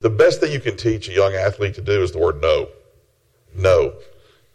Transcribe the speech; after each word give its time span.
The 0.00 0.10
best 0.10 0.40
thing 0.40 0.52
you 0.52 0.60
can 0.60 0.76
teach 0.76 1.08
a 1.08 1.12
young 1.12 1.32
athlete 1.32 1.74
to 1.76 1.80
do 1.80 2.02
is 2.02 2.12
the 2.12 2.18
word 2.18 2.42
no. 2.42 2.68
No. 3.54 3.94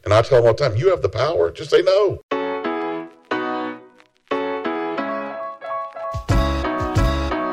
And 0.03 0.13
I 0.13 0.21
tell 0.21 0.37
them 0.37 0.47
all 0.47 0.53
the 0.53 0.69
time, 0.69 0.77
you 0.77 0.91
have 0.91 1.01
the 1.01 1.09
power, 1.09 1.49
just 1.49 1.71
say 1.71 1.81
no. 1.81 2.21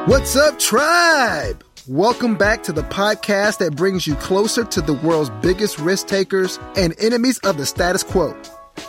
What's 0.05 0.37
up, 0.37 0.59
tribe? 0.59 1.65
Welcome 1.87 2.37
back 2.37 2.63
to 2.65 2.73
the 2.73 2.83
podcast 2.83 3.57
that 3.61 3.75
brings 3.75 4.07
you 4.07 4.17
closer 4.17 4.65
to 4.65 4.83
the 4.83 4.93
world's 4.93 5.31
biggest 5.41 5.79
risk 5.79 6.09
takers 6.09 6.59
and 6.77 6.95
enemies 7.01 7.39
of 7.39 7.57
the 7.57 7.65
status 7.65 8.03
quo. 8.03 8.37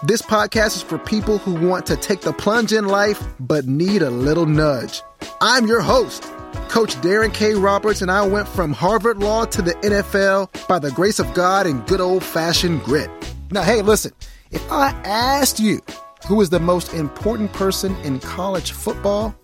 This 0.04 0.22
podcast 0.22 0.76
is 0.76 0.82
for 0.82 0.98
people 0.98 1.38
who 1.38 1.54
want 1.54 1.86
to 1.86 1.96
take 1.96 2.20
the 2.20 2.34
plunge 2.34 2.74
in 2.74 2.86
life 2.86 3.24
but 3.40 3.66
need 3.66 4.02
a 4.02 4.10
little 4.10 4.46
nudge. 4.46 5.02
I'm 5.40 5.68
your 5.68 5.80
host, 5.80 6.26
Coach 6.70 6.96
Daron 6.98 7.34
K. 7.34 7.56
Roberts, 7.56 8.02
and 8.02 8.12
I 8.12 8.26
went 8.26 8.48
from 8.48 8.74
Harvard 8.74 9.18
Law 9.18 9.46
to 9.46 9.62
the 9.62 9.74
NFL 9.76 10.68
by 10.68 10.80
the 10.80 10.92
grace 10.92 11.20
of 11.20 11.34
God 11.34 11.66
and 11.66 11.86
good 11.88 12.02
old 12.02 12.24
fashioned 12.24 12.84
grit. 12.84 13.10
Now, 13.52 13.64
hey, 13.64 13.82
listen, 13.82 14.12
if 14.52 14.72
I 14.72 14.90
asked 15.04 15.60
you 15.60 15.82
who 16.28 16.42
is 16.42 16.50
the 16.50 16.60
most 16.60 16.94
important 16.94 17.54
person 17.54 17.96
in 17.98 18.20
college 18.20 18.72
football, 18.72 19.36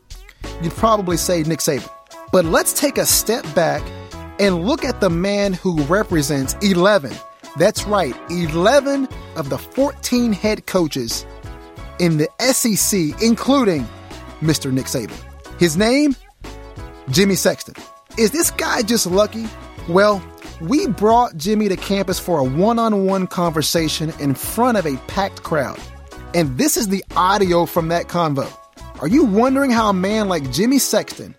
you'd 0.62 0.74
probably 0.74 1.18
say 1.18 1.44
Nick 1.44 1.60
Saban. 1.60 1.90
But 2.32 2.46
let's 2.46 2.74
take 2.74 2.98
a 2.98 3.06
step 3.06 3.44
back 3.56 3.82
and 4.40 4.66
look 4.66 4.84
at 4.84 5.02
the 5.02 5.10
man 5.10 5.54
who 5.54 5.82
represents 5.84 6.56
11. 6.62 7.14
That's 7.58 7.86
right, 7.86 8.16
11 8.30 9.08
of 9.36 9.50
the 9.50 9.58
14 9.58 10.34
head 10.34 10.68
coaches 10.68 11.26
in 12.00 12.18
the 12.18 12.30
SEC, 12.40 13.22
including 13.22 13.88
Mr. 14.42 14.72
Nick 14.72 14.86
Saban. 14.86 15.18
His 15.60 15.78
name? 15.78 16.16
Jimmy 17.10 17.36
Sexton. 17.36 17.76
Is 18.18 18.32
this 18.32 18.52
guy 18.52 18.82
just 18.82 19.06
lucky? 19.06 19.48
Well, 19.88 20.24
we 20.62 20.88
brought 20.88 21.38
Jimmy 21.38 21.70
to 21.70 21.76
campus 21.76 22.20
for 22.20 22.40
a 22.40 22.44
one 22.44 22.80
on 22.80 23.06
one 23.06 23.28
conversation 23.28 24.14
in 24.20 24.34
front 24.34 24.78
of 24.78 24.86
a 24.86 24.98
packed 25.08 25.44
crowd. 25.44 25.80
And 26.34 26.58
this 26.58 26.78
is 26.78 26.88
the 26.88 27.04
audio 27.16 27.66
from 27.66 27.90
that 27.90 28.08
convo. 28.08 28.52
Are 29.02 29.08
you 29.08 29.24
wondering 29.24 29.72
how 29.72 29.90
a 29.90 29.94
man 29.94 30.28
like 30.30 30.52
Jimmy 30.52 30.80
Sexton 30.80 31.36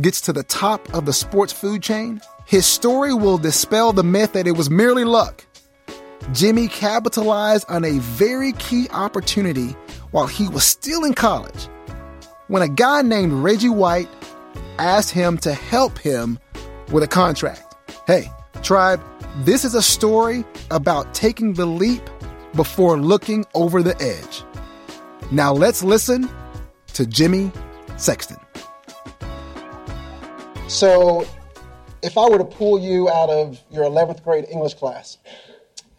gets 0.00 0.20
to 0.22 0.32
the 0.32 0.42
top 0.42 0.92
of 0.94 1.06
the 1.06 1.12
sports 1.12 1.52
food 1.52 1.82
chain? 1.82 2.20
His 2.44 2.66
story 2.66 3.14
will 3.14 3.38
dispel 3.38 3.92
the 3.92 4.04
myth 4.04 4.32
that 4.34 4.46
it 4.46 4.52
was 4.52 4.70
merely 4.70 5.04
luck. 5.04 5.44
Jimmy 6.32 6.68
capitalized 6.68 7.64
on 7.68 7.84
a 7.84 7.98
very 8.00 8.52
key 8.52 8.88
opportunity 8.90 9.76
while 10.10 10.26
he 10.26 10.48
was 10.48 10.64
still 10.64 11.04
in 11.04 11.14
college 11.14 11.68
when 12.48 12.62
a 12.62 12.68
guy 12.68 13.02
named 13.02 13.32
Reggie 13.32 13.68
White 13.68 14.08
asked 14.78 15.10
him 15.10 15.38
to 15.38 15.52
help 15.52 15.98
him 15.98 16.38
with 16.92 17.02
a 17.02 17.08
contract. 17.08 17.74
Hey, 18.06 18.30
tribe, 18.62 19.02
this 19.44 19.64
is 19.64 19.74
a 19.74 19.82
story 19.82 20.44
about 20.70 21.14
taking 21.14 21.54
the 21.54 21.66
leap 21.66 22.02
before 22.54 22.98
looking 22.98 23.44
over 23.54 23.82
the 23.82 24.00
edge. 24.00 24.42
Now 25.30 25.52
let's 25.52 25.82
listen 25.82 26.30
to 26.94 27.06
Jimmy 27.06 27.50
Sexton. 27.96 28.38
So, 30.68 31.26
if 32.02 32.18
I 32.18 32.28
were 32.28 32.38
to 32.38 32.44
pull 32.44 32.78
you 32.80 33.08
out 33.08 33.30
of 33.30 33.60
your 33.70 33.84
11th 33.84 34.22
grade 34.24 34.46
English 34.50 34.74
class 34.74 35.18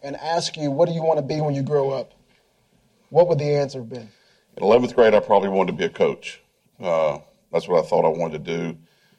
and 0.02 0.16
ask 0.16 0.56
you, 0.56 0.70
what 0.70 0.88
do 0.88 0.94
you 0.94 1.02
want 1.02 1.18
to 1.18 1.22
be 1.22 1.40
when 1.40 1.54
you 1.54 1.62
grow 1.62 1.90
up? 1.90 2.12
What 3.10 3.28
would 3.28 3.38
the 3.38 3.54
answer 3.54 3.78
have 3.78 3.88
been? 3.88 4.10
In 4.56 4.62
11th 4.62 4.94
grade, 4.94 5.14
I 5.14 5.20
probably 5.20 5.48
wanted 5.48 5.72
to 5.72 5.78
be 5.78 5.84
a 5.84 5.90
coach. 5.90 6.40
Uh, 6.80 7.18
that's 7.52 7.68
what 7.68 7.84
I 7.84 7.86
thought 7.86 8.04
I 8.04 8.08
wanted 8.08 8.44
to 8.44 8.56
do 8.56 8.78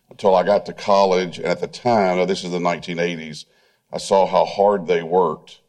until 0.09 0.35
I 0.35 0.43
got 0.43 0.65
to 0.67 0.73
college. 0.73 1.37
And 1.37 1.47
at 1.47 1.59
the 1.59 1.67
time, 1.67 2.17
now 2.17 2.25
this 2.25 2.43
is 2.43 2.51
the 2.51 2.59
1980s, 2.59 3.45
I 3.91 3.97
saw 3.97 4.25
how 4.25 4.45
hard 4.45 4.87
they 4.87 5.03
worked. 5.03 5.59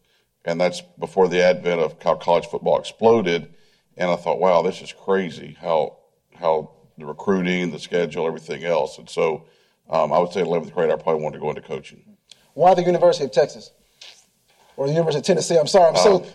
And 0.45 0.61
that's 0.61 0.81
before 0.99 1.29
the 1.29 1.43
advent 1.43 1.81
of 1.81 1.97
how 2.03 2.15
college 2.15 2.47
football 2.47 2.79
exploded. 2.79 3.55
And 3.97 4.11
I 4.11 4.17
thought, 4.17 4.41
wow, 4.41 4.63
this 4.63 4.81
is 4.81 4.93
crazy 4.93 5.57
how, 5.61 5.99
how 6.35 6.73
the 6.97 7.05
recruiting, 7.07 7.71
the 7.71 7.79
schedule, 7.79 8.27
everything 8.27 8.65
else. 8.65 8.99
And 8.99 9.09
so 9.09 9.45
um, 9.91 10.13
I 10.13 10.19
would 10.19 10.33
say 10.33 10.43
11th 10.43 10.73
grade, 10.73 10.91
I 10.91 10.97
probably 10.97 11.23
wanted 11.23 11.37
to 11.37 11.43
go 11.43 11.51
into 11.51 11.63
coaching. 11.63 12.03
Why 12.55 12.75
the 12.75 12.83
University 12.83 13.25
of 13.25 13.33
Texas? 13.33 13.73
Or 14.77 14.87
the 14.87 14.93
University 14.93 15.21
of 15.21 15.27
Tennessee? 15.27 15.59
I'm 15.59 15.67
sorry, 15.67 15.91
I'm 15.91 15.97
so 15.97 16.17
um, 16.17 16.27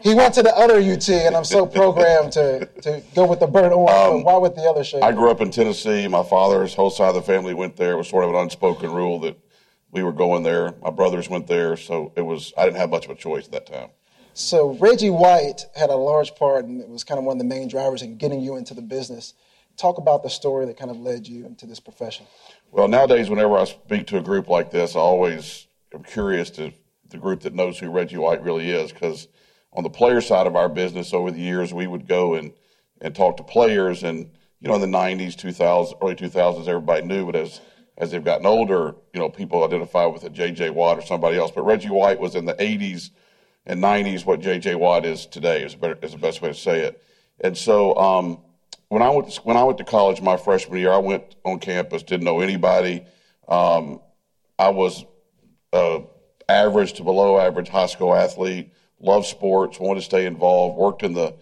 he 0.00 0.14
went 0.14 0.34
to 0.34 0.42
the 0.42 0.54
other 0.54 0.76
UT, 0.76 1.08
and 1.08 1.36
I'm 1.36 1.44
so 1.44 1.66
programmed 1.66 2.32
to, 2.32 2.66
to 2.82 3.02
go 3.14 3.26
with 3.26 3.40
the 3.40 3.46
burnt 3.46 3.72
orange. 3.72 3.90
Um, 3.90 4.24
why 4.24 4.36
with 4.36 4.54
the 4.54 4.62
other 4.62 4.84
shade? 4.84 5.02
I 5.02 5.12
grew 5.12 5.30
up 5.30 5.40
in 5.40 5.50
Tennessee. 5.50 6.06
My 6.08 6.22
father's 6.22 6.74
whole 6.74 6.90
side 6.90 7.08
of 7.08 7.14
the 7.14 7.22
family 7.22 7.54
went 7.54 7.76
there. 7.76 7.92
It 7.92 7.96
was 7.96 8.08
sort 8.08 8.24
of 8.24 8.30
an 8.30 8.36
unspoken 8.36 8.92
rule 8.92 9.18
that 9.20 9.36
we 9.90 10.02
were 10.02 10.12
going 10.12 10.42
there. 10.42 10.74
My 10.82 10.90
brothers 10.90 11.28
went 11.28 11.46
there, 11.46 11.76
so 11.76 12.12
it 12.16 12.22
was. 12.22 12.52
I 12.56 12.64
didn't 12.64 12.78
have 12.78 12.90
much 12.90 13.06
of 13.06 13.10
a 13.10 13.14
choice 13.14 13.46
at 13.46 13.52
that 13.52 13.66
time. 13.66 13.90
So 14.34 14.76
Reggie 14.76 15.10
White 15.10 15.66
had 15.74 15.90
a 15.90 15.96
large 15.96 16.34
part, 16.36 16.64
and 16.64 16.80
it 16.80 16.88
was 16.88 17.02
kind 17.02 17.18
of 17.18 17.24
one 17.24 17.36
of 17.36 17.38
the 17.38 17.44
main 17.44 17.66
drivers 17.66 18.02
in 18.02 18.18
getting 18.18 18.40
you 18.40 18.56
into 18.56 18.72
the 18.72 18.82
business. 18.82 19.34
Talk 19.76 19.98
about 19.98 20.22
the 20.22 20.30
story 20.30 20.66
that 20.66 20.76
kind 20.76 20.90
of 20.90 20.98
led 20.98 21.26
you 21.26 21.44
into 21.44 21.66
this 21.66 21.80
profession. 21.80 22.26
Well, 22.70 22.86
nowadays, 22.86 23.30
whenever 23.30 23.56
I 23.58 23.64
speak 23.64 24.06
to 24.08 24.18
a 24.18 24.20
group 24.20 24.48
like 24.48 24.70
this, 24.70 24.94
I 24.94 25.00
always 25.00 25.66
am 25.92 26.04
curious 26.04 26.50
to 26.50 26.72
the 27.08 27.16
group 27.16 27.40
that 27.40 27.54
knows 27.54 27.78
who 27.78 27.90
Reggie 27.90 28.16
White 28.16 28.42
really 28.42 28.70
is, 28.70 28.92
because 28.92 29.26
on 29.78 29.84
the 29.84 29.90
player 29.90 30.20
side 30.20 30.48
of 30.48 30.56
our 30.56 30.68
business 30.68 31.14
over 31.14 31.30
the 31.30 31.38
years, 31.38 31.72
we 31.72 31.86
would 31.86 32.08
go 32.08 32.34
and, 32.34 32.52
and 33.00 33.14
talk 33.14 33.36
to 33.36 33.44
players. 33.44 34.02
And, 34.02 34.28
you 34.60 34.66
know, 34.66 34.74
in 34.74 34.80
the 34.80 34.88
90s, 34.88 35.36
2000s, 35.36 35.96
early 36.02 36.16
2000s, 36.16 36.66
everybody 36.66 37.06
knew, 37.06 37.24
but 37.24 37.36
as, 37.36 37.60
as 37.96 38.10
they've 38.10 38.24
gotten 38.24 38.44
older, 38.44 38.96
you 39.14 39.20
know, 39.20 39.28
people 39.28 39.62
identify 39.62 40.04
with 40.04 40.24
a 40.24 40.30
J.J. 40.30 40.70
Watt 40.70 40.98
or 40.98 41.02
somebody 41.02 41.38
else. 41.38 41.52
But 41.52 41.62
Reggie 41.62 41.90
White 41.90 42.18
was 42.18 42.34
in 42.34 42.44
the 42.44 42.54
80s 42.54 43.10
and 43.66 43.80
90s 43.80 44.26
what 44.26 44.40
J.J. 44.40 44.74
Watt 44.74 45.06
is 45.06 45.26
today, 45.26 45.62
is, 45.62 45.76
better, 45.76 45.96
is 46.02 46.10
the 46.10 46.18
best 46.18 46.42
way 46.42 46.48
to 46.48 46.54
say 46.54 46.80
it. 46.80 47.00
And 47.38 47.56
so 47.56 47.94
um, 47.94 48.40
when, 48.88 49.02
I 49.02 49.10
went 49.10 49.30
to, 49.30 49.40
when 49.42 49.56
I 49.56 49.62
went 49.62 49.78
to 49.78 49.84
college 49.84 50.20
my 50.20 50.36
freshman 50.36 50.80
year, 50.80 50.90
I 50.90 50.98
went 50.98 51.36
on 51.44 51.60
campus, 51.60 52.02
didn't 52.02 52.24
know 52.24 52.40
anybody. 52.40 53.06
Um, 53.46 54.00
I 54.58 54.70
was 54.70 55.04
uh, 55.72 56.00
average 56.48 56.94
to 56.94 57.04
below 57.04 57.38
average 57.38 57.68
high 57.68 57.86
school 57.86 58.12
athlete 58.12 58.72
loved 59.00 59.26
sports, 59.26 59.78
wanted 59.78 60.00
to 60.00 60.04
stay 60.04 60.26
involved, 60.26 60.76
worked 60.76 61.02
in 61.02 61.14
the 61.14 61.34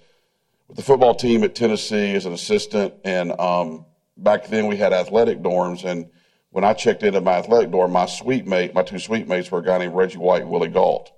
with 0.69 0.77
the 0.77 0.83
football 0.83 1.15
team 1.15 1.45
at 1.45 1.55
Tennessee 1.55 2.15
as 2.15 2.27
an 2.27 2.33
assistant, 2.33 2.95
and 3.05 3.39
um, 3.39 3.87
back 4.17 4.49
then 4.49 4.67
we 4.67 4.77
had 4.77 4.93
athletic 4.93 5.41
dorms. 5.41 5.85
And 5.85 6.11
when 6.51 6.65
I 6.65 6.75
checked 6.75 7.03
into 7.03 7.21
my 7.21 7.35
athletic 7.35 7.71
dorm, 7.71 7.93
my 7.93 8.07
suite 8.07 8.47
mate, 8.47 8.75
my 8.75 8.83
two 8.83 8.99
suite 8.99 9.29
mates 9.29 9.51
were 9.51 9.61
a 9.61 9.65
guy 9.65 9.79
named 9.79 9.95
Reggie 9.95 10.19
White 10.19 10.43
and 10.43 10.51
Willie 10.51 10.69
Gault. 10.69 11.13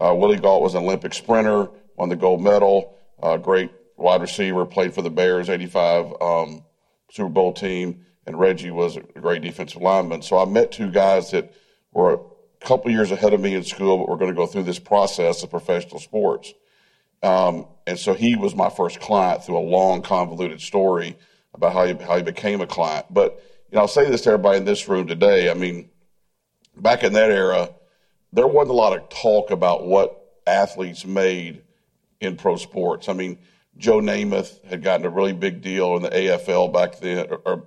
Uh, 0.00 0.14
Willie 0.14 0.38
Gault 0.38 0.62
was 0.62 0.74
an 0.74 0.82
Olympic 0.82 1.14
sprinter, 1.14 1.68
won 1.96 2.08
the 2.08 2.16
gold 2.16 2.42
medal, 2.42 2.96
uh, 3.22 3.36
great 3.36 3.70
wide 3.96 4.22
receiver, 4.22 4.64
played 4.64 4.94
for 4.94 5.02
the 5.02 5.10
Bears 5.10 5.48
'85 5.48 6.14
um, 6.20 6.64
Super 7.10 7.28
Bowl 7.28 7.52
team, 7.52 8.04
and 8.26 8.38
Reggie 8.38 8.70
was 8.70 8.96
a 8.96 9.02
great 9.20 9.42
defensive 9.42 9.82
lineman. 9.82 10.22
So 10.22 10.38
I 10.38 10.46
met 10.46 10.72
two 10.72 10.90
guys 10.90 11.30
that 11.30 11.52
were 11.92 12.20
couple 12.60 12.90
years 12.90 13.10
ahead 13.10 13.32
of 13.32 13.40
me 13.40 13.54
in 13.54 13.64
school, 13.64 13.98
but 13.98 14.08
we're 14.08 14.16
going 14.16 14.30
to 14.30 14.36
go 14.36 14.46
through 14.46 14.64
this 14.64 14.78
process 14.78 15.42
of 15.42 15.50
professional 15.50 15.98
sports. 15.98 16.52
Um, 17.22 17.66
and 17.86 17.98
so 17.98 18.14
he 18.14 18.36
was 18.36 18.54
my 18.54 18.70
first 18.70 19.00
client 19.00 19.44
through 19.44 19.58
a 19.58 19.60
long, 19.60 20.02
convoluted 20.02 20.60
story 20.60 21.16
about 21.54 21.72
how 21.72 21.86
he, 21.86 21.94
how 21.94 22.16
he 22.16 22.22
became 22.22 22.60
a 22.60 22.66
client. 22.66 23.06
But 23.10 23.42
you 23.70 23.76
know, 23.76 23.82
I'll 23.82 23.88
say 23.88 24.08
this 24.08 24.22
to 24.22 24.30
everybody 24.30 24.58
in 24.58 24.64
this 24.64 24.88
room 24.88 25.06
today. 25.06 25.50
I 25.50 25.54
mean, 25.54 25.90
back 26.76 27.02
in 27.02 27.12
that 27.14 27.30
era, 27.30 27.70
there 28.32 28.46
wasn't 28.46 28.70
a 28.70 28.74
lot 28.74 28.96
of 28.96 29.08
talk 29.08 29.50
about 29.50 29.86
what 29.86 30.40
athletes 30.46 31.04
made 31.04 31.62
in 32.20 32.36
pro 32.36 32.56
sports. 32.56 33.08
I 33.08 33.12
mean, 33.12 33.38
Joe 33.76 34.00
Namath 34.00 34.62
had 34.64 34.82
gotten 34.82 35.06
a 35.06 35.10
really 35.10 35.32
big 35.32 35.62
deal 35.62 35.96
in 35.96 36.02
the 36.02 36.10
AFL 36.10 36.72
back 36.72 37.00
then, 37.00 37.26
or, 37.30 37.40
or 37.46 37.66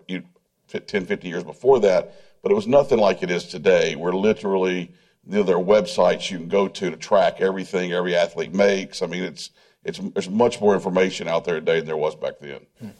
10, 0.67 1.05
15 1.05 1.29
years 1.29 1.43
before 1.43 1.79
that 1.81 2.15
but 2.43 2.51
it 2.51 2.55
was 2.55 2.67
nothing 2.67 2.99
like 2.99 3.23
it 3.23 3.31
is 3.31 3.45
today. 3.45 3.95
We're 3.95 4.13
literally 4.13 4.91
you 5.25 5.37
know, 5.37 5.43
there 5.43 5.55
are 5.55 5.63
websites 5.63 6.29
you 6.29 6.37
can 6.37 6.49
go 6.49 6.67
to 6.67 6.91
to 6.91 6.97
track 6.97 7.39
everything 7.39 7.93
every 7.93 8.15
athlete 8.15 8.53
makes. 8.53 9.01
I 9.01 9.07
mean, 9.07 9.23
it's 9.23 9.49
it's 9.85 9.97
there's 9.97 10.29
much 10.29 10.61
more 10.61 10.75
information 10.75 11.27
out 11.27 11.45
there 11.45 11.55
today 11.55 11.77
than 11.77 11.87
there 11.87 11.97
was 11.97 12.15
back 12.15 12.33
then. 12.39 12.93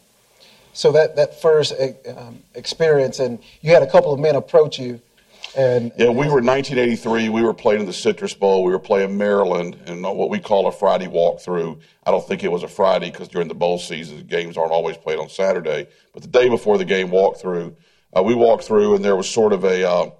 So 0.72 0.90
that 0.92 1.14
that 1.16 1.40
first 1.40 1.74
um, 2.16 2.42
experience, 2.54 3.20
and 3.20 3.38
you 3.60 3.72
had 3.72 3.82
a 3.82 3.90
couple 3.90 4.12
of 4.12 4.18
men 4.18 4.34
approach 4.34 4.78
you. 4.78 5.00
And, 5.56 5.92
yeah, 5.96 6.08
we 6.08 6.26
were 6.26 6.42
1983. 6.42 7.28
We 7.28 7.42
were 7.42 7.54
playing 7.54 7.82
in 7.82 7.86
the 7.86 7.92
Citrus 7.92 8.34
Bowl. 8.34 8.64
We 8.64 8.72
were 8.72 8.80
playing 8.80 9.16
Maryland 9.16 9.78
in 9.86 10.02
what 10.02 10.28
we 10.28 10.40
call 10.40 10.66
a 10.66 10.72
Friday 10.72 11.06
walkthrough. 11.06 11.78
I 12.04 12.10
don't 12.10 12.26
think 12.26 12.42
it 12.42 12.50
was 12.50 12.64
a 12.64 12.68
Friday 12.68 13.08
because 13.12 13.28
during 13.28 13.46
the 13.46 13.54
bowl 13.54 13.78
season, 13.78 14.26
games 14.26 14.56
aren't 14.56 14.72
always 14.72 14.96
played 14.96 15.20
on 15.20 15.28
Saturday. 15.28 15.86
But 16.12 16.22
the 16.22 16.28
day 16.28 16.48
before 16.48 16.76
the 16.76 16.84
game 16.84 17.08
walkthrough, 17.08 17.72
uh, 18.16 18.22
we 18.22 18.34
walked 18.34 18.64
through, 18.64 18.94
and 18.94 19.04
there 19.04 19.16
was 19.16 19.28
sort 19.28 19.52
of 19.52 19.64
a 19.64 19.88
uh, 19.88 20.10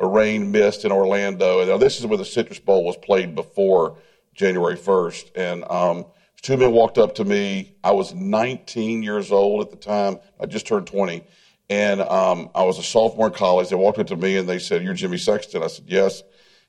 a 0.00 0.06
rain 0.06 0.50
mist 0.50 0.84
in 0.84 0.90
Orlando. 0.90 1.60
And 1.60 1.68
now 1.68 1.76
this 1.76 2.00
is 2.00 2.06
where 2.06 2.18
the 2.18 2.24
Citrus 2.24 2.58
Bowl 2.58 2.84
was 2.84 2.96
played 2.96 3.34
before 3.34 3.98
January 4.34 4.76
1st. 4.76 5.30
And 5.36 5.64
um, 5.70 6.06
two 6.40 6.56
men 6.56 6.72
walked 6.72 6.98
up 6.98 7.14
to 7.16 7.24
me. 7.24 7.74
I 7.84 7.92
was 7.92 8.14
19 8.14 9.02
years 9.02 9.30
old 9.30 9.60
at 9.60 9.70
the 9.70 9.76
time. 9.76 10.18
I 10.40 10.46
just 10.46 10.66
turned 10.66 10.86
20. 10.86 11.22
And 11.68 12.00
um, 12.00 12.50
I 12.54 12.64
was 12.64 12.78
a 12.78 12.82
sophomore 12.82 13.28
in 13.28 13.34
college. 13.34 13.68
They 13.68 13.76
walked 13.76 13.98
up 13.98 14.08
to 14.08 14.16
me 14.16 14.38
and 14.38 14.48
they 14.48 14.58
said, 14.58 14.82
"You're 14.82 14.94
Jimmy 14.94 15.18
Sexton." 15.18 15.62
I 15.62 15.68
said, 15.68 15.84
"Yes." 15.86 16.24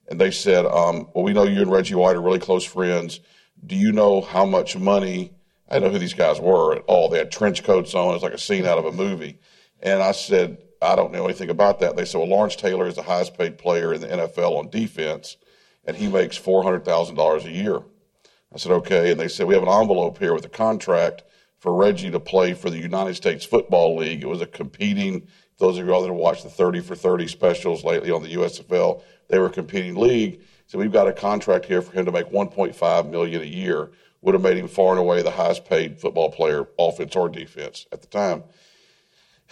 And 0.08 0.22
they 0.22 0.30
said, 0.30 0.66
um, 0.66 1.08
"Well, 1.16 1.24
we 1.24 1.34
know 1.34 1.44
you 1.44 1.62
and 1.62 1.72
Reggie 1.72 1.96
White 1.96 2.16
are 2.16 2.22
really 2.22 2.38
close 2.38 2.64
friends. 2.64 3.20
Do 3.66 3.76
you 3.76 3.94
know 3.94 4.22
how 4.22 4.46
much 4.46 4.78
money?" 4.78 5.34
I 5.68 5.76
didn't 5.76 5.86
know 5.88 5.94
who 5.94 6.00
these 6.00 6.14
guys 6.14 6.40
were 6.40 6.76
at 6.76 6.84
all. 6.86 7.10
They 7.10 7.18
had 7.18 7.32
trench 7.32 7.64
coats 7.64 7.96
on. 7.96 8.10
It 8.10 8.14
was 8.14 8.24
like 8.24 8.34
a 8.34 8.38
scene 8.38 8.66
out 8.66 8.78
of 8.78 8.86
a 8.86 8.92
movie. 8.92 9.40
And 9.82 10.04
I 10.04 10.12
said, 10.12 10.58
I 10.82 10.96
don't 10.96 11.12
know 11.12 11.26
anything 11.26 11.50
about 11.50 11.80
that. 11.80 11.96
They 11.96 12.06
said, 12.06 12.18
well, 12.18 12.28
Lawrence 12.28 12.56
Taylor 12.56 12.88
is 12.88 12.96
the 12.96 13.04
highest 13.04 13.38
paid 13.38 13.58
player 13.58 13.94
in 13.94 14.02
the 14.02 14.08
NFL 14.08 14.58
on 14.58 14.70
defense, 14.70 15.38
and 15.86 15.96
he 15.96 16.08
makes 16.08 16.40
$400,000 16.40 17.46
a 17.46 17.52
year. 17.52 17.80
I 18.54 18.58
said, 18.58 18.72
okay. 18.74 19.12
And 19.12 19.20
they 19.20 19.28
said, 19.28 19.48
we 19.48 19.54
have 19.54 19.64
an 19.64 19.70
envelope 19.70 20.18
here 20.18 20.34
with 20.34 20.46
a 20.46 20.50
contract 20.50 21.24
for 21.60 21.74
Reggie 21.74 22.10
to 22.10 22.20
play 22.20 22.54
for 22.54 22.70
the 22.70 22.80
United 22.80 23.16
States 23.16 23.46
Football 23.46 23.96
League. 23.98 24.24
It 24.24 24.28
was 24.28 24.42
a 24.42 24.48
competing, 24.48 25.28
those 25.58 25.78
of 25.78 25.86
you 25.86 25.94
all 25.94 26.02
that 26.02 26.08
have 26.08 26.18
watched 26.18 26.44
the 26.44 26.50
30 26.50 26.82
for 26.82 26.96
30 26.96 27.28
specials 27.28 27.84
lately 27.84 28.10
on 28.10 28.24
the 28.24 28.34
USFL, 28.34 29.04
they 29.28 29.38
were 29.38 29.46
a 29.46 29.52
competing 29.52 29.96
league. 29.96 30.42
So 30.66 30.80
we've 30.80 30.92
got 30.92 31.08
a 31.08 31.14
contract 31.14 31.66
here 31.66 31.82
for 31.82 31.94
him 31.94 32.06
to 32.06 32.12
make 32.12 32.32
1.5 32.32 33.10
million 33.10 33.42
a 33.42 33.46
year. 33.46 33.92
Would 34.22 34.34
have 34.34 34.44
made 34.44 34.58
him 34.58 34.68
far 34.68 34.92
and 34.92 35.00
away 35.00 35.22
the 35.22 35.32
highest 35.32 35.66
paid 35.66 36.00
football 36.00 36.32
player, 36.32 36.68
offense 36.78 37.16
or 37.16 37.30
defense 37.30 37.86
at 37.92 38.02
the 38.02 38.08
time. 38.08 38.44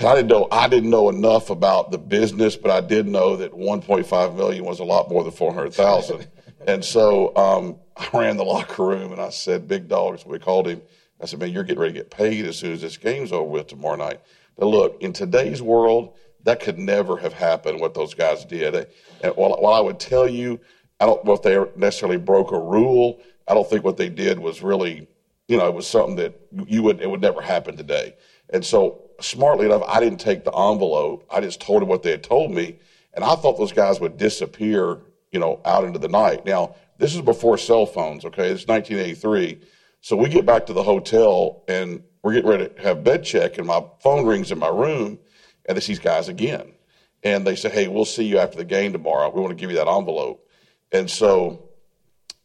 I 0.08 0.16
didn't 0.16 0.28
know 0.30 0.48
I 0.52 0.68
didn't 0.68 0.90
know 0.90 1.10
enough 1.10 1.50
about 1.50 1.92
the 1.92 1.98
business, 1.98 2.56
but 2.56 2.72
I 2.72 2.80
did 2.82 3.08
know 3.08 3.36
that 3.36 3.52
1.5 3.52 4.36
million 4.36 4.64
was 4.64 4.80
a 4.80 4.86
lot 4.86 5.10
more 5.10 5.24
than 5.24 5.34
400,000. 5.34 6.28
and 6.68 6.84
so 6.84 7.36
um, 7.36 7.78
I 7.98 8.08
ran 8.18 8.38
the 8.38 8.46
locker 8.46 8.86
room 8.86 9.12
and 9.12 9.22
I 9.22 9.30
said, 9.30 9.68
"Big 9.68 9.88
dollars." 9.88 10.26
We 10.26 10.40
called 10.40 10.68
him. 10.68 10.82
I 11.22 11.26
said, 11.26 11.40
"Man, 11.40 11.52
you're 11.52 11.64
getting 11.64 11.82
ready 11.82 11.94
to 11.94 12.00
get 12.00 12.12
paid 12.12 12.46
as 12.46 12.58
soon 12.58 12.72
as 12.72 12.82
this 12.82 12.98
game's 12.98 13.34
over 13.34 13.44
with 13.44 13.68
tomorrow 13.68 13.98
night." 13.98 14.22
Now, 14.58 14.68
look, 14.68 15.02
in 15.02 15.12
today's 15.12 15.62
world, 15.62 16.14
that 16.44 16.62
could 16.62 16.80
never 16.80 17.18
have 17.18 17.34
happened. 17.34 17.82
What 17.82 17.94
those 17.94 18.14
guys 18.14 18.46
did. 18.46 18.76
And 19.22 19.36
while, 19.36 19.58
while 19.60 19.74
I 19.74 19.82
would 19.82 20.00
tell 20.00 20.30
you, 20.30 20.62
I 21.02 21.06
don't 21.06 21.24
know 21.26 21.34
if 21.34 21.42
they 21.42 21.62
necessarily 21.76 22.18
broke 22.18 22.52
a 22.52 22.60
rule. 22.60 23.20
I 23.48 23.54
don't 23.54 23.70
think 23.70 23.84
what 23.84 23.98
they 23.98 24.10
did 24.10 24.40
was 24.40 24.62
really, 24.62 25.08
you 25.48 25.58
know, 25.58 25.68
it 25.68 25.74
was 25.74 25.88
something 25.88 26.16
that 26.18 26.40
you 26.68 26.84
would 26.84 27.02
it 27.02 27.10
would 27.10 27.22
never 27.22 27.42
happen 27.42 27.76
today. 27.76 28.16
And 28.52 28.66
so 28.66 29.09
smartly 29.22 29.66
enough, 29.66 29.84
I 29.88 30.00
didn't 30.00 30.20
take 30.20 30.44
the 30.44 30.56
envelope. 30.56 31.26
I 31.32 31.42
just 31.42 31.62
told 31.62 31.84
him 31.84 31.90
what 31.90 32.04
they 32.04 32.12
had 32.12 32.24
told 32.24 32.52
me, 32.52 32.78
and 33.14 33.24
I 33.24 33.36
thought 33.36 33.58
those 33.58 33.72
guys 33.72 34.00
would 34.00 34.18
disappear, 34.18 35.00
you 35.32 35.40
know, 35.40 35.62
out 35.66 35.84
into 35.84 36.00
the 36.00 36.08
night. 36.08 36.46
Now, 36.46 36.76
this 36.98 37.16
is 37.16 37.22
before 37.22 37.58
cell 37.58 37.86
phones. 37.86 38.26
Okay, 38.26 38.50
it's 38.50 38.68
1983, 38.68 39.60
so 40.02 40.16
we 40.16 40.30
get 40.30 40.46
back 40.46 40.66
to 40.68 40.74
the 40.74 40.84
hotel 40.84 41.64
and 41.68 42.04
we're 42.24 42.34
getting 42.34 42.50
ready 42.50 42.70
to 42.70 42.82
have 42.82 43.04
bed 43.04 43.24
check, 43.24 43.58
and 43.58 43.68
my 43.68 43.84
phone 44.02 44.26
rings 44.26 44.52
in 44.52 44.60
my 44.60 44.68
room, 44.68 45.20
and 45.66 45.78
it's 45.78 45.88
these 45.88 46.00
guys 46.00 46.28
again, 46.28 46.74
and 47.24 47.46
they 47.46 47.56
say, 47.56 47.70
"Hey, 47.70 47.88
we'll 47.88 48.06
see 48.06 48.26
you 48.26 48.40
after 48.40 48.58
the 48.58 48.66
game 48.66 48.92
tomorrow. 48.92 49.30
We 49.30 49.42
want 49.42 49.52
to 49.52 49.62
give 49.62 49.72
you 49.72 49.78
that 49.78 49.88
envelope." 49.88 50.46
And 50.92 51.10
so, 51.10 51.70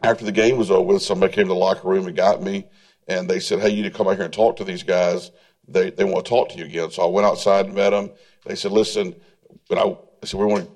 after 0.03 0.25
the 0.25 0.33
game 0.33 0.57
was 0.57 0.71
over, 0.71 0.99
somebody 0.99 1.33
came 1.33 1.47
to 1.47 1.49
the 1.49 1.55
locker 1.55 1.89
room 1.89 2.07
and 2.07 2.17
got 2.17 2.43
me, 2.43 2.67
and 3.09 3.29
they 3.29 3.41
said, 3.41 3.61
"Hey, 3.61 3.71
you 3.71 3.83
need 3.83 3.93
to 3.93 3.97
come 3.97 4.07
out 4.07 4.17
here 4.17 4.25
and 4.25 4.33
talk 4.33 4.57
to 4.57 4.65
these 4.65 4.85
guys." 4.85 5.33
They, 5.69 5.91
they 5.91 6.05
want 6.05 6.25
to 6.25 6.29
talk 6.29 6.51
to 6.51 6.59
you 6.59 6.65
again. 6.65 6.91
So 6.91 7.03
I 7.03 7.07
went 7.07 7.27
outside 7.27 7.67
and 7.67 7.75
met 7.75 7.91
them. 7.91 8.11
They 8.45 8.55
said, 8.55 8.73
listen, 8.73 9.15
when 9.69 9.79
I, 9.79 9.97
I 10.23 10.27
said, 10.27 10.39
we 10.39 10.47
want 10.47 10.67
to, 10.67 10.71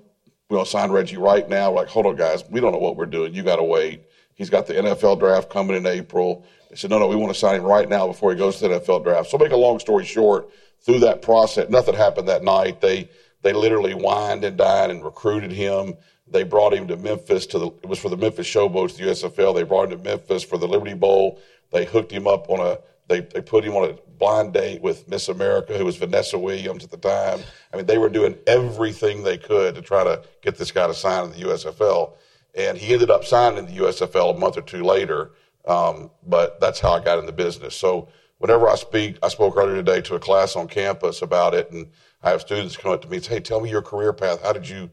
we 0.48 0.56
want 0.56 0.66
to 0.66 0.70
sign 0.70 0.90
Reggie 0.90 1.18
right 1.18 1.48
now. 1.48 1.70
We're 1.70 1.80
like, 1.80 1.88
hold 1.88 2.06
on, 2.06 2.16
guys. 2.16 2.44
We 2.50 2.60
don't 2.60 2.72
know 2.72 2.78
what 2.78 2.96
we're 2.96 3.06
doing. 3.06 3.34
You 3.34 3.42
got 3.42 3.56
to 3.56 3.64
wait. 3.64 4.04
He's 4.34 4.48
got 4.48 4.66
the 4.66 4.74
NFL 4.74 5.18
draft 5.18 5.50
coming 5.50 5.76
in 5.76 5.84
April. 5.84 6.46
They 6.70 6.76
said, 6.76 6.90
no, 6.90 6.98
no, 6.98 7.08
we 7.08 7.16
want 7.16 7.32
to 7.32 7.38
sign 7.38 7.56
him 7.56 7.64
right 7.64 7.88
now 7.88 8.06
before 8.06 8.32
he 8.32 8.38
goes 8.38 8.58
to 8.58 8.68
the 8.68 8.80
NFL 8.80 9.04
draft. 9.04 9.28
So 9.30 9.36
make 9.36 9.52
a 9.52 9.56
long 9.56 9.78
story 9.78 10.04
short, 10.04 10.50
through 10.80 11.00
that 11.00 11.22
process, 11.22 11.68
nothing 11.68 11.94
happened 11.94 12.28
that 12.28 12.42
night. 12.42 12.80
They, 12.80 13.10
they 13.42 13.52
literally 13.52 13.94
wined 13.94 14.44
and 14.44 14.56
dined 14.56 14.92
and 14.92 15.04
recruited 15.04 15.52
him. 15.52 15.94
They 16.26 16.44
brought 16.44 16.74
him 16.74 16.86
to 16.88 16.96
Memphis 16.96 17.46
to 17.46 17.58
the, 17.58 17.66
it 17.66 17.86
was 17.86 17.98
for 17.98 18.08
the 18.08 18.16
Memphis 18.16 18.46
Showboats, 18.46 18.96
the 18.96 19.04
USFL. 19.04 19.54
They 19.54 19.62
brought 19.62 19.90
him 19.90 19.98
to 19.98 20.04
Memphis 20.04 20.42
for 20.42 20.58
the 20.58 20.68
Liberty 20.68 20.94
Bowl. 20.94 21.40
They 21.72 21.84
hooked 21.84 22.12
him 22.12 22.26
up 22.26 22.48
on 22.48 22.60
a 22.60 22.78
they, 23.08 23.20
they 23.20 23.40
put 23.40 23.64
him 23.64 23.74
on 23.74 23.90
a 23.90 23.94
blind 24.18 24.52
date 24.52 24.82
with 24.82 25.08
Miss 25.08 25.28
America, 25.28 25.76
who 25.76 25.84
was 25.84 25.96
Vanessa 25.96 26.38
Williams 26.38 26.84
at 26.84 26.90
the 26.90 26.96
time. 26.96 27.40
I 27.72 27.76
mean, 27.76 27.86
they 27.86 27.98
were 27.98 28.08
doing 28.08 28.36
everything 28.46 29.22
they 29.22 29.38
could 29.38 29.74
to 29.74 29.82
try 29.82 30.04
to 30.04 30.22
get 30.42 30.56
this 30.56 30.70
guy 30.70 30.86
to 30.86 30.94
sign 30.94 31.24
in 31.24 31.30
the 31.32 31.48
USFL. 31.48 32.12
And 32.54 32.76
he 32.76 32.92
ended 32.92 33.10
up 33.10 33.24
signing 33.24 33.58
in 33.58 33.66
the 33.66 33.82
USFL 33.82 34.36
a 34.36 34.38
month 34.38 34.56
or 34.56 34.62
two 34.62 34.82
later. 34.82 35.32
Um, 35.66 36.10
but 36.26 36.60
that's 36.60 36.80
how 36.80 36.92
I 36.92 37.00
got 37.02 37.18
in 37.18 37.26
the 37.26 37.32
business. 37.32 37.74
So 37.74 38.08
whenever 38.38 38.68
I 38.68 38.74
speak, 38.74 39.18
I 39.22 39.28
spoke 39.28 39.56
earlier 39.56 39.76
today 39.76 40.00
to 40.02 40.14
a 40.14 40.18
class 40.18 40.56
on 40.56 40.66
campus 40.66 41.22
about 41.22 41.54
it, 41.54 41.70
and 41.70 41.90
I 42.22 42.30
have 42.30 42.40
students 42.40 42.76
come 42.76 42.92
up 42.92 43.02
to 43.02 43.08
me 43.08 43.16
and 43.16 43.24
say, 43.24 43.34
"Hey, 43.34 43.40
tell 43.40 43.60
me 43.60 43.70
your 43.70 43.82
career 43.82 44.12
path. 44.12 44.42
How 44.42 44.52
did 44.52 44.68
you, 44.68 44.90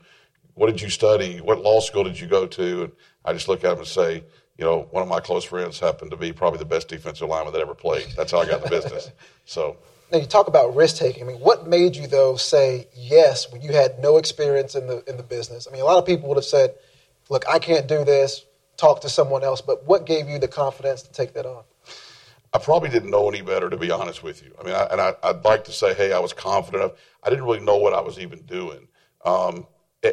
what 0.54 0.68
did 0.68 0.82
you 0.82 0.90
study? 0.90 1.40
What 1.40 1.62
law 1.62 1.80
school 1.80 2.04
did 2.04 2.20
you 2.20 2.28
go 2.28 2.46
to?" 2.46 2.84
And 2.84 2.92
I 3.24 3.34
just 3.34 3.48
look 3.48 3.64
at 3.64 3.70
them 3.70 3.80
and 3.80 3.88
say, 3.88 4.24
you 4.58 4.66
know, 4.66 4.88
one 4.92 5.04
of 5.04 5.10
my 5.10 5.20
close 5.20 5.44
friends 5.44 5.80
happened 5.80 6.12
to 6.12 6.18
be 6.18 6.32
probably 6.32 6.60
the 6.60 6.66
best 6.66 6.88
defensive 6.88 7.28
lineman 7.28 7.54
that 7.54 7.62
ever 7.62 7.76
played. 7.76 8.08
That's 8.16 8.32
how 8.32 8.40
I 8.40 8.46
got 8.46 8.58
in 8.58 8.64
the 8.64 8.70
business. 8.70 9.12
So 9.48 9.78
now 10.12 10.18
you 10.18 10.26
talk 10.26 10.48
about 10.48 10.76
risk 10.76 10.98
taking. 10.98 11.24
I 11.24 11.28
mean, 11.28 11.40
what 11.40 11.68
made 11.68 11.96
you 11.96 12.08
though 12.08 12.36
say 12.36 12.88
yes 12.96 13.52
when 13.52 13.62
you 13.62 13.74
had 13.74 14.00
no 14.00 14.18
experience 14.18 14.74
in 14.74 14.88
the 14.88 15.04
in 15.08 15.18
the 15.18 15.24
business? 15.24 15.68
I 15.70 15.72
mean, 15.72 15.84
a 15.84 15.86
lot 15.86 16.00
of 16.00 16.06
people 16.06 16.28
would 16.30 16.38
have 16.38 16.46
said, 16.46 16.74
"Look, 17.30 17.46
I 17.48 17.60
can't 17.60 17.86
do 17.86 18.04
this. 18.04 18.44
Talk 18.76 19.02
to 19.02 19.10
someone 19.10 19.44
else." 19.44 19.62
But 19.62 19.86
what 19.86 20.08
gave 20.08 20.28
you 20.28 20.40
the 20.40 20.48
confidence 20.48 21.04
to 21.04 21.12
take 21.12 21.34
that 21.34 21.46
on? 21.46 21.64
I 22.54 22.58
probably 22.58 22.90
didn't 22.90 23.12
know 23.12 23.28
any 23.30 23.42
better, 23.42 23.70
to 23.70 23.78
be 23.78 23.92
honest 23.92 24.24
with 24.24 24.42
you. 24.42 24.56
I 24.60 24.64
mean, 24.64 24.74
I, 24.74 24.84
and 24.86 25.02
I, 25.02 25.14
would 25.32 25.44
like 25.44 25.66
to 25.66 25.74
say, 25.74 25.94
hey, 25.94 26.14
I 26.14 26.20
was 26.20 26.32
confident. 26.32 26.84
Of, 26.84 26.98
I 27.22 27.30
didn't 27.30 27.44
really 27.44 27.60
know 27.60 27.76
what 27.76 27.94
I 27.94 28.00
was 28.00 28.18
even 28.18 28.40
doing. 28.44 28.88
Um, 29.26 29.68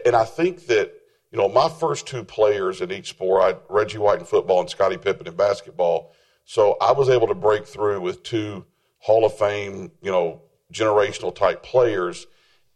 and 0.04 0.16
I 0.16 0.24
think 0.24 0.66
that 0.66 0.92
you 1.32 1.38
know, 1.38 1.48
my 1.48 1.68
first 1.68 2.06
two 2.06 2.22
players 2.22 2.82
in 2.82 2.92
each 2.92 3.08
sport, 3.08 3.42
I 3.42 3.72
Reggie 3.72 3.98
White 3.98 4.20
in 4.20 4.26
football 4.26 4.60
and 4.60 4.68
Scottie 4.68 4.98
Pippen 4.98 5.26
in 5.26 5.34
basketball. 5.34 6.12
So 6.44 6.76
I 6.80 6.92
was 6.92 7.08
able 7.08 7.26
to 7.28 7.34
break 7.34 7.66
through 7.66 8.02
with 8.02 8.22
two 8.22 8.66
Hall 8.98 9.24
of 9.24 9.36
Fame, 9.36 9.90
you 10.02 10.10
know, 10.10 10.42
generational 10.72 11.34
type 11.34 11.62
players. 11.62 12.26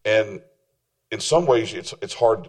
And 0.06 0.40
in 1.10 1.20
some 1.20 1.44
ways, 1.44 1.74
it's 1.74 1.92
it's 2.00 2.14
hard. 2.14 2.48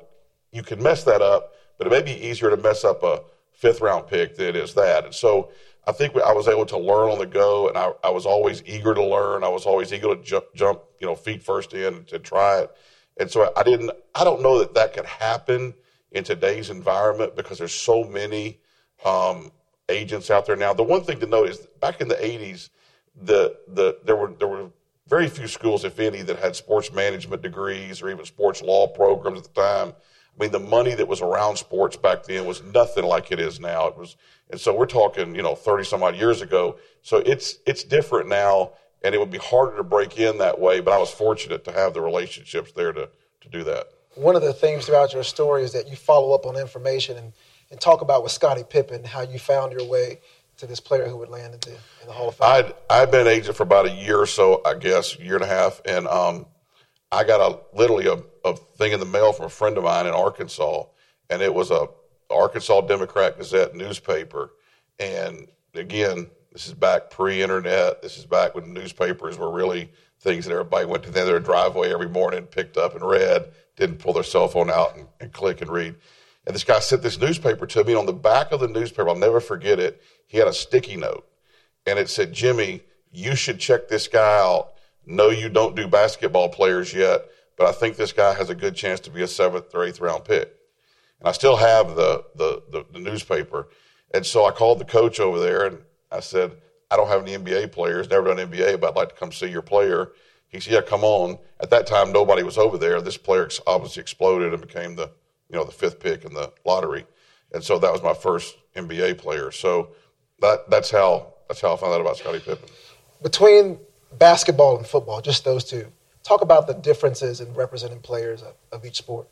You 0.53 0.63
can 0.63 0.81
mess 0.81 1.03
that 1.03 1.21
up, 1.21 1.53
but 1.77 1.87
it 1.87 1.89
may 1.89 2.01
be 2.01 2.25
easier 2.25 2.49
to 2.49 2.57
mess 2.57 2.85
up 2.85 3.03
a 3.03 3.21
fifth 3.51 3.81
round 3.81 4.07
pick 4.07 4.37
than 4.37 4.47
it 4.47 4.55
is 4.55 4.73
that. 4.75 5.03
And 5.03 5.13
so 5.13 5.51
I 5.85 5.91
think 5.91 6.15
I 6.15 6.31
was 6.31 6.47
able 6.47 6.65
to 6.67 6.77
learn 6.77 7.11
on 7.11 7.19
the 7.19 7.25
go, 7.25 7.67
and 7.67 7.77
I, 7.77 7.91
I 8.01 8.11
was 8.11 8.25
always 8.25 8.63
eager 8.65 8.93
to 8.93 9.03
learn. 9.03 9.43
I 9.43 9.49
was 9.49 9.65
always 9.65 9.91
eager 9.91 10.15
to 10.15 10.23
jump, 10.23 10.45
jump 10.55 10.81
you 11.01 11.07
know, 11.07 11.15
feet 11.15 11.43
first 11.43 11.73
in 11.73 12.05
to 12.05 12.17
try 12.17 12.59
it. 12.59 12.71
And 13.19 13.29
so 13.29 13.51
I 13.57 13.63
didn't. 13.63 13.91
I 14.15 14.23
don't 14.23 14.41
know 14.41 14.59
that 14.59 14.73
that 14.75 14.93
could 14.93 15.05
happen 15.05 15.73
in 16.11 16.23
today's 16.23 16.69
environment 16.69 17.35
because 17.35 17.57
there's 17.57 17.73
so 17.73 18.03
many 18.03 18.59
um, 19.05 19.51
agents 19.89 20.29
out 20.29 20.45
there 20.45 20.55
now. 20.55 20.73
The 20.73 20.83
one 20.83 21.03
thing 21.03 21.19
to 21.19 21.25
note 21.25 21.49
is 21.49 21.67
back 21.79 22.01
in 22.01 22.07
the 22.07 22.15
80s, 22.15 22.69
the, 23.15 23.57
the, 23.67 23.97
there, 24.03 24.15
were, 24.15 24.31
there 24.39 24.47
were 24.47 24.69
very 25.07 25.27
few 25.27 25.47
schools, 25.47 25.83
if 25.83 25.99
any, 25.99 26.21
that 26.21 26.39
had 26.39 26.55
sports 26.55 26.91
management 26.91 27.41
degrees 27.41 28.01
or 28.01 28.09
even 28.09 28.25
sports 28.25 28.61
law 28.61 28.87
programs 28.87 29.39
at 29.39 29.53
the 29.53 29.61
time. 29.61 29.93
I 30.39 30.43
mean, 30.43 30.51
the 30.51 30.59
money 30.59 30.93
that 30.93 31.07
was 31.07 31.21
around 31.21 31.57
sports 31.57 31.97
back 31.97 32.23
then 32.23 32.45
was 32.45 32.61
nothing 32.63 33.03
like 33.03 33.31
it 33.31 33.39
is 33.39 33.59
now. 33.59 33.87
It 33.87 33.97
was, 33.97 34.17
and 34.49 34.59
so 34.59 34.75
we're 34.75 34.85
talking, 34.85 35.35
you 35.35 35.41
know, 35.41 35.55
30 35.55 35.83
some 35.83 36.03
odd 36.03 36.15
years 36.15 36.41
ago. 36.41 36.77
So 37.01 37.17
it's, 37.17 37.57
it's 37.65 37.83
different 37.83 38.29
now 38.29 38.73
and 39.03 39.13
it 39.13 39.19
would 39.19 39.31
be 39.31 39.37
harder 39.37 39.77
to 39.77 39.83
break 39.83 40.19
in 40.19 40.39
that 40.39 40.59
way, 40.59 40.79
but 40.79 40.93
I 40.93 40.97
was 40.97 41.11
fortunate 41.11 41.63
to 41.65 41.71
have 41.71 41.93
the 41.93 42.01
relationships 42.01 42.71
there 42.71 42.91
to, 42.93 43.09
to 43.41 43.49
do 43.49 43.63
that 43.63 43.87
one 44.17 44.35
of 44.35 44.41
the 44.41 44.53
themes 44.53 44.85
throughout 44.85 45.13
your 45.13 45.23
story 45.23 45.63
is 45.63 45.73
that 45.73 45.87
you 45.87 45.95
follow 45.95 46.33
up 46.33 46.45
on 46.45 46.57
information 46.57 47.17
and, 47.17 47.33
and 47.71 47.79
talk 47.79 48.01
about 48.01 48.23
with 48.23 48.31
Scottie 48.31 48.63
Pippen 48.63 49.03
how 49.03 49.21
you 49.21 49.39
found 49.39 49.71
your 49.71 49.87
way 49.87 50.19
to 50.57 50.65
this 50.65 50.79
player 50.79 51.07
who 51.07 51.17
would 51.17 51.29
land 51.29 51.53
in 51.53 51.59
the, 51.59 51.71
in 51.71 52.07
the 52.07 52.13
Hall 52.13 52.29
of 52.29 52.35
Fame. 52.35 52.47
I'd, 52.49 52.73
I'd 52.89 53.11
been 53.11 53.27
agent 53.27 53.55
for 53.55 53.63
about 53.63 53.85
a 53.85 53.91
year 53.91 54.19
or 54.19 54.25
so, 54.25 54.61
I 54.65 54.73
guess, 54.73 55.17
year 55.19 55.35
and 55.35 55.43
a 55.43 55.47
half, 55.47 55.81
and 55.85 56.07
um, 56.07 56.47
I 57.11 57.23
got 57.23 57.39
a 57.39 57.77
literally 57.77 58.07
a, 58.07 58.17
a 58.43 58.55
thing 58.55 58.91
in 58.91 58.99
the 58.99 59.05
mail 59.05 59.33
from 59.33 59.45
a 59.45 59.49
friend 59.49 59.77
of 59.77 59.83
mine 59.83 60.07
in 60.07 60.13
Arkansas, 60.13 60.83
and 61.29 61.41
it 61.41 61.53
was 61.53 61.69
a 61.69 61.87
Arkansas 62.29 62.81
Democrat 62.81 63.37
Gazette 63.37 63.75
newspaper, 63.75 64.51
and 64.99 65.47
again, 65.75 66.27
this 66.51 66.67
is 66.67 66.73
back 66.73 67.11
pre-internet. 67.11 68.01
This 68.01 68.17
is 68.17 68.25
back 68.25 68.55
when 68.55 68.73
newspapers 68.73 69.37
were 69.37 69.51
really 69.51 69.91
things 70.21 70.45
that 70.45 70.51
everybody 70.51 70.87
went 70.87 71.03
to 71.03 71.11
their 71.11 71.39
driveway 71.39 71.93
every 71.93 72.09
morning, 72.09 72.47
picked 72.47 72.77
up 72.77 72.95
and 72.95 73.07
read 73.07 73.51
didn't 73.77 73.99
pull 73.99 74.13
their 74.13 74.23
cell 74.23 74.47
phone 74.47 74.69
out 74.69 74.97
and, 74.97 75.07
and 75.21 75.31
click 75.31 75.61
and 75.61 75.71
read. 75.71 75.95
And 76.45 76.55
this 76.55 76.63
guy 76.63 76.79
sent 76.79 77.01
this 77.01 77.19
newspaper 77.19 77.65
to 77.67 77.83
me. 77.83 77.93
On 77.93 78.05
the 78.05 78.13
back 78.13 78.51
of 78.51 78.59
the 78.59 78.67
newspaper, 78.67 79.07
I'll 79.07 79.15
never 79.15 79.39
forget 79.39 79.79
it. 79.79 80.01
He 80.25 80.37
had 80.37 80.47
a 80.47 80.53
sticky 80.53 80.95
note, 80.95 81.27
and 81.85 81.99
it 81.99 82.09
said, 82.09 82.33
"Jimmy, 82.33 82.81
you 83.11 83.35
should 83.35 83.59
check 83.59 83.87
this 83.87 84.07
guy 84.07 84.39
out. 84.39 84.73
No, 85.05 85.29
you 85.29 85.49
don't 85.49 85.75
do 85.75 85.87
basketball 85.87 86.49
players 86.49 86.93
yet, 86.93 87.25
but 87.57 87.67
I 87.67 87.71
think 87.71 87.95
this 87.95 88.11
guy 88.11 88.33
has 88.33 88.49
a 88.49 88.55
good 88.55 88.75
chance 88.75 88.99
to 89.01 89.09
be 89.09 89.21
a 89.21 89.27
seventh 89.27 89.73
or 89.73 89.83
eighth 89.83 90.01
round 90.01 90.25
pick." 90.25 90.53
And 91.19 91.27
I 91.27 91.31
still 91.31 91.57
have 91.57 91.95
the 91.95 92.23
the, 92.35 92.63
the, 92.71 92.85
the 92.91 92.99
newspaper, 92.99 93.67
and 94.13 94.25
so 94.25 94.45
I 94.45 94.51
called 94.51 94.79
the 94.79 94.85
coach 94.85 95.19
over 95.19 95.39
there, 95.39 95.65
and 95.65 95.79
I 96.11 96.21
said, 96.21 96.57
"I 96.89 96.95
don't 96.95 97.09
have 97.09 97.21
any 97.21 97.37
NBA 97.37 97.73
players, 97.73 98.09
never 98.09 98.33
done 98.33 98.49
NBA, 98.49 98.79
but 98.79 98.89
I'd 98.89 98.95
like 98.95 99.09
to 99.09 99.15
come 99.15 99.31
see 99.31 99.47
your 99.47 99.61
player." 99.61 100.11
He 100.49 100.59
said, 100.59 100.73
"Yeah, 100.73 100.81
come 100.81 101.03
on." 101.03 101.37
At 101.59 101.69
that 101.71 101.87
time, 101.87 102.11
nobody 102.11 102.43
was 102.43 102.57
over 102.57 102.77
there. 102.77 103.01
This 103.01 103.17
player 103.17 103.49
obviously 103.65 104.01
exploded 104.01 104.53
and 104.53 104.61
became 104.61 104.95
the 104.95 105.11
you 105.49 105.57
know 105.57 105.63
the 105.63 105.71
fifth 105.71 105.99
pick 105.99 106.25
in 106.25 106.33
the 106.33 106.51
lottery, 106.65 107.05
and 107.53 107.63
so 107.63 107.79
that 107.79 107.91
was 107.91 108.01
my 108.01 108.13
first 108.13 108.57
NBA 108.75 109.17
player. 109.17 109.51
So 109.51 109.89
that 110.39 110.69
that's 110.69 110.91
how 110.91 111.33
that's 111.47 111.61
how 111.61 111.73
I 111.73 111.77
found 111.77 111.93
out 111.93 112.01
about 112.01 112.17
Scottie 112.17 112.39
Pippen. 112.39 112.69
Between 113.21 113.79
basketball 114.17 114.77
and 114.77 114.85
football, 114.85 115.21
just 115.21 115.43
those 115.43 115.63
two, 115.63 115.91
talk 116.23 116.41
about 116.41 116.67
the 116.67 116.73
differences 116.73 117.41
in 117.41 117.53
representing 117.53 117.99
players 117.99 118.41
of, 118.41 118.53
of 118.71 118.85
each 118.85 118.97
sport. 118.97 119.27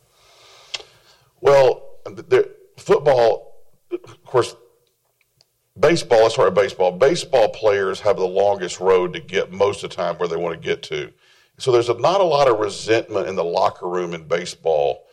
Well, 1.40 1.82
the, 2.04 2.50
football, 2.76 3.62
of 3.90 4.24
course, 4.24 4.54
baseball, 5.78 6.22
let's 6.22 6.34
start 6.34 6.54
with 6.54 6.62
baseball. 6.62 6.92
Baseball 6.92 7.48
players 7.48 8.00
have 8.00 8.16
the 8.16 8.26
longest 8.26 8.80
road 8.80 9.12
to 9.12 9.20
get 9.20 9.52
most 9.52 9.84
of 9.84 9.90
the 9.90 9.96
time 9.96 10.16
where 10.16 10.28
they 10.28 10.36
want 10.36 10.60
to 10.60 10.68
get 10.68 10.82
to. 10.84 11.12
So 11.58 11.72
there's 11.72 11.88
a, 11.88 11.94
not 11.94 12.20
a 12.20 12.24
lot 12.24 12.48
of 12.48 12.58
resentment 12.58 13.28
in 13.28 13.34
the 13.34 13.44
locker 13.44 13.88
room 13.88 14.14
in 14.14 14.26
baseball 14.28 15.06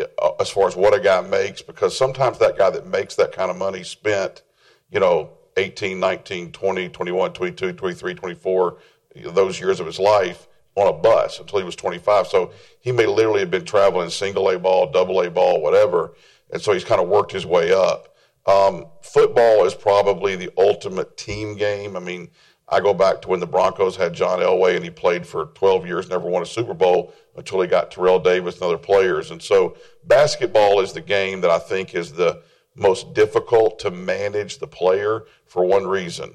uh, 0.00 0.30
as 0.40 0.48
far 0.48 0.66
as 0.66 0.76
what 0.76 0.94
a 0.94 1.00
guy 1.00 1.20
makes 1.20 1.62
because 1.62 1.96
sometimes 1.96 2.38
that 2.38 2.56
guy 2.56 2.70
that 2.70 2.86
makes 2.86 3.14
that 3.16 3.32
kind 3.32 3.50
of 3.50 3.56
money 3.56 3.82
spent, 3.82 4.42
you 4.90 5.00
know, 5.00 5.30
18, 5.56 6.00
19, 6.00 6.52
20, 6.52 6.88
21, 6.88 7.32
22, 7.32 7.72
23, 7.72 8.14
24, 8.14 8.78
those 9.26 9.60
years 9.60 9.80
of 9.80 9.86
his 9.86 9.98
life 9.98 10.48
on 10.74 10.88
a 10.88 10.92
bus 10.92 11.38
until 11.38 11.58
he 11.58 11.64
was 11.64 11.76
25. 11.76 12.26
So 12.26 12.52
he 12.80 12.92
may 12.92 13.06
literally 13.06 13.40
have 13.40 13.50
been 13.50 13.66
traveling 13.66 14.08
single 14.08 14.48
A 14.48 14.58
ball, 14.58 14.90
double 14.90 15.20
A 15.20 15.30
ball, 15.30 15.60
whatever. 15.60 16.14
And 16.50 16.60
so 16.60 16.72
he's 16.72 16.84
kind 16.84 17.00
of 17.00 17.08
worked 17.08 17.32
his 17.32 17.44
way 17.44 17.72
up. 17.72 18.11
Um, 18.46 18.86
football 19.02 19.64
is 19.64 19.74
probably 19.74 20.36
the 20.36 20.50
ultimate 20.56 21.16
team 21.16 21.56
game. 21.56 21.96
I 21.96 22.00
mean, 22.00 22.28
I 22.68 22.80
go 22.80 22.94
back 22.94 23.22
to 23.22 23.28
when 23.28 23.40
the 23.40 23.46
Broncos 23.46 23.96
had 23.96 24.14
John 24.14 24.40
Elway 24.40 24.74
and 24.74 24.84
he 24.84 24.90
played 24.90 25.26
for 25.26 25.46
12 25.54 25.86
years, 25.86 26.08
never 26.08 26.28
won 26.28 26.42
a 26.42 26.46
Super 26.46 26.74
Bowl 26.74 27.12
until 27.36 27.60
he 27.60 27.68
got 27.68 27.90
Terrell 27.90 28.18
Davis 28.18 28.54
and 28.56 28.64
other 28.64 28.78
players. 28.78 29.30
And 29.30 29.42
so 29.42 29.76
basketball 30.04 30.80
is 30.80 30.92
the 30.92 31.00
game 31.00 31.40
that 31.42 31.50
I 31.50 31.58
think 31.58 31.94
is 31.94 32.12
the 32.12 32.42
most 32.74 33.14
difficult 33.14 33.78
to 33.80 33.90
manage 33.90 34.58
the 34.58 34.66
player 34.66 35.24
for 35.46 35.64
one 35.64 35.86
reason. 35.86 36.34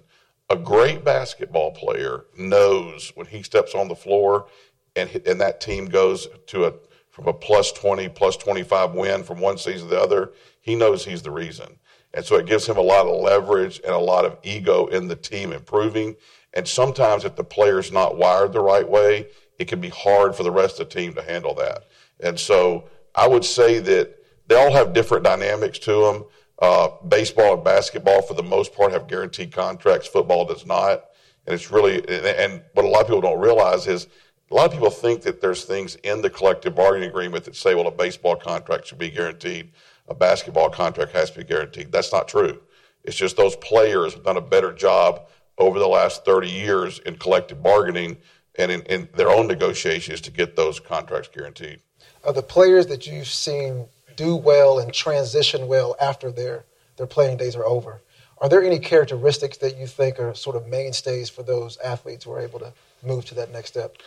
A 0.49 0.55
great 0.55 1.03
basketball 1.03 1.71
player 1.71 2.25
knows 2.37 3.11
when 3.15 3.27
he 3.27 3.43
steps 3.43 3.73
on 3.75 3.87
the 3.87 3.95
floor 3.95 4.47
and, 4.95 5.09
and 5.25 5.41
that 5.41 5.59
team 5.59 5.87
goes 5.87 6.27
to 6.47 6.65
a 6.65 6.73
from 7.17 7.27
a 7.27 7.33
plus 7.33 7.71
20, 7.71 8.09
plus 8.09 8.37
25 8.37 8.93
win 8.93 9.23
from 9.23 9.39
one 9.39 9.57
season 9.57 9.89
to 9.89 9.95
the 9.95 9.99
other, 9.99 10.33
he 10.61 10.75
knows 10.75 11.03
he's 11.03 11.23
the 11.23 11.31
reason. 11.31 11.79
And 12.17 12.25
so 12.25 12.35
it 12.37 12.47
gives 12.47 12.67
him 12.67 12.77
a 12.77 12.81
lot 12.81 13.05
of 13.05 13.21
leverage 13.21 13.79
and 13.83 13.93
a 13.93 13.99
lot 13.99 14.25
of 14.25 14.39
ego 14.41 14.87
in 14.87 15.07
the 15.07 15.15
team 15.15 15.53
improving. 15.53 16.15
And 16.55 16.67
sometimes 16.67 17.25
if 17.25 17.35
the 17.35 17.43
player's 17.43 17.91
not 17.91 18.17
wired 18.17 18.53
the 18.53 18.59
right 18.59 18.89
way, 18.89 19.27
it 19.59 19.67
can 19.67 19.79
be 19.79 19.89
hard 19.89 20.35
for 20.35 20.41
the 20.41 20.49
rest 20.49 20.79
of 20.79 20.89
the 20.89 20.95
team 20.95 21.13
to 21.13 21.21
handle 21.21 21.53
that. 21.53 21.83
And 22.19 22.39
so 22.39 22.89
I 23.13 23.27
would 23.27 23.45
say 23.45 23.77
that 23.77 24.17
they 24.47 24.55
all 24.55 24.73
have 24.73 24.93
different 24.93 25.25
dynamics 25.25 25.77
to 25.77 26.05
them. 26.05 26.25
Uh, 26.59 26.87
baseball 27.07 27.53
and 27.53 27.63
basketball, 27.63 28.23
for 28.23 28.33
the 28.33 28.41
most 28.41 28.73
part, 28.73 28.91
have 28.93 29.07
guaranteed 29.07 29.51
contracts. 29.51 30.07
Football 30.07 30.45
does 30.45 30.65
not. 30.65 31.05
And 31.45 31.53
it's 31.53 31.69
really, 31.69 31.97
and 32.09 32.63
what 32.73 32.83
a 32.83 32.89
lot 32.89 33.01
of 33.01 33.07
people 33.09 33.21
don't 33.21 33.39
realize 33.39 33.85
is 33.85 34.07
a 34.49 34.55
lot 34.55 34.65
of 34.65 34.71
people 34.71 34.89
think 34.89 35.21
that 35.21 35.39
there's 35.39 35.65
things 35.65 35.93
in 35.97 36.23
the 36.23 36.31
collective 36.31 36.73
bargaining 36.73 37.09
agreement 37.09 37.43
that 37.43 37.55
say, 37.55 37.75
well, 37.75 37.85
a 37.85 37.91
baseball 37.91 38.35
contract 38.35 38.87
should 38.87 38.97
be 38.97 39.11
guaranteed, 39.11 39.71
a 40.07 40.15
basketball 40.15 40.69
contract 40.69 41.11
has 41.11 41.31
to 41.31 41.39
be 41.39 41.43
guaranteed. 41.43 41.91
That's 41.91 42.11
not 42.11 42.27
true. 42.27 42.61
It's 43.03 43.15
just 43.15 43.37
those 43.37 43.55
players 43.57 44.13
have 44.13 44.23
done 44.23 44.37
a 44.37 44.41
better 44.41 44.73
job 44.73 45.27
over 45.57 45.79
the 45.79 45.87
last 45.87 46.25
30 46.25 46.49
years 46.49 46.99
in 46.99 47.17
collective 47.17 47.63
bargaining 47.63 48.17
and 48.55 48.71
in, 48.71 48.81
in 48.83 49.09
their 49.15 49.29
own 49.29 49.47
negotiations 49.47 50.21
to 50.21 50.31
get 50.31 50.55
those 50.55 50.79
contracts 50.79 51.29
guaranteed. 51.33 51.79
Are 52.23 52.33
the 52.33 52.41
players 52.41 52.87
that 52.87 53.07
you've 53.07 53.27
seen 53.27 53.85
do 54.15 54.35
well 54.35 54.79
and 54.79 54.93
transition 54.93 55.67
well 55.67 55.95
after 56.01 56.31
their, 56.31 56.65
their 56.97 57.07
playing 57.07 57.37
days 57.37 57.55
are 57.55 57.65
over, 57.65 58.01
are 58.39 58.49
there 58.49 58.63
any 58.63 58.79
characteristics 58.79 59.57
that 59.57 59.77
you 59.77 59.87
think 59.87 60.19
are 60.19 60.33
sort 60.35 60.55
of 60.55 60.67
mainstays 60.67 61.29
for 61.29 61.43
those 61.43 61.77
athletes 61.77 62.25
who 62.25 62.31
are 62.31 62.39
able 62.39 62.59
to 62.59 62.73
move 63.03 63.25
to 63.25 63.35
that 63.35 63.51
next 63.51 63.69
step? 63.69 63.97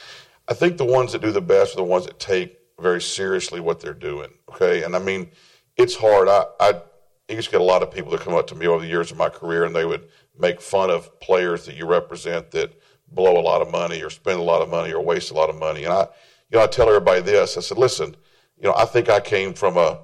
I 0.49 0.54
think 0.54 0.76
the 0.76 0.85
ones 0.85 1.12
that 1.12 1.23
do 1.23 1.33
the 1.33 1.40
best 1.40 1.75
are 1.75 1.76
the 1.76 1.85
ones 1.85 2.07
that 2.07 2.19
take 2.21 2.59
very 2.78 3.00
seriously 3.00 3.61
what 3.61 3.80
they're 3.80 3.95
doing. 3.95 4.30
Okay, 4.50 4.83
and 4.83 4.95
I 4.95 4.99
mean, 4.99 5.30
it's 5.77 5.97
hard. 5.97 6.29
I, 6.29 6.45
I 6.59 6.81
used 7.29 7.49
to 7.49 7.53
get 7.53 7.61
a 7.61 7.65
lot 7.65 7.83
of 7.83 7.91
people 7.91 8.11
that 8.12 8.21
come 8.21 8.35
up 8.35 8.47
to 8.49 8.55
me 8.55 8.67
over 8.67 8.83
the 8.83 8.89
years 8.89 9.11
of 9.11 9.17
my 9.17 9.29
career, 9.29 9.65
and 9.65 9.75
they 9.75 9.85
would 9.85 10.09
make 10.39 10.61
fun 10.61 10.91
of 10.91 11.21
players 11.21 11.67
that 11.67 11.77
you 11.77 11.87
represent 11.87 12.50
that 12.53 12.73
blow 13.09 13.39
a 13.39 13.43
lot 13.43 13.61
of 13.61 13.71
money 13.71 14.03
or 14.03 14.11
spend 14.11 14.39
a 14.39 14.43
lot 14.43 14.62
of 14.62 14.69
money 14.69 14.93
or 14.93 15.00
waste 15.03 15.31
a 15.31 15.35
lot 15.35 15.50
of 15.50 15.57
money. 15.57 15.85
And 15.85 15.93
I, 15.93 16.03
you 16.50 16.59
know, 16.59 16.65
I 16.65 16.67
tell 16.67 16.89
everybody 16.89 17.21
this. 17.21 17.57
I 17.57 17.61
said, 17.61 17.79
listen, 17.79 18.17
you 18.57 18.69
know, 18.69 18.75
I 18.77 18.85
think 18.85 19.09
I 19.09 19.21
came 19.21 19.55
from 19.55 19.77
a 19.77 20.00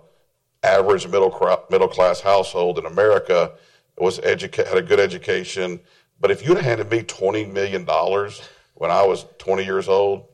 average 0.62 1.06
middle 1.06 1.30
middle 1.70 1.88
class 1.88 2.20
household 2.20 2.78
in 2.78 2.86
America, 2.86 3.52
was 3.98 4.18
educa- 4.20 4.66
had 4.66 4.78
a 4.78 4.82
good 4.82 5.00
education. 5.00 5.80
But 6.20 6.30
if 6.30 6.46
you'd 6.46 6.58
handed 6.58 6.90
me 6.90 7.02
twenty 7.02 7.44
million 7.44 7.84
dollars 7.84 8.40
when 8.74 8.90
I 8.90 9.02
was 9.04 9.26
twenty 9.38 9.64
years 9.64 9.88
old, 9.88 10.26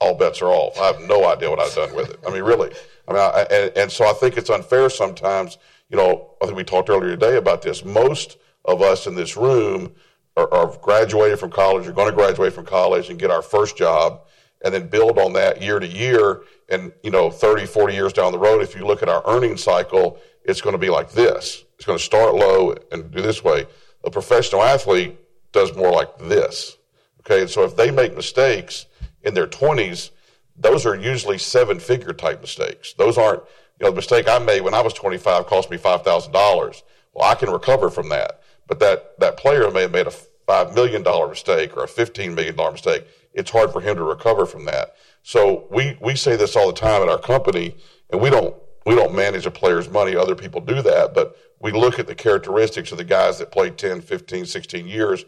all 0.00 0.14
bets 0.14 0.40
are 0.42 0.48
off. 0.48 0.78
I 0.78 0.86
have 0.86 1.00
no 1.00 1.26
idea 1.28 1.50
what 1.50 1.60
I've 1.60 1.74
done 1.74 1.94
with 1.94 2.10
it. 2.10 2.20
I 2.26 2.30
mean, 2.30 2.42
really. 2.42 2.72
I 3.08 3.12
mean, 3.12 3.20
I, 3.20 3.46
and, 3.50 3.76
and 3.76 3.92
so 3.92 4.06
I 4.06 4.12
think 4.12 4.36
it's 4.36 4.50
unfair 4.50 4.90
sometimes. 4.90 5.58
You 5.88 5.96
know, 5.96 6.34
I 6.40 6.46
think 6.46 6.56
we 6.56 6.64
talked 6.64 6.90
earlier 6.90 7.10
today 7.10 7.36
about 7.36 7.62
this. 7.62 7.84
Most 7.84 8.38
of 8.64 8.82
us 8.82 9.06
in 9.06 9.14
this 9.14 9.36
room 9.36 9.92
are, 10.36 10.52
are 10.52 10.76
graduated 10.78 11.38
from 11.40 11.50
college, 11.50 11.86
are 11.86 11.92
going 11.92 12.10
to 12.10 12.16
graduate 12.16 12.52
from 12.52 12.64
college 12.64 13.10
and 13.10 13.18
get 13.18 13.30
our 13.30 13.42
first 13.42 13.76
job, 13.76 14.26
and 14.64 14.72
then 14.72 14.88
build 14.88 15.18
on 15.18 15.32
that 15.32 15.62
year 15.62 15.78
to 15.78 15.86
year. 15.86 16.42
And 16.68 16.92
you 17.02 17.10
know, 17.10 17.30
30, 17.30 17.66
40 17.66 17.94
years 17.94 18.12
down 18.12 18.32
the 18.32 18.38
road, 18.38 18.62
if 18.62 18.76
you 18.76 18.86
look 18.86 19.02
at 19.02 19.08
our 19.08 19.22
earning 19.26 19.56
cycle, 19.56 20.18
it's 20.44 20.60
going 20.60 20.74
to 20.74 20.78
be 20.78 20.90
like 20.90 21.10
this. 21.10 21.64
It's 21.76 21.84
going 21.84 21.98
to 21.98 22.04
start 22.04 22.34
low 22.34 22.74
and 22.92 23.10
do 23.10 23.20
this 23.20 23.42
way. 23.42 23.66
A 24.04 24.10
professional 24.10 24.62
athlete 24.62 25.18
does 25.52 25.74
more 25.74 25.90
like 25.90 26.18
this. 26.18 26.76
Okay, 27.20 27.42
and 27.42 27.50
so 27.50 27.64
if 27.64 27.76
they 27.76 27.90
make 27.90 28.14
mistakes 28.14 28.86
in 29.22 29.34
their 29.34 29.46
20s, 29.46 30.10
those 30.56 30.86
are 30.86 30.96
usually 30.96 31.38
seven 31.38 31.78
figure 31.78 32.12
type 32.12 32.40
mistakes. 32.40 32.92
Those 32.94 33.16
aren't, 33.16 33.42
you 33.78 33.84
know, 33.84 33.90
the 33.90 33.96
mistake 33.96 34.28
I 34.28 34.38
made 34.38 34.62
when 34.62 34.74
I 34.74 34.80
was 34.80 34.92
25 34.92 35.46
cost 35.46 35.70
me 35.70 35.76
$5,000. 35.76 36.82
Well, 37.14 37.30
I 37.30 37.34
can 37.34 37.50
recover 37.50 37.90
from 37.90 38.08
that. 38.08 38.42
But 38.66 38.80
that, 38.80 39.18
that 39.20 39.36
player 39.36 39.70
may 39.70 39.82
have 39.82 39.92
made 39.92 40.06
a 40.06 40.12
$5 40.48 40.74
million 40.74 41.02
mistake 41.28 41.76
or 41.76 41.84
a 41.84 41.88
$15 41.88 42.34
million 42.34 42.56
mistake. 42.56 43.06
It's 43.32 43.50
hard 43.50 43.72
for 43.72 43.80
him 43.80 43.96
to 43.96 44.02
recover 44.02 44.46
from 44.46 44.64
that. 44.64 44.96
So 45.22 45.66
we, 45.70 45.96
we 46.00 46.16
say 46.16 46.36
this 46.36 46.56
all 46.56 46.66
the 46.66 46.72
time 46.72 47.02
at 47.02 47.08
our 47.08 47.18
company, 47.18 47.76
and 48.10 48.20
we 48.20 48.30
don't, 48.30 48.54
we 48.84 48.94
don't 48.94 49.14
manage 49.14 49.46
a 49.46 49.50
player's 49.50 49.88
money. 49.88 50.16
Other 50.16 50.34
people 50.34 50.60
do 50.60 50.82
that, 50.82 51.14
but 51.14 51.36
we 51.60 51.72
look 51.72 51.98
at 51.98 52.06
the 52.06 52.14
characteristics 52.14 52.92
of 52.92 52.98
the 52.98 53.04
guys 53.04 53.38
that 53.38 53.52
played 53.52 53.78
10, 53.78 54.00
15, 54.00 54.46
16 54.46 54.86
years, 54.86 55.24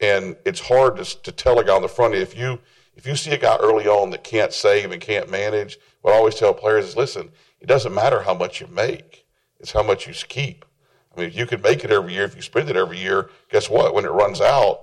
and 0.00 0.36
it's 0.44 0.60
hard 0.60 0.96
to, 0.96 1.22
to 1.22 1.32
tell 1.32 1.58
a 1.58 1.64
guy 1.64 1.74
on 1.74 1.82
the 1.82 1.88
front 1.88 2.14
end 2.14 2.22
if 2.22 2.36
you– 2.36 2.58
if 2.94 3.06
you 3.06 3.16
see 3.16 3.30
a 3.32 3.38
guy 3.38 3.56
early 3.56 3.86
on 3.86 4.10
that 4.10 4.24
can't 4.24 4.52
save 4.52 4.90
and 4.92 5.00
can't 5.00 5.30
manage, 5.30 5.78
what 6.02 6.14
I 6.14 6.16
always 6.16 6.34
tell 6.34 6.52
players 6.52 6.86
is 6.86 6.96
listen, 6.96 7.30
it 7.60 7.66
doesn't 7.66 7.94
matter 7.94 8.22
how 8.22 8.34
much 8.34 8.60
you 8.60 8.66
make, 8.66 9.26
it's 9.60 9.72
how 9.72 9.82
much 9.82 10.06
you 10.06 10.14
keep. 10.14 10.64
I 11.14 11.20
mean, 11.20 11.28
if 11.28 11.36
you 11.36 11.46
can 11.46 11.60
make 11.60 11.84
it 11.84 11.90
every 11.90 12.14
year, 12.14 12.24
if 12.24 12.36
you 12.36 12.42
spend 12.42 12.70
it 12.70 12.76
every 12.76 12.98
year, 12.98 13.30
guess 13.50 13.68
what? 13.68 13.94
When 13.94 14.04
it 14.04 14.10
runs 14.10 14.40
out, 14.40 14.80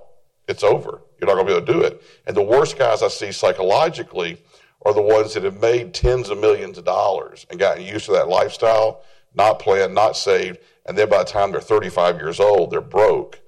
it's 0.48 0.62
over. 0.62 1.02
You're 1.18 1.28
not 1.28 1.34
going 1.34 1.46
to 1.46 1.52
be 1.52 1.56
able 1.56 1.66
to 1.66 1.72
do 1.72 1.80
it. 1.82 2.02
And 2.26 2.36
the 2.36 2.42
worst 2.42 2.78
guys 2.78 3.02
I 3.02 3.08
see 3.08 3.32
psychologically 3.32 4.40
are 4.82 4.94
the 4.94 5.02
ones 5.02 5.34
that 5.34 5.44
have 5.44 5.60
made 5.60 5.92
tens 5.92 6.30
of 6.30 6.38
millions 6.38 6.78
of 6.78 6.84
dollars 6.84 7.46
and 7.50 7.58
gotten 7.58 7.84
used 7.84 8.06
to 8.06 8.12
that 8.12 8.28
lifestyle, 8.28 9.02
not 9.34 9.58
planned, 9.58 9.94
not 9.94 10.16
saved, 10.16 10.58
and 10.86 10.96
then 10.96 11.08
by 11.08 11.18
the 11.18 11.30
time 11.30 11.52
they're 11.52 11.60
35 11.60 12.16
years 12.16 12.40
old, 12.40 12.70
they're 12.70 12.80
broke 12.80 13.40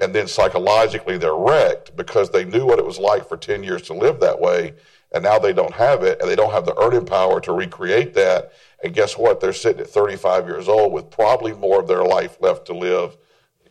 and 0.00 0.14
then 0.14 0.26
psychologically 0.26 1.18
they're 1.18 1.34
wrecked 1.34 1.96
because 1.96 2.30
they 2.30 2.44
knew 2.44 2.64
what 2.64 2.78
it 2.78 2.84
was 2.84 2.98
like 2.98 3.28
for 3.28 3.36
10 3.36 3.62
years 3.62 3.82
to 3.82 3.94
live 3.94 4.20
that 4.20 4.40
way 4.40 4.74
and 5.12 5.24
now 5.24 5.38
they 5.38 5.52
don't 5.52 5.74
have 5.74 6.02
it 6.02 6.20
and 6.20 6.30
they 6.30 6.36
don't 6.36 6.52
have 6.52 6.64
the 6.64 6.78
earning 6.80 7.04
power 7.04 7.40
to 7.40 7.52
recreate 7.52 8.14
that. 8.14 8.52
And 8.84 8.94
guess 8.94 9.18
what? 9.18 9.40
They're 9.40 9.52
sitting 9.52 9.80
at 9.80 9.88
35 9.88 10.46
years 10.46 10.68
old 10.68 10.92
with 10.92 11.10
probably 11.10 11.52
more 11.52 11.80
of 11.80 11.88
their 11.88 12.04
life 12.04 12.36
left 12.40 12.66
to 12.66 12.74
live 12.74 13.16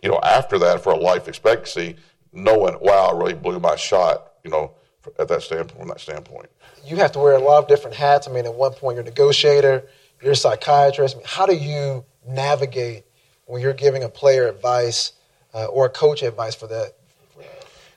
you 0.01 0.09
know 0.09 0.19
after 0.23 0.57
that 0.59 0.81
for 0.81 0.93
a 0.93 0.97
life 0.97 1.27
expectancy 1.27 1.95
knowing 2.31 2.77
wow 2.81 3.07
i 3.07 3.17
really 3.17 3.33
blew 3.33 3.59
my 3.59 3.75
shot 3.75 4.33
you 4.43 4.51
know 4.51 4.73
at 5.17 5.27
that 5.27 5.41
standpoint 5.41 5.79
from 5.79 5.87
that 5.87 5.99
standpoint. 5.99 6.49
You 6.85 6.97
have 6.97 7.13
to 7.13 7.19
wear 7.19 7.33
a 7.33 7.39
lot 7.39 7.63
of 7.63 7.67
different 7.67 7.95
hats. 7.95 8.27
I 8.27 8.31
mean 8.31 8.45
at 8.45 8.53
one 8.53 8.73
point 8.73 8.95
you're 8.95 9.03
a 9.03 9.05
negotiator 9.05 9.83
you're 10.21 10.33
a 10.33 10.35
psychiatrist. 10.35 11.15
I 11.15 11.17
mean, 11.19 11.27
how 11.27 11.45
do 11.45 11.55
you 11.55 12.03
navigate 12.27 13.05
when 13.45 13.61
you're 13.61 13.73
giving 13.73 14.03
a 14.03 14.09
player 14.09 14.47
advice 14.47 15.13
uh, 15.53 15.65
or 15.65 15.89
coach 15.89 16.23
advice 16.23 16.55
for 16.55 16.67
that? 16.67 16.93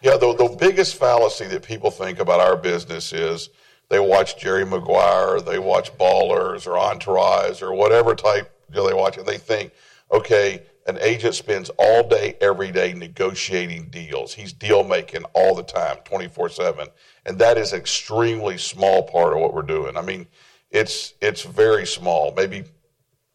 Yeah, 0.02 0.16
the, 0.16 0.34
the 0.34 0.56
biggest 0.58 0.96
fallacy 0.96 1.46
that 1.46 1.62
people 1.62 1.90
think 1.90 2.18
about 2.18 2.40
our 2.40 2.56
business 2.56 3.12
is 3.12 3.50
they 3.88 4.00
watch 4.00 4.36
Jerry 4.36 4.64
Maguire, 4.64 5.40
they 5.40 5.58
watch 5.58 5.96
Ballers 5.96 6.66
or 6.66 6.78
Entourage 6.78 7.62
or 7.62 7.72
whatever 7.72 8.14
type 8.14 8.50
you 8.68 8.76
know, 8.76 8.88
they 8.88 8.94
watch, 8.94 9.18
and 9.18 9.26
they 9.26 9.38
think, 9.38 9.72
okay, 10.10 10.62
an 10.86 10.98
agent 11.00 11.34
spends 11.34 11.70
all 11.78 12.08
day, 12.08 12.36
every 12.40 12.72
day 12.72 12.92
negotiating 12.92 13.90
deals. 13.90 14.34
He's 14.34 14.52
deal 14.52 14.82
making 14.82 15.24
all 15.34 15.54
the 15.54 15.62
time, 15.62 15.98
24 16.04 16.48
7. 16.48 16.88
And 17.26 17.38
that 17.38 17.56
is 17.56 17.72
an 17.72 17.78
extremely 17.78 18.58
small 18.58 19.04
part 19.04 19.34
of 19.34 19.40
what 19.40 19.54
we're 19.54 19.62
doing. 19.62 19.96
I 19.96 20.02
mean, 20.02 20.26
it's, 20.70 21.14
it's 21.20 21.42
very 21.42 21.86
small, 21.86 22.32
maybe 22.34 22.64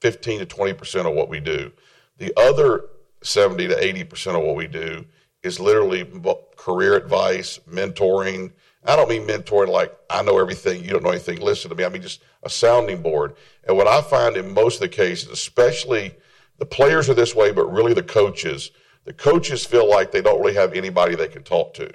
15 0.01 0.39
to 0.39 0.45
20% 0.45 1.05
of 1.05 1.13
what 1.13 1.29
we 1.29 1.39
do. 1.39 1.71
The 2.17 2.33
other 2.35 2.85
70 3.27 3.67
to 3.67 3.75
80% 3.75 4.35
of 4.35 4.43
what 4.43 4.55
we 4.55 4.67
do 4.67 5.05
is 5.43 5.59
literally 5.59 6.07
career 6.55 6.95
advice, 6.95 7.59
mentoring. 7.69 8.51
I 8.83 8.95
don't 8.95 9.09
mean 9.09 9.27
mentoring 9.27 9.67
like 9.67 9.95
I 10.09 10.23
know 10.23 10.39
everything, 10.39 10.83
you 10.83 10.91
don't 10.91 11.03
know 11.03 11.11
anything, 11.11 11.39
listen 11.41 11.69
to 11.69 11.75
me. 11.75 11.85
I 11.85 11.89
mean 11.89 12.01
just 12.01 12.21
a 12.43 12.49
sounding 12.49 13.01
board. 13.01 13.35
And 13.67 13.77
what 13.77 13.87
I 13.87 14.01
find 14.01 14.37
in 14.37 14.53
most 14.53 14.75
of 14.75 14.81
the 14.81 14.89
cases, 14.89 15.29
especially 15.29 16.15
the 16.57 16.65
players 16.65 17.09
are 17.09 17.13
this 17.13 17.35
way, 17.35 17.51
but 17.51 17.71
really 17.71 17.93
the 17.93 18.03
coaches, 18.03 18.71
the 19.05 19.13
coaches 19.13 19.65
feel 19.65 19.89
like 19.89 20.11
they 20.11 20.21
don't 20.21 20.41
really 20.41 20.55
have 20.55 20.73
anybody 20.73 21.15
they 21.15 21.27
can 21.27 21.43
talk 21.43 21.73
to. 21.75 21.91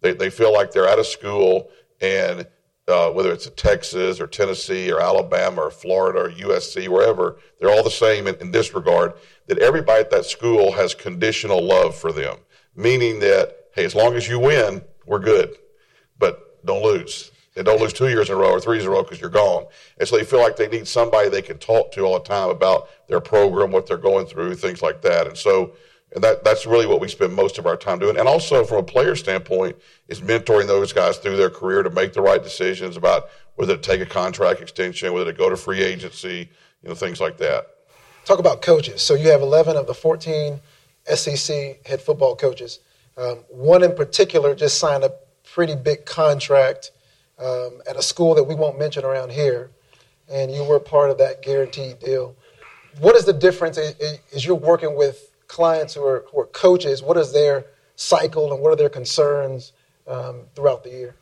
They, 0.00 0.12
they 0.12 0.30
feel 0.30 0.52
like 0.52 0.72
they're 0.72 0.88
out 0.88 0.98
of 0.98 1.06
school 1.06 1.70
and 2.00 2.46
uh, 2.88 3.10
whether 3.10 3.32
it's 3.32 3.50
Texas 3.56 4.20
or 4.20 4.26
Tennessee 4.26 4.92
or 4.92 5.00
Alabama 5.00 5.62
or 5.62 5.70
Florida 5.70 6.20
or 6.20 6.30
USC, 6.30 6.88
wherever, 6.88 7.36
they're 7.58 7.70
all 7.70 7.82
the 7.82 7.90
same 7.90 8.26
in, 8.26 8.36
in 8.36 8.52
this 8.52 8.74
regard, 8.74 9.14
that 9.48 9.58
everybody 9.58 10.00
at 10.00 10.10
that 10.10 10.24
school 10.24 10.72
has 10.72 10.94
conditional 10.94 11.62
love 11.62 11.96
for 11.96 12.12
them, 12.12 12.36
meaning 12.76 13.18
that, 13.20 13.56
hey, 13.74 13.84
as 13.84 13.94
long 13.94 14.14
as 14.14 14.28
you 14.28 14.38
win, 14.38 14.82
we're 15.04 15.18
good, 15.18 15.56
but 16.18 16.64
don't 16.64 16.82
lose. 16.82 17.32
And 17.56 17.64
don't 17.64 17.80
lose 17.80 17.94
two 17.94 18.08
years 18.08 18.28
in 18.28 18.36
a 18.36 18.38
row 18.38 18.50
or 18.50 18.60
three 18.60 18.76
years 18.76 18.84
in 18.84 18.92
a 18.92 18.94
row 18.94 19.02
because 19.02 19.20
you're 19.20 19.30
gone. 19.30 19.66
And 19.98 20.06
so 20.06 20.18
they 20.18 20.24
feel 20.24 20.40
like 20.40 20.56
they 20.56 20.68
need 20.68 20.86
somebody 20.86 21.30
they 21.30 21.40
can 21.40 21.58
talk 21.58 21.90
to 21.92 22.02
all 22.02 22.18
the 22.18 22.24
time 22.24 22.50
about 22.50 22.90
their 23.08 23.20
program, 23.20 23.72
what 23.72 23.86
they're 23.86 23.96
going 23.96 24.26
through, 24.26 24.56
things 24.56 24.82
like 24.82 25.00
that. 25.02 25.26
And 25.26 25.36
so 25.36 25.72
and 26.14 26.22
that, 26.22 26.44
that's 26.44 26.66
really 26.66 26.86
what 26.86 27.00
we 27.00 27.08
spend 27.08 27.34
most 27.34 27.58
of 27.58 27.66
our 27.66 27.76
time 27.76 27.98
doing. 27.98 28.16
And 28.18 28.28
also, 28.28 28.64
from 28.64 28.78
a 28.78 28.82
player 28.82 29.16
standpoint, 29.16 29.76
is 30.08 30.20
mentoring 30.20 30.66
those 30.66 30.92
guys 30.92 31.18
through 31.18 31.36
their 31.36 31.50
career 31.50 31.82
to 31.82 31.90
make 31.90 32.12
the 32.12 32.22
right 32.22 32.42
decisions 32.42 32.96
about 32.96 33.28
whether 33.56 33.76
to 33.76 33.82
take 33.82 34.00
a 34.00 34.06
contract 34.06 34.60
extension, 34.60 35.12
whether 35.12 35.32
to 35.32 35.36
go 35.36 35.50
to 35.50 35.56
free 35.56 35.82
agency, 35.82 36.48
you 36.82 36.88
know, 36.88 36.94
things 36.94 37.20
like 37.20 37.36
that. 37.38 37.66
Talk 38.24 38.38
about 38.38 38.62
coaches. 38.62 39.02
So 39.02 39.14
you 39.14 39.28
have 39.30 39.42
11 39.42 39.76
of 39.76 39.86
the 39.86 39.94
14 39.94 40.60
SEC 41.14 41.86
head 41.86 42.00
football 42.00 42.36
coaches. 42.36 42.80
Um, 43.16 43.38
one 43.48 43.82
in 43.82 43.94
particular 43.94 44.54
just 44.54 44.78
signed 44.78 45.04
a 45.04 45.12
pretty 45.44 45.74
big 45.74 46.04
contract 46.04 46.92
um, 47.38 47.80
at 47.88 47.96
a 47.96 48.02
school 48.02 48.34
that 48.34 48.44
we 48.44 48.54
won't 48.54 48.78
mention 48.78 49.04
around 49.04 49.32
here, 49.32 49.70
and 50.28 50.52
you 50.52 50.64
were 50.64 50.80
part 50.80 51.10
of 51.10 51.18
that 51.18 51.42
guaranteed 51.42 51.98
deal. 51.98 52.36
What 53.00 53.16
is 53.16 53.24
the 53.24 53.32
difference? 53.32 53.78
Is 53.78 54.44
you're 54.44 54.54
working 54.54 54.96
with 54.96 55.25
clients 55.48 55.94
who 55.94 56.04
are, 56.04 56.24
who 56.30 56.40
are 56.40 56.46
coaches, 56.46 57.02
what 57.02 57.16
is 57.16 57.32
their 57.32 57.66
cycle 57.96 58.52
and 58.52 58.62
what 58.62 58.72
are 58.72 58.76
their 58.76 58.88
concerns 58.88 59.72
um, 60.06 60.42
throughout 60.54 60.84
the 60.84 60.90
year? 60.90 61.14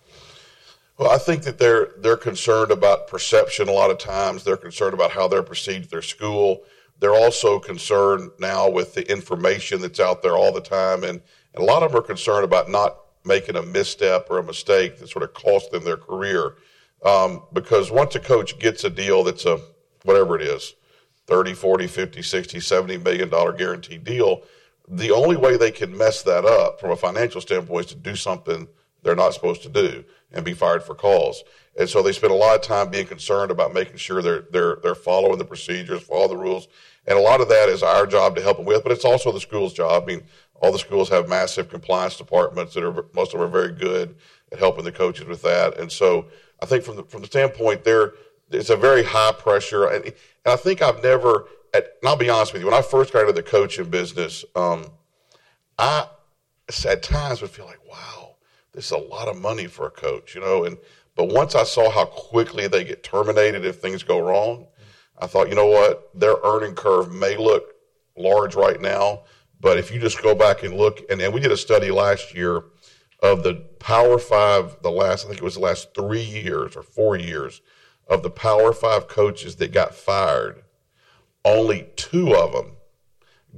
Well, 0.98 1.10
I 1.10 1.18
think 1.18 1.42
that 1.42 1.58
they're 1.58 1.88
they're 1.98 2.16
concerned 2.16 2.70
about 2.70 3.08
perception 3.08 3.68
a 3.68 3.72
lot 3.72 3.90
of 3.90 3.98
times. 3.98 4.44
They're 4.44 4.56
concerned 4.56 4.94
about 4.94 5.10
how 5.10 5.26
they're 5.26 5.42
perceived 5.42 5.86
at 5.86 5.90
their 5.90 6.02
school. 6.02 6.62
They're 7.00 7.14
also 7.14 7.58
concerned 7.58 8.30
now 8.38 8.68
with 8.70 8.94
the 8.94 9.10
information 9.10 9.80
that's 9.80 9.98
out 9.98 10.22
there 10.22 10.36
all 10.36 10.52
the 10.52 10.60
time, 10.60 11.02
and, 11.02 11.20
and 11.54 11.62
a 11.62 11.64
lot 11.64 11.82
of 11.82 11.90
them 11.90 12.00
are 12.00 12.04
concerned 12.04 12.44
about 12.44 12.70
not 12.70 12.96
making 13.24 13.56
a 13.56 13.62
misstep 13.62 14.28
or 14.30 14.38
a 14.38 14.44
mistake 14.44 14.98
that 14.98 15.08
sort 15.08 15.24
of 15.24 15.34
cost 15.34 15.72
them 15.72 15.84
their 15.84 15.96
career. 15.96 16.54
Um, 17.04 17.42
because 17.52 17.90
once 17.90 18.14
a 18.14 18.20
coach 18.20 18.58
gets 18.58 18.84
a 18.84 18.90
deal 18.90 19.24
that's 19.24 19.44
a 19.44 19.60
whatever 20.04 20.36
it 20.36 20.42
is, 20.42 20.74
30, 21.26 21.54
40, 21.54 21.86
50, 21.86 22.22
60, 22.22 22.60
70 22.60 22.98
million 22.98 23.28
dollar 23.28 23.52
guaranteed 23.52 24.04
deal. 24.04 24.42
The 24.88 25.10
only 25.10 25.36
way 25.36 25.56
they 25.56 25.70
can 25.70 25.96
mess 25.96 26.22
that 26.22 26.44
up 26.44 26.80
from 26.80 26.90
a 26.90 26.96
financial 26.96 27.40
standpoint 27.40 27.86
is 27.86 27.92
to 27.92 27.98
do 27.98 28.14
something 28.14 28.68
they're 29.02 29.14
not 29.14 29.34
supposed 29.34 29.62
to 29.62 29.68
do 29.68 30.04
and 30.32 30.44
be 30.44 30.54
fired 30.54 30.82
for 30.82 30.94
cause. 30.94 31.44
And 31.78 31.88
so 31.88 32.02
they 32.02 32.12
spend 32.12 32.32
a 32.32 32.36
lot 32.36 32.56
of 32.56 32.62
time 32.62 32.90
being 32.90 33.06
concerned 33.06 33.50
about 33.50 33.74
making 33.74 33.96
sure 33.96 34.22
they're 34.22 34.44
they're 34.50 34.76
they're 34.82 34.94
following 34.94 35.38
the 35.38 35.44
procedures, 35.44 36.02
follow 36.02 36.28
the 36.28 36.36
rules. 36.36 36.68
And 37.06 37.18
a 37.18 37.22
lot 37.22 37.40
of 37.40 37.48
that 37.48 37.68
is 37.68 37.82
our 37.82 38.06
job 38.06 38.34
to 38.36 38.42
help 38.42 38.56
them 38.56 38.66
with, 38.66 38.82
but 38.82 38.92
it's 38.92 39.04
also 39.04 39.30
the 39.30 39.40
school's 39.40 39.74
job. 39.74 40.04
I 40.04 40.06
mean, 40.06 40.22
all 40.62 40.72
the 40.72 40.78
schools 40.78 41.08
have 41.10 41.28
massive 41.28 41.68
compliance 41.68 42.16
departments 42.16 42.74
that 42.74 42.84
are 42.84 43.06
most 43.14 43.34
of 43.34 43.40
them 43.40 43.42
are 43.42 43.52
very 43.52 43.72
good 43.72 44.16
at 44.52 44.58
helping 44.58 44.84
the 44.84 44.92
coaches 44.92 45.26
with 45.26 45.42
that. 45.42 45.78
And 45.78 45.90
so 45.90 46.26
I 46.62 46.66
think 46.66 46.84
from 46.84 46.96
the 46.96 47.04
from 47.04 47.20
the 47.20 47.26
standpoint 47.26 47.84
there 47.84 48.14
it's 48.54 48.70
a 48.70 48.76
very 48.76 49.02
high 49.02 49.32
pressure. 49.32 49.86
And, 49.86 50.04
and 50.04 50.14
I 50.46 50.56
think 50.56 50.82
I've 50.82 51.02
never, 51.02 51.46
at, 51.72 51.84
and 52.00 52.08
I'll 52.08 52.16
be 52.16 52.30
honest 52.30 52.52
with 52.52 52.62
you, 52.62 52.66
when 52.66 52.78
I 52.78 52.82
first 52.82 53.12
got 53.12 53.22
into 53.22 53.32
the 53.32 53.42
coaching 53.42 53.90
business, 53.90 54.44
um, 54.54 54.86
I 55.78 56.06
at 56.86 57.02
times 57.02 57.42
would 57.42 57.50
feel 57.50 57.66
like, 57.66 57.80
wow, 57.88 58.36
this 58.72 58.86
is 58.86 58.92
a 58.92 58.98
lot 58.98 59.28
of 59.28 59.36
money 59.36 59.66
for 59.66 59.86
a 59.86 59.90
coach, 59.90 60.34
you 60.34 60.40
know. 60.40 60.64
And 60.64 60.78
but 61.16 61.28
once 61.28 61.54
I 61.54 61.64
saw 61.64 61.90
how 61.90 62.06
quickly 62.06 62.68
they 62.68 62.84
get 62.84 63.02
terminated 63.02 63.64
if 63.64 63.76
things 63.76 64.02
go 64.02 64.20
wrong, 64.20 64.66
I 65.18 65.26
thought, 65.26 65.48
you 65.48 65.54
know 65.54 65.66
what, 65.66 66.10
their 66.14 66.36
earning 66.42 66.74
curve 66.74 67.12
may 67.12 67.36
look 67.36 67.74
large 68.16 68.54
right 68.54 68.80
now, 68.80 69.22
but 69.60 69.78
if 69.78 69.90
you 69.92 70.00
just 70.00 70.22
go 70.22 70.34
back 70.34 70.62
and 70.62 70.74
look, 70.76 71.02
and, 71.10 71.20
and 71.20 71.32
we 71.32 71.40
did 71.40 71.52
a 71.52 71.56
study 71.56 71.90
last 71.90 72.34
year 72.34 72.64
of 73.22 73.42
the 73.42 73.54
Power 73.78 74.18
Five, 74.18 74.76
the 74.82 74.90
last, 74.90 75.24
I 75.24 75.28
think 75.28 75.40
it 75.40 75.44
was 75.44 75.54
the 75.54 75.60
last 75.60 75.94
three 75.94 76.22
years 76.22 76.76
or 76.76 76.82
four 76.82 77.16
years 77.16 77.60
of 78.08 78.22
the 78.22 78.30
Power 78.30 78.72
Five 78.72 79.08
coaches 79.08 79.56
that 79.56 79.72
got 79.72 79.94
fired, 79.94 80.62
only 81.44 81.88
two 81.96 82.34
of 82.34 82.52
them 82.52 82.72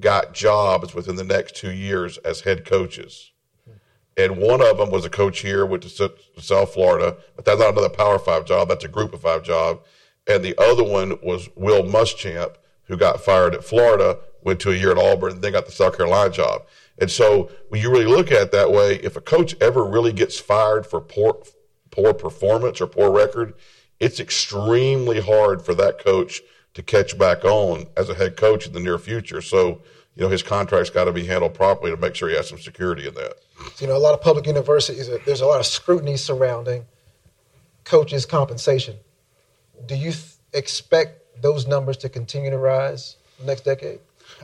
got 0.00 0.34
jobs 0.34 0.94
within 0.94 1.16
the 1.16 1.24
next 1.24 1.56
two 1.56 1.72
years 1.72 2.18
as 2.18 2.40
head 2.40 2.64
coaches. 2.64 3.32
And 4.16 4.38
one 4.38 4.62
of 4.62 4.78
them 4.78 4.90
was 4.90 5.04
a 5.04 5.10
coach 5.10 5.40
here, 5.40 5.66
went 5.66 5.82
to 5.82 6.10
South 6.38 6.72
Florida, 6.72 7.16
but 7.34 7.44
that's 7.44 7.60
not 7.60 7.72
another 7.72 7.90
Power 7.90 8.18
Five 8.18 8.46
job. 8.46 8.68
That's 8.68 8.84
a 8.84 8.88
Group 8.88 9.12
of 9.12 9.20
Five 9.20 9.42
job. 9.42 9.82
And 10.26 10.42
the 10.42 10.58
other 10.60 10.82
one 10.82 11.18
was 11.22 11.48
Will 11.54 11.82
Muschamp, 11.82 12.54
who 12.84 12.96
got 12.96 13.20
fired 13.20 13.54
at 13.54 13.64
Florida, 13.64 14.18
went 14.42 14.60
to 14.60 14.70
a 14.70 14.74
year 14.74 14.92
at 14.92 14.98
Auburn, 14.98 15.32
and 15.32 15.42
then 15.42 15.52
got 15.52 15.66
the 15.66 15.72
South 15.72 15.96
Carolina 15.96 16.30
job. 16.30 16.62
And 16.98 17.10
so 17.10 17.50
when 17.68 17.82
you 17.82 17.90
really 17.90 18.06
look 18.06 18.32
at 18.32 18.42
it 18.42 18.52
that 18.52 18.72
way, 18.72 18.94
if 18.96 19.16
a 19.16 19.20
coach 19.20 19.54
ever 19.60 19.84
really 19.84 20.12
gets 20.12 20.38
fired 20.38 20.86
for 20.86 21.00
poor 21.00 21.42
poor 21.90 22.14
performance 22.14 22.80
or 22.80 22.86
poor 22.86 23.10
record, 23.10 23.54
it's 24.00 24.20
extremely 24.20 25.20
hard 25.20 25.62
for 25.62 25.74
that 25.74 25.98
coach 25.98 26.42
to 26.74 26.82
catch 26.82 27.16
back 27.18 27.44
on 27.44 27.86
as 27.96 28.08
a 28.08 28.14
head 28.14 28.36
coach 28.36 28.66
in 28.66 28.72
the 28.72 28.80
near 28.80 28.98
future. 28.98 29.40
So, 29.40 29.80
you 30.14 30.22
know, 30.22 30.28
his 30.28 30.42
contract's 30.42 30.90
got 30.90 31.04
to 31.04 31.12
be 31.12 31.24
handled 31.24 31.54
properly 31.54 31.90
to 31.90 31.96
make 31.96 32.14
sure 32.14 32.28
he 32.28 32.36
has 32.36 32.48
some 32.48 32.58
security 32.58 33.06
in 33.08 33.14
that. 33.14 33.34
You 33.78 33.86
know, 33.86 33.96
a 33.96 33.98
lot 33.98 34.14
of 34.14 34.20
public 34.20 34.46
universities, 34.46 35.08
there's 35.24 35.40
a 35.40 35.46
lot 35.46 35.60
of 35.60 35.66
scrutiny 35.66 36.16
surrounding 36.16 36.84
coaches' 37.84 38.26
compensation. 38.26 38.96
Do 39.86 39.94
you 39.94 40.12
th- 40.12 40.24
expect 40.52 41.42
those 41.42 41.66
numbers 41.66 41.96
to 41.98 42.08
continue 42.08 42.50
to 42.50 42.58
rise 42.58 43.16
next 43.42 43.62
decade? 43.62 44.00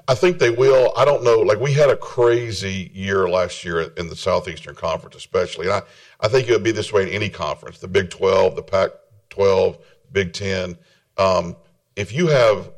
I 0.09 0.15
think 0.15 0.39
they 0.39 0.51
will. 0.51 0.93
I 0.97 1.05
don't 1.05 1.25
know. 1.25 1.41
Like 1.41 1.59
we 1.59 1.73
had 1.73 1.91
a 1.91 1.97
crazy 1.97 2.91
year 2.95 3.29
last 3.29 3.65
year 3.65 3.83
in 3.97 4.09
the 4.09 4.17
Southeastern 4.17 4.75
Conference, 4.75 5.17
especially. 5.17 5.67
And 5.67 5.75
I, 5.75 5.83
I 6.21 6.29
think 6.29 6.49
it 6.49 6.53
would 6.53 6.63
be 6.63 6.73
this 6.73 6.93
way 6.93 7.03
in 7.03 7.09
any 7.09 7.29
conference, 7.29 7.79
the 7.79 7.89
Big 7.89 8.11
12, 8.11 8.57
the 8.57 8.63
Pac 8.63 8.91
12, 9.33 9.79
Big 10.13 10.33
Ten. 10.33 10.77
Um, 11.17 11.57
if 11.97 12.13
you 12.13 12.29
have 12.29 12.71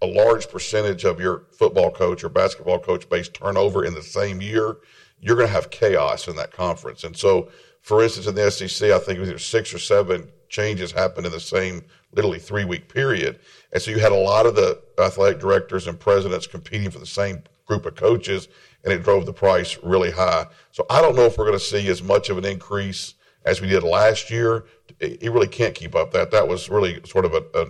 a 0.00 0.06
large 0.06 0.48
percentage 0.48 1.04
of 1.04 1.20
your 1.20 1.44
football 1.52 1.90
coach 1.90 2.22
or 2.22 2.28
basketball 2.28 2.78
coach 2.78 3.08
base 3.08 3.28
turnover 3.28 3.84
in 3.84 3.92
the 3.92 4.02
same 4.02 4.40
year, 4.40 4.76
you're 5.20 5.36
going 5.36 5.48
to 5.48 5.52
have 5.52 5.70
chaos 5.70 6.28
in 6.28 6.36
that 6.36 6.52
conference. 6.52 7.04
And 7.04 7.16
so, 7.16 7.50
for 7.80 8.02
instance, 8.02 8.26
in 8.26 8.34
the 8.34 8.50
SEC, 8.50 8.90
I 8.90 8.98
think 8.98 9.18
it 9.18 9.40
six 9.40 9.74
or 9.74 9.78
seven 9.78 10.30
changes 10.48 10.92
happened 10.92 11.26
in 11.26 11.32
the 11.32 11.40
same 11.40 11.82
literally 12.12 12.38
three 12.38 12.64
week 12.64 12.92
period. 12.92 13.40
And 13.72 13.82
so 13.82 13.90
you 13.90 13.98
had 13.98 14.12
a 14.12 14.16
lot 14.16 14.46
of 14.46 14.54
the 14.54 14.80
athletic 14.98 15.40
directors 15.40 15.86
and 15.86 15.98
presidents 15.98 16.46
competing 16.46 16.90
for 16.90 16.98
the 17.00 17.06
same 17.06 17.42
group 17.66 17.84
of 17.84 17.96
coaches, 17.96 18.48
and 18.84 18.92
it 18.92 19.02
drove 19.02 19.26
the 19.26 19.32
price 19.32 19.76
really 19.82 20.12
high. 20.12 20.46
So 20.70 20.86
I 20.88 21.02
don't 21.02 21.16
know 21.16 21.24
if 21.24 21.36
we're 21.36 21.46
going 21.46 21.58
to 21.58 21.64
see 21.64 21.88
as 21.88 22.02
much 22.02 22.30
of 22.30 22.38
an 22.38 22.44
increase 22.44 23.14
as 23.46 23.60
we 23.60 23.68
did 23.68 23.82
last 23.82 24.30
year. 24.30 24.66
He 25.00 25.28
really 25.28 25.48
can't 25.48 25.74
keep 25.74 25.94
up 25.94 26.12
that. 26.12 26.30
That 26.32 26.46
was 26.46 26.68
really 26.68 27.00
sort 27.06 27.24
of 27.24 27.32
a, 27.32 27.44
a, 27.54 27.66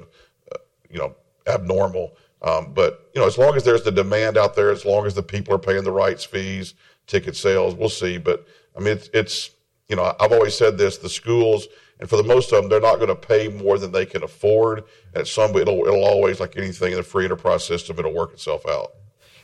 you 0.90 0.98
know 0.98 1.14
abnormal. 1.46 2.16
Um, 2.42 2.72
but 2.72 3.10
you 3.14 3.20
know, 3.20 3.26
as 3.26 3.38
long 3.38 3.54
as 3.54 3.64
there's 3.64 3.82
the 3.82 3.92
demand 3.92 4.36
out 4.36 4.54
there, 4.54 4.70
as 4.70 4.84
long 4.84 5.06
as 5.06 5.14
the 5.14 5.22
people 5.22 5.54
are 5.54 5.58
paying 5.58 5.84
the 5.84 5.92
rights 5.92 6.24
fees, 6.24 6.74
ticket 7.06 7.36
sales, 7.36 7.74
we'll 7.74 7.88
see. 7.88 8.18
But 8.18 8.46
I 8.76 8.80
mean, 8.80 8.94
it's, 8.94 9.10
it's 9.14 9.50
you 9.88 9.96
know, 9.96 10.14
I've 10.18 10.32
always 10.32 10.56
said 10.56 10.78
this: 10.78 10.98
the 10.98 11.08
schools, 11.08 11.68
and 12.00 12.08
for 12.08 12.16
the 12.16 12.24
most 12.24 12.52
of 12.52 12.60
them, 12.60 12.70
they're 12.70 12.80
not 12.80 12.96
going 12.96 13.08
to 13.08 13.14
pay 13.14 13.48
more 13.48 13.78
than 13.78 13.92
they 13.92 14.06
can 14.06 14.22
afford. 14.22 14.84
At 15.14 15.26
some, 15.26 15.56
it'll 15.56 15.86
it'll 15.86 16.04
always 16.04 16.40
like 16.40 16.56
anything 16.56 16.92
in 16.92 16.98
the 16.98 17.04
free 17.04 17.24
enterprise 17.24 17.64
system, 17.64 17.98
it'll 17.98 18.14
work 18.14 18.32
itself 18.32 18.66
out. 18.66 18.92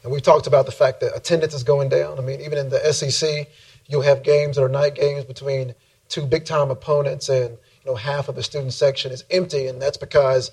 And 0.02 0.12
we 0.12 0.20
talked 0.20 0.48
about 0.48 0.66
the 0.66 0.72
fact 0.72 1.00
that 1.00 1.16
attendance 1.16 1.54
is 1.54 1.62
going 1.62 1.88
down. 1.88 2.18
I 2.18 2.22
mean, 2.22 2.40
even 2.40 2.58
in 2.58 2.70
the 2.70 2.92
SEC, 2.92 3.48
you'll 3.86 4.02
have 4.02 4.24
games 4.24 4.56
that 4.56 4.62
are 4.64 4.68
night 4.68 4.96
games 4.96 5.24
between 5.24 5.74
two 6.12 6.26
big 6.26 6.44
time 6.44 6.70
opponents 6.70 7.30
and 7.30 7.50
you 7.50 7.90
know 7.90 7.94
half 7.94 8.28
of 8.28 8.34
the 8.34 8.42
student 8.42 8.72
section 8.72 9.10
is 9.10 9.24
empty 9.30 9.66
and 9.66 9.80
that's 9.80 9.96
because 9.96 10.50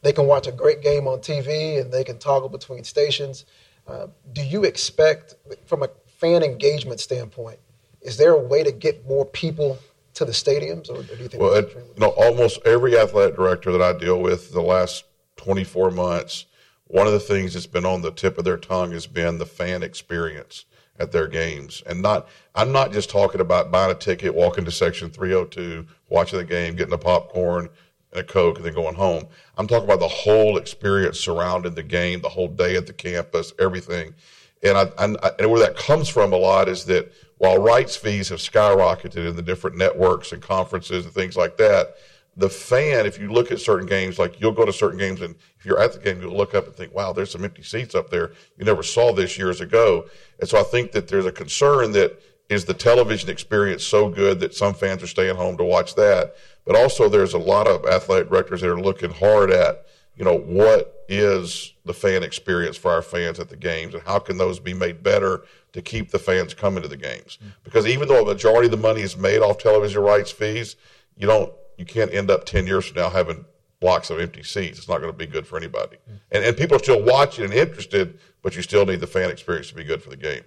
they 0.00 0.12
can 0.12 0.26
watch 0.26 0.46
a 0.46 0.52
great 0.52 0.80
game 0.80 1.06
on 1.06 1.18
TV 1.18 1.78
and 1.80 1.92
they 1.92 2.02
can 2.02 2.18
toggle 2.18 2.48
between 2.48 2.82
stations. 2.82 3.44
Uh, 3.86 4.06
do 4.32 4.42
you 4.42 4.64
expect, 4.64 5.36
from 5.66 5.82
a 5.82 5.88
fan 6.18 6.42
engagement 6.42 6.98
standpoint, 6.98 7.58
is 8.00 8.16
there 8.16 8.32
a 8.32 8.42
way 8.42 8.64
to 8.64 8.72
get 8.72 9.06
more 9.06 9.24
people 9.24 9.78
to 10.14 10.24
the 10.24 10.32
stadiums, 10.32 10.90
or, 10.90 11.02
do 11.02 11.22
you 11.22 11.28
think? 11.28 11.40
Well, 11.40 11.54
it, 11.54 11.98
know, 11.98 12.08
almost 12.08 12.60
every 12.64 12.98
athletic 12.98 13.36
director 13.36 13.70
that 13.70 13.82
I 13.82 13.96
deal 13.96 14.20
with 14.20 14.52
the 14.52 14.60
last 14.60 15.04
24 15.36 15.92
months, 15.92 16.46
one 16.86 17.06
of 17.06 17.12
the 17.12 17.20
things 17.20 17.54
that's 17.54 17.66
been 17.66 17.86
on 17.86 18.02
the 18.02 18.10
tip 18.10 18.38
of 18.38 18.44
their 18.44 18.56
tongue 18.56 18.90
has 18.92 19.06
been 19.06 19.38
the 19.38 19.46
fan 19.46 19.82
experience 19.82 20.64
at 21.02 21.12
their 21.12 21.26
games. 21.26 21.82
And 21.86 22.00
not, 22.00 22.28
I'm 22.54 22.72
not 22.72 22.92
just 22.92 23.10
talking 23.10 23.40
about 23.40 23.70
buying 23.70 23.90
a 23.90 23.94
ticket, 23.94 24.34
walking 24.34 24.64
to 24.64 24.70
section 24.70 25.10
302, 25.10 25.86
watching 26.08 26.38
the 26.38 26.44
game, 26.44 26.76
getting 26.76 26.94
a 26.94 26.98
popcorn 26.98 27.68
and 28.12 28.20
a 28.20 28.24
Coke, 28.24 28.56
and 28.56 28.64
then 28.64 28.72
going 28.72 28.94
home. 28.94 29.26
I'm 29.58 29.66
talking 29.66 29.84
about 29.84 30.00
the 30.00 30.08
whole 30.08 30.56
experience 30.56 31.18
surrounding 31.18 31.74
the 31.74 31.82
game, 31.82 32.20
the 32.20 32.28
whole 32.28 32.48
day 32.48 32.76
at 32.76 32.86
the 32.86 32.92
campus, 32.92 33.52
everything. 33.58 34.14
And, 34.62 34.78
I, 34.78 34.86
and, 34.98 35.18
I, 35.22 35.32
and 35.38 35.50
where 35.50 35.60
that 35.60 35.76
comes 35.76 36.08
from 36.08 36.32
a 36.32 36.36
lot 36.36 36.68
is 36.68 36.84
that 36.84 37.12
while 37.38 37.58
rights 37.58 37.96
fees 37.96 38.28
have 38.28 38.38
skyrocketed 38.38 39.28
in 39.28 39.34
the 39.34 39.42
different 39.42 39.76
networks 39.76 40.30
and 40.30 40.40
conferences 40.40 41.04
and 41.04 41.12
things 41.12 41.36
like 41.36 41.56
that, 41.56 41.96
the 42.36 42.48
fan, 42.48 43.04
if 43.04 43.18
you 43.18 43.30
look 43.30 43.52
at 43.52 43.60
certain 43.60 43.86
games, 43.86 44.18
like 44.18 44.40
you'll 44.40 44.52
go 44.52 44.64
to 44.64 44.72
certain 44.72 44.98
games 44.98 45.20
and 45.20 45.34
if 45.58 45.66
you're 45.66 45.78
at 45.78 45.92
the 45.92 45.98
game, 45.98 46.20
you'll 46.20 46.36
look 46.36 46.54
up 46.54 46.66
and 46.66 46.74
think, 46.74 46.94
wow, 46.94 47.12
there's 47.12 47.30
some 47.30 47.44
empty 47.44 47.62
seats 47.62 47.94
up 47.94 48.10
there. 48.10 48.32
You 48.56 48.64
never 48.64 48.82
saw 48.82 49.12
this 49.12 49.36
years 49.36 49.60
ago. 49.60 50.06
And 50.40 50.48
so 50.48 50.58
I 50.58 50.62
think 50.62 50.92
that 50.92 51.08
there's 51.08 51.26
a 51.26 51.32
concern 51.32 51.92
that 51.92 52.20
is 52.48 52.64
the 52.64 52.74
television 52.74 53.30
experience 53.30 53.84
so 53.84 54.08
good 54.08 54.40
that 54.40 54.54
some 54.54 54.74
fans 54.74 55.02
are 55.02 55.06
staying 55.06 55.36
home 55.36 55.56
to 55.58 55.64
watch 55.64 55.94
that. 55.94 56.34
But 56.64 56.76
also 56.76 57.08
there's 57.08 57.34
a 57.34 57.38
lot 57.38 57.66
of 57.66 57.84
athletic 57.86 58.30
directors 58.30 58.62
that 58.62 58.70
are 58.70 58.80
looking 58.80 59.10
hard 59.10 59.50
at, 59.50 59.86
you 60.16 60.24
know, 60.24 60.36
what 60.36 61.04
is 61.08 61.74
the 61.84 61.94
fan 61.94 62.22
experience 62.22 62.76
for 62.76 62.90
our 62.90 63.02
fans 63.02 63.40
at 63.40 63.50
the 63.50 63.56
games 63.56 63.92
and 63.92 64.02
how 64.04 64.18
can 64.18 64.38
those 64.38 64.58
be 64.58 64.72
made 64.72 65.02
better 65.02 65.44
to 65.72 65.82
keep 65.82 66.10
the 66.10 66.18
fans 66.18 66.54
coming 66.54 66.82
to 66.82 66.88
the 66.88 66.96
games? 66.96 67.36
Mm-hmm. 67.36 67.50
Because 67.64 67.86
even 67.86 68.08
though 68.08 68.22
a 68.22 68.26
majority 68.26 68.66
of 68.66 68.70
the 68.70 68.76
money 68.76 69.02
is 69.02 69.16
made 69.16 69.40
off 69.40 69.58
television 69.58 70.02
rights 70.02 70.30
fees, 70.30 70.76
you 71.16 71.26
don't 71.26 71.52
you 71.76 71.84
can't 71.84 72.12
end 72.12 72.30
up 72.30 72.44
10 72.44 72.66
years 72.66 72.86
from 72.86 73.02
now 73.02 73.10
having 73.10 73.44
blocks 73.80 74.10
of 74.10 74.20
empty 74.20 74.42
seats. 74.42 74.78
It's 74.78 74.88
not 74.88 75.00
going 75.00 75.12
to 75.12 75.18
be 75.18 75.26
good 75.26 75.46
for 75.46 75.58
anybody. 75.58 75.96
And, 76.30 76.44
and 76.44 76.56
people 76.56 76.76
are 76.76 76.78
still 76.78 77.02
watching 77.02 77.44
and 77.44 77.52
interested, 77.52 78.18
but 78.42 78.56
you 78.56 78.62
still 78.62 78.86
need 78.86 79.00
the 79.00 79.06
fan 79.06 79.30
experience 79.30 79.68
to 79.68 79.74
be 79.74 79.84
good 79.84 80.02
for 80.02 80.10
the 80.10 80.16
game. 80.16 80.42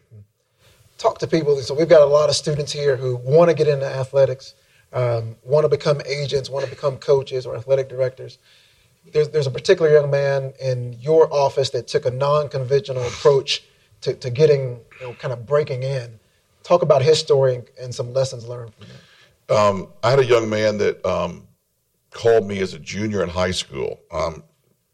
Talk 0.97 1.19
to 1.19 1.27
people. 1.27 1.57
So 1.57 1.75
we've 1.75 1.89
got 1.89 2.01
a 2.01 2.05
lot 2.05 2.29
of 2.29 2.35
students 2.35 2.71
here 2.71 2.95
who 2.95 3.17
want 3.17 3.49
to 3.49 3.55
get 3.55 3.67
into 3.67 3.85
athletics, 3.85 4.55
um, 4.93 5.35
want 5.43 5.65
to 5.65 5.69
become 5.69 6.01
agents, 6.05 6.49
want 6.49 6.63
to 6.63 6.71
become 6.71 6.97
coaches 6.97 7.45
or 7.45 7.55
athletic 7.57 7.89
directors. 7.89 8.39
There's, 9.11 9.29
there's 9.29 9.47
a 9.47 9.51
particular 9.51 9.91
young 9.91 10.09
man 10.09 10.53
in 10.59 10.93
your 11.01 11.31
office 11.31 11.69
that 11.71 11.87
took 11.87 12.05
a 12.05 12.11
non-conventional 12.11 13.03
approach 13.03 13.63
to, 14.01 14.13
to 14.13 14.29
getting, 14.29 14.79
you 14.99 15.07
know, 15.07 15.13
kind 15.13 15.33
of 15.33 15.45
breaking 15.45 15.83
in. 15.83 16.19
Talk 16.63 16.81
about 16.81 17.01
his 17.01 17.19
story 17.19 17.61
and 17.79 17.93
some 17.93 18.13
lessons 18.13 18.47
learned 18.47 18.73
from 18.73 18.87
that. 18.87 18.97
Um, 19.49 19.89
I 20.03 20.09
had 20.09 20.19
a 20.19 20.25
young 20.25 20.49
man 20.49 20.77
that 20.79 21.05
um, 21.05 21.47
called 22.11 22.47
me 22.47 22.59
as 22.59 22.73
a 22.73 22.79
junior 22.79 23.21
in 23.21 23.29
high 23.29 23.51
school. 23.51 23.99
Um, 24.11 24.43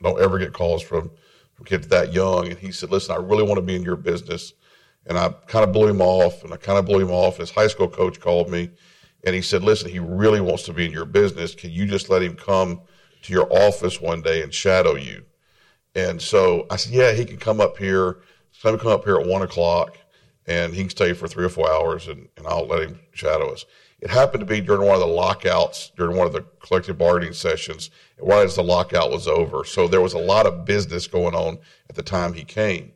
don't 0.01 0.19
ever 0.19 0.39
get 0.39 0.53
calls 0.53 0.81
from, 0.81 1.11
from 1.53 1.65
kids 1.65 1.87
that 1.87 2.13
young. 2.13 2.49
And 2.49 2.57
he 2.57 2.71
said, 2.71 2.91
Listen, 2.91 3.15
I 3.15 3.19
really 3.19 3.43
want 3.43 3.57
to 3.57 3.61
be 3.61 3.75
in 3.75 3.83
your 3.83 3.95
business. 3.95 4.53
And 5.07 5.17
I 5.17 5.29
kind 5.47 5.63
of 5.63 5.71
blew 5.71 5.87
him 5.87 6.01
off, 6.01 6.43
and 6.43 6.53
I 6.53 6.57
kind 6.57 6.77
of 6.77 6.85
blew 6.85 6.99
him 6.99 7.11
off. 7.11 7.37
His 7.37 7.49
high 7.49 7.67
school 7.67 7.87
coach 7.87 8.19
called 8.19 8.49
me, 8.49 8.69
and 9.23 9.33
he 9.33 9.41
said, 9.41 9.63
Listen, 9.63 9.89
he 9.89 9.99
really 9.99 10.41
wants 10.41 10.63
to 10.63 10.73
be 10.73 10.85
in 10.85 10.91
your 10.91 11.05
business. 11.05 11.55
Can 11.55 11.71
you 11.71 11.87
just 11.87 12.09
let 12.09 12.21
him 12.21 12.35
come 12.35 12.81
to 13.23 13.33
your 13.33 13.51
office 13.51 13.99
one 13.99 14.21
day 14.21 14.43
and 14.43 14.53
shadow 14.53 14.95
you? 14.95 15.23
And 15.95 16.21
so 16.21 16.67
I 16.69 16.75
said, 16.75 16.93
Yeah, 16.93 17.13
he 17.13 17.25
can 17.25 17.37
come 17.37 17.59
up 17.59 17.77
here. 17.77 18.17
Let 18.63 18.75
him 18.75 18.79
come 18.79 18.91
up 18.91 19.05
here 19.05 19.15
at 19.17 19.25
one 19.25 19.41
o'clock, 19.41 19.97
and 20.47 20.73
he 20.73 20.81
can 20.81 20.89
stay 20.89 21.13
for 21.13 21.27
three 21.27 21.45
or 21.45 21.49
four 21.49 21.71
hours, 21.71 22.07
and, 22.07 22.27
and 22.37 22.47
I'll 22.47 22.67
let 22.67 22.83
him 22.83 22.99
shadow 23.13 23.51
us. 23.51 23.65
It 23.99 24.09
happened 24.09 24.41
to 24.41 24.45
be 24.45 24.61
during 24.61 24.87
one 24.87 24.95
of 24.95 24.99
the 25.01 25.07
lockouts, 25.07 25.91
during 25.95 26.17
one 26.17 26.25
of 26.25 26.33
the 26.33 26.43
collective 26.59 26.97
bargaining 26.97 27.33
sessions, 27.33 27.91
right 28.19 28.43
as 28.43 28.55
the 28.55 28.63
lockout 28.63 29.11
was 29.11 29.27
over. 29.27 29.63
So 29.63 29.87
there 29.87 30.01
was 30.01 30.13
a 30.13 30.19
lot 30.19 30.47
of 30.47 30.65
business 30.65 31.05
going 31.05 31.35
on 31.35 31.59
at 31.87 31.95
the 31.95 32.01
time 32.01 32.33
he 32.33 32.43
came. 32.43 32.93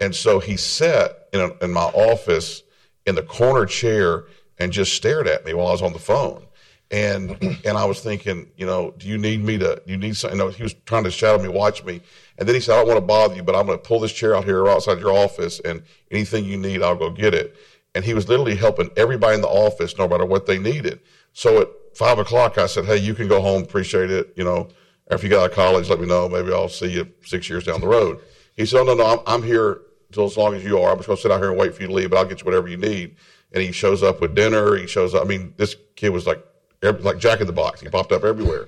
And 0.00 0.14
so 0.14 0.40
he 0.40 0.58
sat 0.58 1.28
in, 1.32 1.40
a, 1.40 1.64
in 1.64 1.72
my 1.72 1.84
office 1.84 2.62
in 3.06 3.14
the 3.14 3.22
corner 3.22 3.64
chair 3.64 4.24
and 4.58 4.70
just 4.70 4.92
stared 4.92 5.26
at 5.26 5.46
me 5.46 5.54
while 5.54 5.68
I 5.68 5.72
was 5.72 5.82
on 5.82 5.94
the 5.94 5.98
phone. 5.98 6.46
And 6.90 7.30
and 7.64 7.76
I 7.78 7.84
was 7.84 8.00
thinking, 8.00 8.50
you 8.56 8.66
know, 8.66 8.94
do 8.96 9.08
you 9.08 9.18
need 9.18 9.42
me 9.42 9.58
to? 9.58 9.82
Do 9.84 9.92
you 9.92 9.98
need 9.98 10.16
something? 10.16 10.38
You 10.38 10.44
know, 10.44 10.50
he 10.50 10.62
was 10.62 10.74
trying 10.86 11.04
to 11.04 11.10
shadow 11.10 11.42
me, 11.42 11.48
watch 11.48 11.84
me. 11.84 12.00
And 12.38 12.48
then 12.48 12.54
he 12.54 12.60
said, 12.60 12.74
I 12.74 12.78
don't 12.78 12.88
want 12.88 12.98
to 12.98 13.06
bother 13.06 13.36
you, 13.36 13.42
but 13.42 13.54
I'm 13.54 13.66
going 13.66 13.78
to 13.78 13.82
pull 13.84 14.00
this 14.00 14.12
chair 14.12 14.36
out 14.36 14.44
here 14.44 14.66
outside 14.68 14.98
your 14.98 15.12
office, 15.12 15.60
and 15.60 15.82
anything 16.10 16.44
you 16.44 16.56
need, 16.56 16.82
I'll 16.82 16.96
go 16.96 17.10
get 17.10 17.34
it 17.34 17.56
and 17.94 18.04
he 18.04 18.14
was 18.14 18.28
literally 18.28 18.56
helping 18.56 18.90
everybody 18.96 19.36
in 19.36 19.40
the 19.40 19.48
office 19.48 19.96
no 19.98 20.08
matter 20.08 20.26
what 20.26 20.46
they 20.46 20.58
needed. 20.58 21.00
So 21.32 21.60
at 21.60 21.68
five 21.94 22.18
o'clock, 22.18 22.58
I 22.58 22.66
said, 22.66 22.84
Hey, 22.84 22.96
you 22.96 23.14
can 23.14 23.28
go 23.28 23.40
home. 23.40 23.62
Appreciate 23.62 24.10
it. 24.10 24.32
You 24.36 24.44
know, 24.44 24.68
after 25.10 25.26
you 25.26 25.30
get 25.30 25.40
out 25.40 25.50
of 25.50 25.56
college, 25.56 25.88
let 25.88 26.00
me 26.00 26.06
know. 26.06 26.28
Maybe 26.28 26.52
I'll 26.52 26.68
see 26.68 26.90
you 26.90 27.08
six 27.24 27.48
years 27.48 27.64
down 27.64 27.80
the 27.80 27.88
road. 27.88 28.20
He 28.56 28.66
said, 28.66 28.80
Oh, 28.80 28.84
no, 28.84 28.94
no, 28.94 29.06
I'm, 29.06 29.18
I'm 29.26 29.42
here 29.42 29.80
until 30.08 30.24
as 30.24 30.36
long 30.36 30.54
as 30.54 30.64
you 30.64 30.78
are. 30.78 30.90
I'm 30.90 30.96
just 30.96 31.06
going 31.06 31.16
to 31.16 31.22
sit 31.22 31.30
out 31.30 31.40
here 31.40 31.50
and 31.50 31.58
wait 31.58 31.74
for 31.74 31.82
you 31.82 31.88
to 31.88 31.94
leave, 31.94 32.10
but 32.10 32.18
I'll 32.18 32.24
get 32.24 32.40
you 32.40 32.44
whatever 32.44 32.68
you 32.68 32.76
need. 32.76 33.16
And 33.52 33.62
he 33.62 33.70
shows 33.70 34.02
up 34.02 34.20
with 34.20 34.34
dinner. 34.34 34.76
He 34.76 34.86
shows 34.88 35.14
up. 35.14 35.22
I 35.22 35.26
mean, 35.26 35.54
this 35.56 35.76
kid 35.94 36.08
was 36.08 36.26
like, 36.26 36.44
like 36.92 37.18
Jack 37.18 37.40
in 37.40 37.46
the 37.46 37.52
Box. 37.52 37.80
He 37.80 37.88
popped 37.88 38.12
up 38.12 38.24
everywhere. 38.24 38.66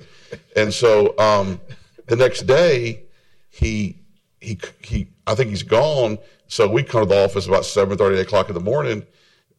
and 0.57 0.73
so, 0.73 1.17
um, 1.19 1.61
the 2.07 2.17
next 2.17 2.43
day, 2.43 3.03
he, 3.51 3.99
he, 4.41 4.59
he, 4.83 5.09
I 5.27 5.35
think 5.35 5.51
he's 5.51 5.63
gone. 5.63 6.19
So 6.49 6.69
we 6.69 6.83
come 6.83 7.03
to 7.03 7.07
the 7.07 7.25
office 7.25 7.47
about 7.47 7.65
seven 7.65 7.99
thirty, 7.99 8.17
eight 8.19 8.23
o'clock 8.23 8.49
in 8.49 8.55
the 8.55 8.61
morning 8.61 9.05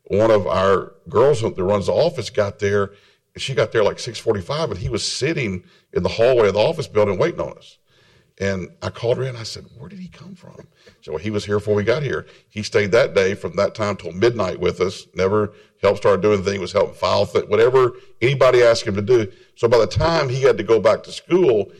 one 0.09 0.31
of 0.31 0.47
our 0.47 0.93
girls 1.09 1.41
that 1.41 1.61
runs 1.61 1.87
the 1.87 1.93
office 1.93 2.29
got 2.29 2.59
there. 2.59 2.91
She 3.35 3.53
got 3.53 3.71
there 3.71 3.83
like 3.83 3.97
6:45, 3.97 4.71
and 4.71 4.77
he 4.79 4.89
was 4.89 5.09
sitting 5.09 5.63
in 5.93 6.03
the 6.03 6.09
hallway 6.09 6.47
of 6.47 6.53
the 6.53 6.59
office 6.59 6.87
building 6.87 7.17
waiting 7.17 7.41
on 7.41 7.57
us. 7.57 7.77
And 8.39 8.69
I 8.83 8.89
called 8.89 9.17
her 9.17 9.23
in. 9.23 9.35
I 9.35 9.43
said, 9.43 9.65
"Where 9.77 9.89
did 9.89 9.99
he 9.99 10.09
come 10.09 10.35
from?" 10.35 10.67
So 11.01 11.13
well, 11.13 11.19
he 11.19 11.31
was 11.31 11.45
here 11.45 11.57
before 11.57 11.73
we 11.73 11.83
got 11.83 12.03
here. 12.03 12.27
He 12.49 12.61
stayed 12.61 12.91
that 12.91 13.15
day 13.15 13.33
from 13.33 13.55
that 13.55 13.73
time 13.73 13.95
till 13.95 14.11
midnight 14.11 14.59
with 14.59 14.79
us. 14.79 15.07
Never 15.15 15.53
helped 15.81 15.99
start 15.99 16.21
doing 16.21 16.39
anything. 16.39 16.61
Was 16.61 16.71
helping 16.71 16.93
file 16.93 17.25
th- 17.25 17.47
whatever 17.47 17.93
anybody 18.21 18.61
asked 18.61 18.85
him 18.85 18.95
to 18.95 19.01
do. 19.01 19.31
So 19.55 19.67
by 19.67 19.79
the 19.79 19.87
time 19.87 20.29
he 20.29 20.43
had 20.43 20.57
to 20.57 20.63
go 20.63 20.79
back 20.79 21.01
to 21.03 21.11
school, 21.11 21.71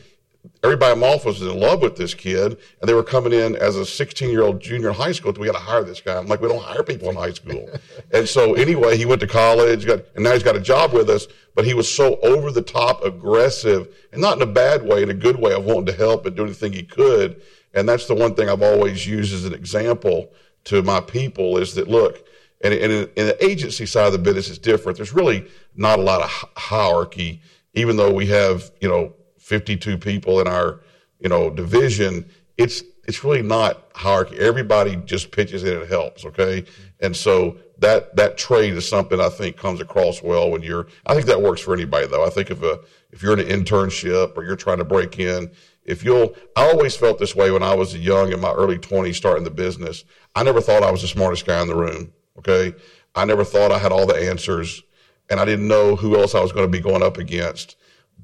everybody 0.62 0.92
in 0.92 1.00
my 1.00 1.08
office 1.08 1.40
was 1.40 1.42
in 1.42 1.58
love 1.58 1.82
with 1.82 1.96
this 1.96 2.14
kid, 2.14 2.58
and 2.80 2.88
they 2.88 2.94
were 2.94 3.02
coming 3.02 3.32
in 3.32 3.56
as 3.56 3.76
a 3.76 3.86
16 3.86 4.30
year 4.30 4.42
old 4.42 4.60
junior 4.60 4.88
in 4.88 4.94
high 4.94 5.12
school. 5.12 5.32
We 5.32 5.46
got 5.46 5.52
to 5.52 5.58
hire 5.58 5.84
this 5.84 6.00
guy. 6.00 6.16
I'm 6.16 6.26
like, 6.26 6.40
we 6.40 6.48
don't 6.48 6.62
hire 6.62 6.82
people 6.82 7.10
in 7.10 7.16
high 7.16 7.32
school. 7.32 7.68
and 8.12 8.28
so 8.28 8.54
anyway, 8.54 8.96
he 8.96 9.06
went 9.06 9.20
to 9.20 9.26
college, 9.26 9.86
got, 9.86 10.00
and 10.14 10.24
now 10.24 10.32
he's 10.32 10.42
got 10.42 10.56
a 10.56 10.60
job 10.60 10.92
with 10.92 11.08
us. 11.10 11.26
But 11.54 11.64
he 11.64 11.74
was 11.74 11.92
so 11.92 12.18
over 12.20 12.50
the 12.50 12.62
top 12.62 13.04
aggressive, 13.04 13.88
and 14.12 14.20
not 14.20 14.36
in 14.36 14.42
a 14.42 14.52
bad 14.52 14.82
way, 14.82 15.02
in 15.02 15.10
a 15.10 15.14
good 15.14 15.40
way 15.40 15.52
of 15.52 15.64
wanting 15.64 15.86
to 15.86 15.92
help 15.92 16.26
and 16.26 16.36
do 16.36 16.44
anything 16.44 16.72
he 16.72 16.82
could. 16.82 17.42
And 17.74 17.88
that's 17.88 18.06
the 18.06 18.14
one 18.14 18.34
thing 18.34 18.48
I've 18.48 18.62
always 18.62 19.06
used 19.06 19.34
as 19.34 19.44
an 19.44 19.54
example 19.54 20.32
to 20.64 20.82
my 20.82 21.00
people 21.00 21.58
is 21.58 21.74
that 21.74 21.88
look. 21.88 22.24
And, 22.60 22.74
and 22.74 22.92
in, 22.92 23.10
in 23.16 23.26
the 23.26 23.44
agency 23.44 23.86
side 23.86 24.06
of 24.06 24.12
the 24.12 24.18
business 24.18 24.48
is 24.48 24.58
different. 24.58 24.96
There's 24.96 25.12
really 25.12 25.46
not 25.76 25.98
a 25.98 26.02
lot 26.02 26.22
of 26.22 26.30
hierarchy, 26.56 27.40
even 27.74 27.96
though 27.96 28.12
we 28.12 28.26
have, 28.26 28.70
you 28.80 28.88
know, 28.88 29.14
52 29.48 29.96
people 29.96 30.40
in 30.40 30.46
our, 30.46 30.80
you 31.20 31.28
know, 31.30 31.48
division, 31.48 32.28
it's 32.58 32.82
it's 33.06 33.24
really 33.24 33.40
not 33.40 33.90
hierarchy. 33.94 34.38
Everybody 34.38 34.96
just 34.96 35.32
pitches 35.32 35.64
in 35.64 35.78
and 35.78 35.88
helps, 35.88 36.26
okay? 36.26 36.66
And 37.00 37.16
so 37.16 37.56
that 37.78 38.14
that 38.16 38.36
trade 38.36 38.74
is 38.74 38.86
something 38.86 39.18
I 39.18 39.30
think 39.30 39.56
comes 39.56 39.80
across 39.80 40.22
well 40.22 40.50
when 40.50 40.62
you're. 40.62 40.86
I 41.06 41.14
think 41.14 41.24
that 41.26 41.40
works 41.40 41.62
for 41.62 41.72
anybody 41.72 42.06
though. 42.06 42.26
I 42.26 42.28
think 42.28 42.50
if 42.50 42.62
a 42.62 42.80
if 43.10 43.22
you're 43.22 43.32
in 43.32 43.40
an 43.40 43.64
internship 43.64 44.36
or 44.36 44.44
you're 44.44 44.54
trying 44.54 44.78
to 44.78 44.84
break 44.84 45.18
in, 45.18 45.50
if 45.82 46.04
you'll, 46.04 46.36
I 46.54 46.68
always 46.68 46.94
felt 46.94 47.18
this 47.18 47.34
way 47.34 47.50
when 47.50 47.62
I 47.62 47.74
was 47.74 47.96
young 47.96 48.30
in 48.32 48.40
my 48.40 48.52
early 48.52 48.78
20s 48.78 49.14
starting 49.14 49.44
the 49.44 49.50
business. 49.50 50.04
I 50.36 50.42
never 50.42 50.60
thought 50.60 50.82
I 50.82 50.90
was 50.90 51.00
the 51.00 51.08
smartest 51.08 51.46
guy 51.46 51.62
in 51.62 51.68
the 51.68 51.74
room. 51.74 52.12
Okay, 52.36 52.74
I 53.14 53.24
never 53.24 53.44
thought 53.44 53.72
I 53.72 53.78
had 53.78 53.92
all 53.92 54.04
the 54.04 54.28
answers, 54.28 54.82
and 55.30 55.40
I 55.40 55.46
didn't 55.46 55.66
know 55.66 55.96
who 55.96 56.20
else 56.20 56.34
I 56.34 56.42
was 56.42 56.52
going 56.52 56.70
to 56.70 56.70
be 56.70 56.82
going 56.82 57.02
up 57.02 57.16
against. 57.16 57.77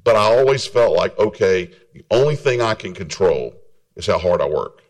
But 0.04 0.16
I 0.16 0.38
always 0.38 0.66
felt 0.66 0.94
like, 0.94 1.18
okay, 1.18 1.70
the 1.94 2.04
only 2.10 2.36
thing 2.36 2.60
I 2.60 2.74
can 2.74 2.94
control 2.94 3.54
is 3.96 4.06
how 4.06 4.18
hard 4.18 4.40
I 4.40 4.48
work. 4.48 4.82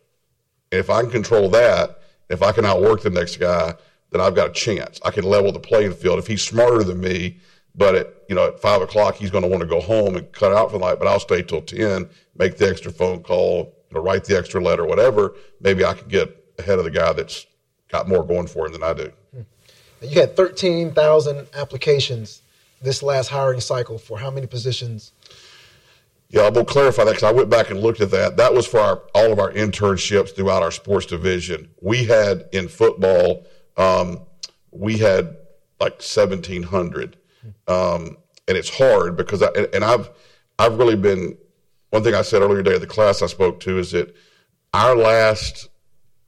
And 0.72 0.80
if 0.80 0.90
I 0.90 1.00
can 1.02 1.10
control 1.10 1.48
that, 1.50 2.00
if 2.28 2.42
I 2.42 2.52
can 2.52 2.64
outwork 2.64 3.02
the 3.02 3.10
next 3.10 3.36
guy, 3.36 3.74
then 4.10 4.20
I've 4.20 4.34
got 4.34 4.50
a 4.50 4.52
chance. 4.52 5.00
I 5.04 5.10
can 5.10 5.24
level 5.24 5.52
the 5.52 5.60
playing 5.60 5.92
field. 5.94 6.18
If 6.18 6.26
he's 6.26 6.42
smarter 6.42 6.82
than 6.82 7.00
me, 7.00 7.38
but 7.74 7.94
at 7.94 8.14
you 8.28 8.34
know 8.34 8.46
at 8.46 8.60
five 8.60 8.80
o'clock 8.80 9.16
he's 9.16 9.30
going 9.30 9.42
to 9.42 9.48
want 9.48 9.60
to 9.60 9.66
go 9.66 9.80
home 9.80 10.16
and 10.16 10.30
cut 10.32 10.52
out 10.52 10.70
for 10.70 10.78
the 10.78 10.84
night, 10.84 10.98
but 10.98 11.08
I'll 11.08 11.20
stay 11.20 11.42
till 11.42 11.62
ten, 11.62 12.08
make 12.36 12.56
the 12.56 12.68
extra 12.68 12.92
phone 12.92 13.22
call, 13.22 13.74
you 13.90 13.96
know, 13.96 14.00
write 14.00 14.24
the 14.24 14.36
extra 14.36 14.62
letter, 14.62 14.84
whatever. 14.84 15.34
Maybe 15.60 15.84
I 15.84 15.94
can 15.94 16.08
get 16.08 16.54
ahead 16.58 16.78
of 16.78 16.84
the 16.84 16.90
guy 16.90 17.12
that's 17.12 17.46
got 17.88 18.08
more 18.08 18.24
going 18.24 18.46
for 18.46 18.66
him 18.66 18.72
than 18.72 18.82
I 18.82 18.92
do. 18.92 19.12
Hmm. 19.34 19.42
You 20.00 20.20
had 20.20 20.36
thirteen 20.36 20.92
thousand 20.92 21.48
applications 21.54 22.42
this 22.84 23.02
last 23.02 23.28
hiring 23.28 23.60
cycle 23.60 23.98
for 23.98 24.18
how 24.18 24.30
many 24.30 24.46
positions? 24.46 25.12
Yeah, 26.28 26.42
I 26.42 26.50
will 26.50 26.64
clarify 26.64 27.04
that 27.04 27.12
because 27.12 27.22
I 27.22 27.32
went 27.32 27.50
back 27.50 27.70
and 27.70 27.80
looked 27.80 28.00
at 28.00 28.10
that. 28.10 28.36
That 28.36 28.54
was 28.54 28.66
for 28.66 28.80
our, 28.80 29.02
all 29.14 29.32
of 29.32 29.38
our 29.38 29.52
internships 29.52 30.34
throughout 30.34 30.62
our 30.62 30.70
sports 30.70 31.06
division. 31.06 31.68
We 31.80 32.04
had 32.04 32.48
in 32.52 32.68
football, 32.68 33.46
um, 33.76 34.20
we 34.70 34.98
had 34.98 35.36
like 35.80 35.94
1,700. 35.94 37.16
Um, 37.68 38.16
and 38.48 38.56
it's 38.56 38.70
hard 38.70 39.16
because 39.16 39.42
I, 39.42 39.48
and, 39.72 39.84
I've, 39.84 40.10
I've 40.58 40.78
really 40.78 40.96
been, 40.96 41.36
one 41.90 42.02
thing 42.02 42.14
I 42.14 42.22
said 42.22 42.42
earlier 42.42 42.62
today 42.62 42.74
at 42.76 42.80
the 42.80 42.86
class 42.86 43.22
I 43.22 43.26
spoke 43.26 43.60
to 43.60 43.78
is 43.78 43.92
that 43.92 44.14
our 44.72 44.96
last, 44.96 45.68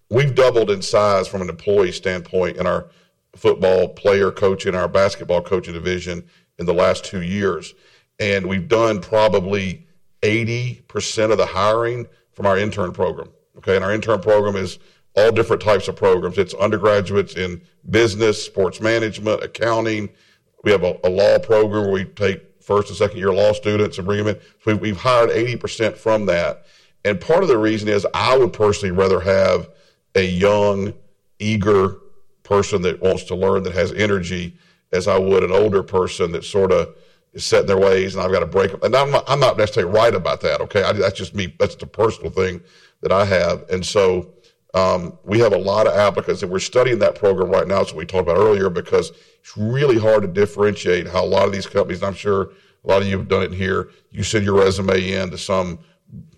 we've 0.08 0.34
doubled 0.34 0.70
in 0.70 0.82
size 0.82 1.26
from 1.26 1.42
an 1.42 1.48
employee 1.48 1.92
standpoint 1.92 2.58
in 2.58 2.66
our 2.66 2.88
football 3.36 3.88
player 3.88 4.30
coach 4.30 4.66
in 4.66 4.74
our 4.74 4.88
basketball 4.88 5.42
coaching 5.42 5.74
division 5.74 6.24
in 6.58 6.66
the 6.66 6.74
last 6.74 7.04
two 7.04 7.22
years. 7.22 7.74
And 8.18 8.46
we've 8.46 8.68
done 8.68 9.00
probably 9.00 9.86
80% 10.22 11.30
of 11.30 11.38
the 11.38 11.46
hiring 11.46 12.06
from 12.32 12.46
our 12.46 12.58
intern 12.58 12.92
program. 12.92 13.28
Okay. 13.58 13.76
And 13.76 13.84
our 13.84 13.92
intern 13.92 14.20
program 14.20 14.56
is 14.56 14.78
all 15.14 15.32
different 15.32 15.62
types 15.62 15.88
of 15.88 15.96
programs. 15.96 16.38
It's 16.38 16.54
undergraduates 16.54 17.36
in 17.36 17.62
business, 17.88 18.44
sports 18.44 18.80
management, 18.80 19.42
accounting. 19.42 20.10
We 20.62 20.70
have 20.72 20.82
a, 20.82 20.98
a 21.04 21.10
law 21.10 21.38
program 21.38 21.84
where 21.84 21.92
we 21.92 22.04
take 22.04 22.42
first 22.60 22.88
and 22.88 22.96
second 22.96 23.18
year 23.18 23.32
law 23.32 23.52
students 23.52 23.98
and 23.98 24.06
bring 24.06 24.24
them 24.24 24.34
in. 24.34 24.40
So 24.64 24.76
we've 24.76 24.96
hired 24.96 25.30
80% 25.30 25.96
from 25.96 26.26
that. 26.26 26.66
And 27.04 27.20
part 27.20 27.42
of 27.42 27.48
the 27.48 27.56
reason 27.56 27.88
is 27.88 28.06
I 28.12 28.36
would 28.36 28.52
personally 28.52 28.90
rather 28.90 29.20
have 29.20 29.70
a 30.16 30.26
young, 30.26 30.92
eager 31.38 31.98
person 32.46 32.82
that 32.82 33.00
wants 33.00 33.24
to 33.24 33.34
learn, 33.34 33.62
that 33.64 33.74
has 33.74 33.92
energy, 33.92 34.56
as 34.92 35.08
I 35.08 35.18
would 35.18 35.42
an 35.42 35.52
older 35.52 35.82
person 35.82 36.32
that 36.32 36.44
sort 36.44 36.72
of 36.72 36.94
is 37.32 37.44
set 37.44 37.62
in 37.62 37.66
their 37.66 37.78
ways 37.78 38.14
and 38.14 38.24
I've 38.24 38.32
got 38.32 38.40
to 38.40 38.46
break 38.46 38.70
them. 38.70 38.80
And 38.82 38.94
I'm 38.94 39.10
not, 39.10 39.24
I'm 39.28 39.40
not 39.40 39.58
necessarily 39.58 39.92
right 39.92 40.14
about 40.14 40.40
that. 40.42 40.60
Okay. 40.62 40.82
I, 40.82 40.92
that's 40.92 41.18
just 41.18 41.34
me. 41.34 41.54
That's 41.58 41.74
the 41.74 41.86
personal 41.86 42.30
thing 42.30 42.62
that 43.02 43.12
I 43.12 43.24
have. 43.24 43.68
And 43.68 43.84
so, 43.84 44.32
um, 44.74 45.18
we 45.24 45.38
have 45.38 45.54
a 45.54 45.58
lot 45.58 45.86
of 45.86 45.94
applicants 45.94 46.42
and 46.42 46.52
we're 46.52 46.58
studying 46.58 46.98
that 46.98 47.14
program 47.14 47.50
right 47.50 47.66
now. 47.66 47.82
So 47.82 47.96
we 47.96 48.04
talked 48.04 48.28
about 48.28 48.36
earlier 48.36 48.68
because 48.68 49.10
it's 49.40 49.56
really 49.56 49.98
hard 49.98 50.22
to 50.22 50.28
differentiate 50.28 51.08
how 51.08 51.24
a 51.24 51.26
lot 51.26 51.46
of 51.46 51.52
these 51.52 51.66
companies, 51.66 52.02
I'm 52.02 52.14
sure 52.14 52.50
a 52.84 52.88
lot 52.88 53.00
of 53.00 53.08
you 53.08 53.16
have 53.16 53.26
done 53.26 53.42
it 53.42 53.52
here. 53.52 53.88
You 54.10 54.22
send 54.22 54.44
your 54.44 54.58
resume 54.58 55.12
in 55.12 55.30
to 55.30 55.38
some, 55.38 55.78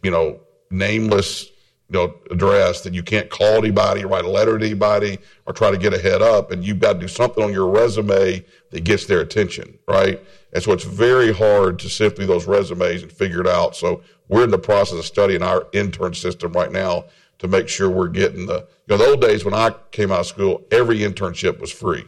you 0.05 0.11
know, 0.13 0.41
nameless, 0.71 1.51
you 1.91 1.99
know, 1.99 2.15
address 2.31 2.83
that 2.83 2.93
you 2.93 3.03
can't 3.03 3.31
call 3.31 3.57
anybody, 3.57 4.05
write 4.05 4.25
a 4.25 4.31
letter 4.31 4.59
to 4.59 4.65
anybody, 4.65 5.19
or 5.47 5.55
try 5.55 5.71
to 5.71 5.79
get 5.79 5.95
a 5.95 5.99
head 5.99 6.21
up, 6.21 6.51
and 6.51 6.65
you've 6.65 6.81
got 6.81 6.95
to 6.95 6.99
do 6.99 7.09
something 7.09 7.43
on 7.43 7.53
your 7.53 7.69
resume 7.69 8.45
that 8.71 8.85
gets 8.85 9.07
their 9.07 9.21
attention, 9.21 9.79
right? 9.89 10.23
And 10.53 10.63
so 10.63 10.73
it's 10.73 10.85
very 10.85 11.33
hard 11.33 11.79
to 11.81 11.89
sift 11.89 12.17
through 12.17 12.27
those 12.27 12.47
resumes 12.47 13.03
and 13.03 13.11
figure 13.11 13.41
it 13.41 13.47
out. 13.47 13.75
So 13.75 14.03
we're 14.29 14.45
in 14.45 14.51
the 14.51 14.59
process 14.59 14.99
of 14.99 15.07
studying 15.07 15.43
our 15.43 15.67
intern 15.73 16.13
system 16.13 16.53
right 16.53 16.71
now 16.71 17.07
to 17.39 17.49
make 17.49 17.69
sure 17.69 17.89
we're 17.89 18.09
getting 18.09 18.47
the, 18.47 18.67
you 18.87 18.97
know, 18.97 18.99
the 18.99 19.07
old 19.07 19.21
days 19.21 19.45
when 19.45 19.55
I 19.55 19.75
came 19.91 20.13
out 20.13 20.21
of 20.21 20.27
school, 20.27 20.65
every 20.71 20.99
internship 20.99 21.59
was 21.59 21.73
free. 21.73 22.05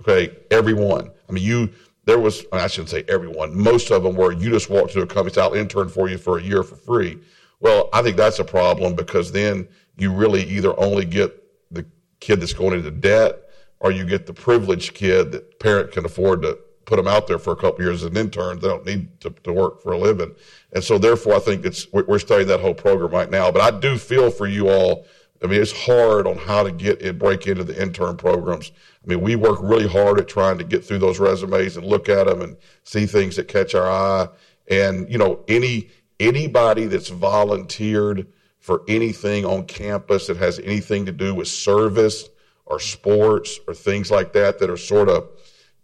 Okay. 0.00 0.36
Everyone. 0.50 1.10
I 1.28 1.32
mean, 1.32 1.42
you, 1.42 1.70
there 2.04 2.18
was, 2.18 2.44
I 2.52 2.66
shouldn't 2.68 2.90
say 2.90 3.04
everyone, 3.08 3.56
most 3.56 3.90
of 3.90 4.02
them 4.02 4.14
were 4.14 4.32
you 4.32 4.50
just 4.50 4.70
walked 4.70 4.92
to 4.92 5.02
a 5.02 5.06
company, 5.06 5.36
I'll 5.40 5.54
intern 5.54 5.88
for 5.88 6.08
you 6.08 6.18
for 6.18 6.38
a 6.38 6.42
year 6.42 6.62
for 6.62 6.76
free. 6.76 7.18
Well, 7.60 7.88
I 7.92 8.02
think 8.02 8.16
that's 8.16 8.38
a 8.38 8.44
problem 8.44 8.94
because 8.94 9.32
then 9.32 9.68
you 9.96 10.12
really 10.12 10.44
either 10.44 10.78
only 10.78 11.04
get 11.04 11.42
the 11.72 11.84
kid 12.20 12.40
that's 12.40 12.52
going 12.52 12.74
into 12.74 12.90
debt 12.90 13.40
or 13.80 13.90
you 13.90 14.04
get 14.04 14.26
the 14.26 14.32
privileged 14.32 14.94
kid 14.94 15.32
that 15.32 15.58
parent 15.60 15.92
can 15.92 16.04
afford 16.04 16.42
to 16.42 16.58
put 16.88 16.96
them 16.96 17.06
out 17.06 17.26
there 17.26 17.38
for 17.38 17.52
a 17.52 17.56
couple 17.56 17.84
years 17.84 18.02
as 18.02 18.10
an 18.10 18.16
intern. 18.16 18.58
They 18.58 18.68
don't 18.68 18.86
need 18.86 19.20
to, 19.20 19.30
to 19.30 19.52
work 19.52 19.82
for 19.82 19.92
a 19.92 19.98
living. 19.98 20.34
And 20.72 20.82
so 20.82 20.98
therefore, 20.98 21.34
I 21.34 21.38
think 21.38 21.66
it's, 21.66 21.86
we're 21.92 22.18
studying 22.18 22.48
that 22.48 22.60
whole 22.60 22.74
program 22.74 23.10
right 23.10 23.30
now. 23.30 23.50
But 23.50 23.62
I 23.62 23.78
do 23.78 23.98
feel 23.98 24.30
for 24.30 24.46
you 24.46 24.68
all. 24.68 25.04
I 25.42 25.46
mean, 25.46 25.60
it's 25.60 25.84
hard 25.84 26.26
on 26.26 26.36
how 26.38 26.62
to 26.62 26.72
get 26.72 27.02
and 27.02 27.18
break 27.18 27.46
into 27.46 27.62
the 27.62 27.80
intern 27.80 28.16
programs. 28.16 28.72
I 29.04 29.06
mean, 29.06 29.20
we 29.20 29.36
work 29.36 29.58
really 29.62 29.86
hard 29.86 30.18
at 30.18 30.28
trying 30.28 30.58
to 30.58 30.64
get 30.64 30.84
through 30.84 30.98
those 30.98 31.20
resumes 31.20 31.76
and 31.76 31.86
look 31.86 32.08
at 32.08 32.26
them 32.26 32.40
and 32.40 32.56
see 32.82 33.06
things 33.06 33.36
that 33.36 33.46
catch 33.48 33.74
our 33.74 33.88
eye. 33.88 34.28
And, 34.70 35.10
you 35.12 35.18
know, 35.18 35.44
any, 35.46 35.90
anybody 36.20 36.86
that's 36.86 37.08
volunteered 37.08 38.26
for 38.58 38.82
anything 38.88 39.44
on 39.44 39.64
campus 39.64 40.26
that 40.26 40.36
has 40.36 40.58
anything 40.60 41.06
to 41.06 41.12
do 41.12 41.34
with 41.34 41.48
service 41.48 42.28
or 42.66 42.80
sports 42.80 43.58
or 43.66 43.74
things 43.74 44.10
like 44.10 44.32
that 44.32 44.58
that 44.58 44.68
are 44.68 44.76
sort 44.76 45.08
of, 45.08 45.28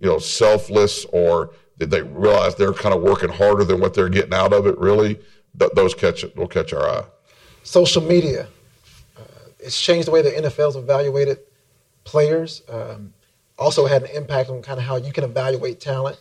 you 0.00 0.08
know, 0.08 0.18
selfless 0.18 1.04
or 1.06 1.50
did 1.78 1.90
they 1.90 2.02
realize 2.02 2.54
they're 2.54 2.72
kind 2.72 2.94
of 2.94 3.02
working 3.02 3.30
harder 3.30 3.64
than 3.64 3.80
what 3.80 3.94
they're 3.94 4.08
getting 4.08 4.34
out 4.34 4.52
of 4.52 4.66
it 4.66 4.76
really, 4.78 5.18
th- 5.58 5.72
those 5.74 5.94
catch 5.94 6.24
will 6.36 6.46
catch 6.46 6.72
our 6.72 6.88
eye. 6.88 7.04
Social 7.62 8.02
media. 8.02 8.46
Uh, 9.16 9.22
it's 9.58 9.80
changed 9.80 10.06
the 10.06 10.12
way 10.12 10.22
the 10.22 10.30
NFL's 10.30 10.76
evaluated 10.76 11.38
players. 12.04 12.62
Um, 12.68 13.14
also 13.58 13.86
had 13.86 14.02
an 14.02 14.10
impact 14.10 14.50
on 14.50 14.62
kind 14.62 14.78
of 14.78 14.84
how 14.84 14.96
you 14.96 15.12
can 15.12 15.24
evaluate 15.24 15.80
talent. 15.80 16.20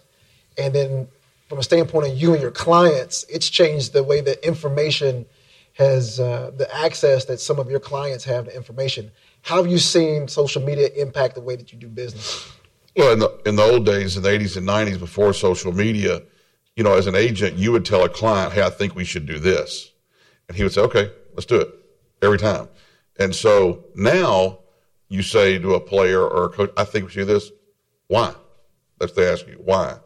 And 0.58 0.73
then 0.73 1.08
from 1.54 1.60
a 1.60 1.63
standpoint 1.63 2.08
of 2.08 2.18
you 2.18 2.34
and 2.34 2.42
your 2.42 2.50
clients, 2.50 3.28
it's 3.30 3.48
changed 3.48 3.94
the 3.94 4.04
way 4.04 4.22
that 4.22 4.44
information 4.44 5.24
has 5.74 6.20
uh, 6.20 6.50
the 6.58 6.68
access 6.76 7.26
that 7.26 7.39
some 7.39 7.60
of 7.60 7.70
your 7.70 7.80
clients 7.80 8.24
have 8.24 8.46
to 8.46 8.56
information. 8.56 9.12
How 9.44 9.58
have 9.58 9.68
you 9.68 9.78
seen 9.78 10.28
social 10.28 10.63
media 10.63 10.89
impact 10.96 11.36
the 11.36 11.42
way 11.42 11.56
that 11.56 11.72
you 11.72 11.78
do 11.78 11.88
business? 11.88 12.52
Well, 12.98 13.13
in 13.13 13.20
the 13.20 13.39
in 13.46 13.56
the 13.56 13.62
old 13.62 13.86
days, 13.86 14.18
in 14.18 14.24
the 14.24 14.30
'80s 14.30 14.58
and 14.58 14.68
'90s, 14.68 14.98
before 14.98 15.32
social 15.32 15.72
media, 15.72 16.24
you 16.76 16.84
know, 16.84 16.96
as 16.96 17.06
an 17.06 17.13
agent, 17.13 17.56
you 17.56 17.72
would 17.72 17.86
tell 17.86 18.04
a 18.04 18.10
client, 18.10 18.54
"Hey, 18.54 18.63
I 18.63 18.72
think 18.72 18.96
we 18.96 19.06
should 19.06 19.28
do 19.28 19.38
this," 19.38 19.92
and 20.48 20.58
he 20.58 20.63
would 20.63 20.74
say, 20.74 20.82
"Okay, 20.82 21.12
let's 21.36 21.46
do 21.46 21.62
it," 21.62 21.70
every 22.24 22.39
time. 22.39 22.68
And 23.20 23.36
so 23.36 23.86
now 23.94 24.58
you 25.08 25.22
say 25.22 25.60
to 25.60 25.76
a 25.76 25.80
player 25.80 26.20
or 26.20 26.46
a 26.46 26.50
coach, 26.50 26.72
"I 26.78 26.84
think 26.84 27.06
we 27.06 27.12
should 27.12 27.28
do 27.28 27.34
this." 27.34 27.52
Why? 28.08 28.34
That's 28.98 29.13
they 29.13 29.28
ask 29.28 29.46
you 29.46 29.62
why, 29.63 30.00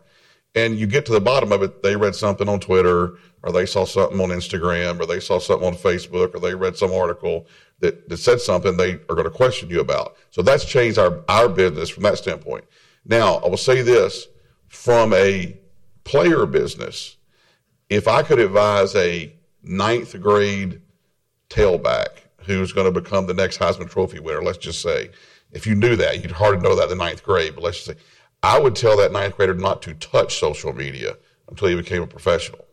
and 0.58 0.80
you 0.80 0.88
get 0.88 1.06
to 1.06 1.12
the 1.12 1.22
bottom 1.22 1.52
of 1.52 1.62
it. 1.62 1.84
They 1.84 1.96
read 1.96 2.16
something 2.16 2.50
on 2.50 2.60
Twitter, 2.60 3.18
or 3.44 3.52
they 3.52 3.68
saw 3.68 3.86
something 3.86 4.20
on 4.20 4.30
Instagram, 4.30 5.00
or 5.00 5.06
they 5.06 5.20
saw 5.20 5.38
something 5.38 5.68
on 5.68 5.76
Facebook, 5.76 6.34
or 6.34 6.40
they 6.40 6.56
read 6.56 6.76
some 6.76 6.92
article 6.92 7.46
that, 7.80 8.10
that 8.10 8.18
said 8.18 8.42
something 8.42 8.76
they 8.76 8.94
are 8.94 9.16
going 9.16 9.26
to 9.26 9.30
question 9.30 9.70
you 9.70 9.80
about. 9.80 10.18
So 10.32 10.42
that's 10.42 10.66
changed 10.66 10.98
our, 10.98 11.24
our 11.30 11.48
business 11.48 11.90
from 11.90 12.04
that 12.04 12.18
standpoint. 12.18 12.66
Now, 13.06 13.36
I 13.36 13.48
will 13.48 13.58
say 13.58 13.84
this 13.84 14.28
from 14.68 15.14
a 15.14 15.56
player 16.06 16.48
business, 16.48 17.18
if 17.90 18.08
I 18.08 18.24
could 18.24 18.40
advise 18.40 18.96
a 18.96 19.32
ninth 19.62 20.20
grade 20.20 20.82
tailback 21.52 22.08
who's 22.40 22.74
going 22.74 22.92
to 22.92 23.02
become 23.02 23.28
the 23.28 23.34
next 23.34 23.60
Heisman 23.60 23.92
Trophy 23.92 24.20
winner, 24.20 24.42
let's 24.42 24.58
just 24.58 24.82
say, 24.82 25.12
if 25.52 25.68
you 25.68 25.76
knew 25.76 25.96
that, 25.96 26.22
you'd 26.22 26.32
hardly 26.32 26.62
know 26.62 26.76
that 26.76 26.90
in 26.92 26.98
the 26.98 27.04
ninth 27.04 27.24
grade, 27.24 27.54
but 27.54 27.64
let's 27.64 27.84
just 27.84 27.98
say, 27.98 28.04
I 28.44 28.60
would 28.60 28.76
tell 28.76 28.98
that 28.98 29.12
ninth 29.12 29.36
grader 29.38 29.54
not 29.54 29.82
to 29.84 29.94
touch 29.96 30.40
social 30.40 30.74
media 30.74 31.18
until 31.50 31.68
he 31.68 31.76
became 31.76 32.04
a 32.04 32.08
professional. 32.08 32.66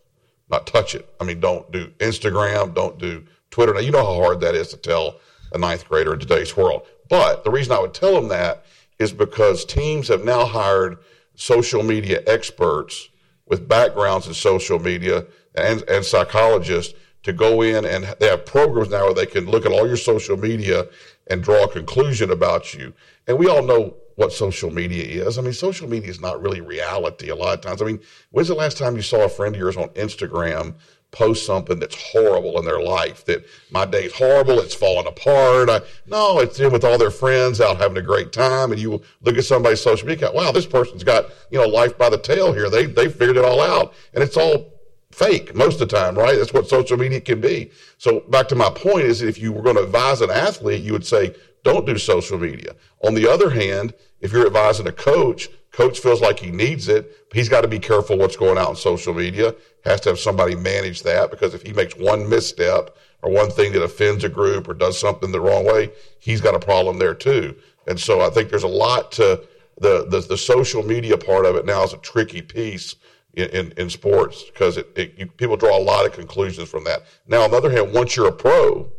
Not 0.51 0.67
touch 0.67 0.95
it. 0.95 1.09
I 1.21 1.25
mean, 1.25 1.41
don't 1.41 1.71
do 1.73 1.89
Instagram, 1.99 2.75
don't 2.75 2.99
do 2.99 3.25
Twitter. 3.51 3.73
Now, 3.73 3.81
you 3.81 3.91
know 3.91 4.05
how 4.05 4.23
hard 4.23 4.41
that 4.41 4.55
is 4.55 4.69
to 4.69 4.77
tell 4.77 5.21
a 5.53 5.59
ninth 5.59 5.89
grader 5.89 6.13
in 6.13 6.21
today's 6.21 6.57
world. 6.57 6.87
But 7.09 7.45
the 7.45 7.51
reason 7.51 7.73
I 7.73 7.81
would 7.81 7.95
tell 7.95 8.15
them 8.15 8.29
that 8.29 8.65
is 8.99 9.13
because 9.13 9.65
teams 9.65 10.09
have 10.09 10.25
now 10.25 10.45
hired 10.45 10.99
social 11.35 11.83
media 11.83 12.23
experts 12.27 13.09
with 13.47 13.69
backgrounds 13.69 14.27
in 14.27 14.35
social 14.35 14.79
media 14.79 15.27
and, 15.55 15.83
and 15.89 16.05
psychologists 16.05 16.95
to 17.23 17.33
go 17.33 17.63
in 17.63 17.85
and 17.85 18.05
they 18.21 18.29
have 18.29 18.47
programs 18.47 18.91
now 18.91 19.05
where 19.05 19.15
they 19.15 19.27
can 19.27 19.47
look 19.47 19.67
at 19.67 19.73
all 19.73 19.87
your 19.87 19.97
social 19.97 20.37
media 20.37 20.87
and 21.29 21.43
draw 21.43 21.65
a 21.65 21.69
conclusion 21.69 22.31
about 22.31 22.75
you. 22.75 22.93
And 23.27 23.39
we 23.39 23.49
all 23.49 23.63
know 23.63 23.97
what 24.17 24.33
social 24.33 24.71
media 24.71 25.25
is. 25.25 25.39
I 25.39 25.43
mean, 25.43 25.53
social 25.53 25.89
media 25.89 26.11
is 26.11 26.21
not 26.21 26.41
really 26.41 26.61
reality 26.61 27.29
a 27.29 27.35
lot 27.35 27.55
of 27.55 27.61
times. 27.61 27.83
I 27.83 27.85
mean, 27.85 28.01
when's 28.31 28.49
the 28.49 28.55
last 28.55 28.79
time 28.79 28.97
you 28.97 29.03
saw 29.03 29.25
a 29.25 29.29
friend 29.29 29.55
of 29.55 29.61
yours 29.61 29.77
on 29.77 29.89
Instagram 29.91 30.75
post 31.15 31.47
something 31.47 31.79
that's 31.79 32.11
horrible 32.13 32.59
in 32.59 32.65
their 32.65 32.83
life. 32.83 33.25
That 33.25 33.47
my 33.71 33.87
day's 33.87 34.13
horrible, 34.13 34.59
it's 34.59 34.75
falling 34.75 35.07
apart. 35.07 35.71
I, 35.71 35.81
no, 36.07 36.41
it's 36.41 36.59
in 36.59 36.73
with 36.73 36.85
all 36.85 36.99
their 36.99 37.11
friends 37.11 37.61
out 37.61 37.77
having 37.77 37.97
a 37.97 38.03
great 38.03 38.33
time, 38.33 38.73
and 38.73 38.81
you 38.81 39.01
look 39.23 39.39
at 39.39 39.45
somebody's 39.45 39.81
social 39.81 40.09
media. 40.09 40.31
Wow, 40.35 40.53
this 40.53 40.67
person's 40.67 41.05
got 41.05 41.27
you 41.51 41.59
know 41.59 41.69
life 41.69 41.97
by 41.97 42.11
the 42.11 42.19
tail 42.19 42.53
here. 42.53 42.69
They 42.69 42.87
they 42.87 43.09
figured 43.09 43.37
it 43.37 43.45
all 43.45 43.61
out, 43.61 43.95
and 44.13 44.23
it's 44.23 44.37
all 44.37 44.73
fake 45.13 45.55
most 45.55 45.81
of 45.81 45.89
the 45.89 45.97
time, 45.97 46.17
right? 46.19 46.37
That's 46.37 46.53
what 46.53 46.69
social 46.69 46.97
media 46.97 47.21
can 47.21 47.41
be. 47.41 47.71
So 47.99 48.21
back 48.21 48.49
to 48.49 48.57
my 48.57 48.71
point 48.71 49.05
is, 49.05 49.23
if 49.23 49.39
you 49.39 49.53
were 49.53 49.63
going 49.63 49.77
to 49.77 49.85
advise 49.85 50.21
an 50.21 50.31
athlete, 50.31 50.83
you 50.83 50.93
would 50.93 51.07
say 51.07 51.35
don't 51.65 51.87
do 51.87 51.99
social 51.99 52.39
media. 52.39 52.77
On 53.03 53.15
the 53.15 53.29
other 53.29 53.51
hand, 53.51 53.95
if 54.21 54.33
you're 54.33 54.47
advising 54.47 54.87
a 54.87 54.93
coach, 54.93 55.49
coach 55.73 55.99
feels 55.99 56.21
like 56.21 56.39
he 56.39 56.51
needs 56.51 56.89
it. 56.89 57.27
He's 57.33 57.49
got 57.49 57.63
to 57.63 57.69
be 57.69 57.79
careful 57.79 58.17
what's 58.17 58.37
going 58.37 58.59
out 58.59 58.69
on 58.69 58.77
social 58.77 59.13
media. 59.13 59.55
Has 59.85 60.01
to 60.03 60.11
have 60.11 60.19
somebody 60.19 60.55
manage 60.55 61.03
that 61.03 61.31
because 61.31 61.55
if 61.55 61.63
he 61.63 61.73
makes 61.73 61.97
one 61.97 62.29
misstep 62.29 62.97
or 63.23 63.31
one 63.31 63.51
thing 63.51 63.73
that 63.73 63.83
offends 63.83 64.23
a 64.23 64.29
group 64.29 64.69
or 64.69 64.75
does 64.75 64.99
something 65.01 65.33
the 65.33 65.41
wrong 65.41 65.67
way, 65.67 65.91
he's 66.21 66.41
got 66.41 66.55
a 66.55 66.61
problem 66.61 66.99
there 66.99 67.15
too. 67.15 67.57
And 67.87 67.99
so 67.99 68.21
I 68.21 68.31
think 68.31 68.51
there's 68.51 68.63
a 68.63 68.69
lot 68.69 69.11
to 69.13 69.43
the, 69.81 70.07
the, 70.09 70.21
the 70.21 70.39
social 70.39 70.83
media 70.83 71.19
part 71.19 71.45
of 71.45 71.57
it 71.57 71.67
now 71.67 71.83
is 71.83 71.93
a 71.93 71.99
tricky 71.99 72.41
piece 72.43 72.97
in, 73.35 73.49
in, 73.51 73.73
in 73.77 73.91
sports 73.91 74.45
because 74.45 74.77
it, 74.77 74.89
it 74.97 75.15
you, 75.19 75.27
people 75.27 75.57
draw 75.57 75.77
a 75.77 75.83
lot 75.83 76.07
of 76.07 76.13
conclusions 76.13 76.69
from 76.69 76.85
that. 76.85 77.03
Now, 77.27 77.43
on 77.43 77.51
the 77.51 77.57
other 77.57 77.71
hand, 77.71 77.93
once 77.93 78.17
you're 78.17 78.29
a 78.29 78.33
pro, 78.33 78.91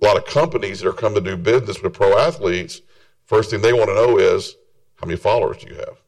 a 0.00 0.04
lot 0.04 0.16
of 0.16 0.24
companies 0.26 0.80
that 0.80 0.88
are 0.88 0.92
coming 0.92 1.22
to 1.22 1.30
do 1.30 1.36
business 1.36 1.82
with 1.82 1.92
pro 1.92 2.18
athletes, 2.18 2.82
first 3.26 3.50
thing 3.50 3.60
they 3.60 3.72
want 3.72 3.88
to 3.88 3.94
know 3.94 4.18
is 4.18 4.56
how 4.96 5.06
many 5.06 5.18
followers 5.18 5.58
do 5.58 5.68
you 5.68 5.76
have, 5.76 5.98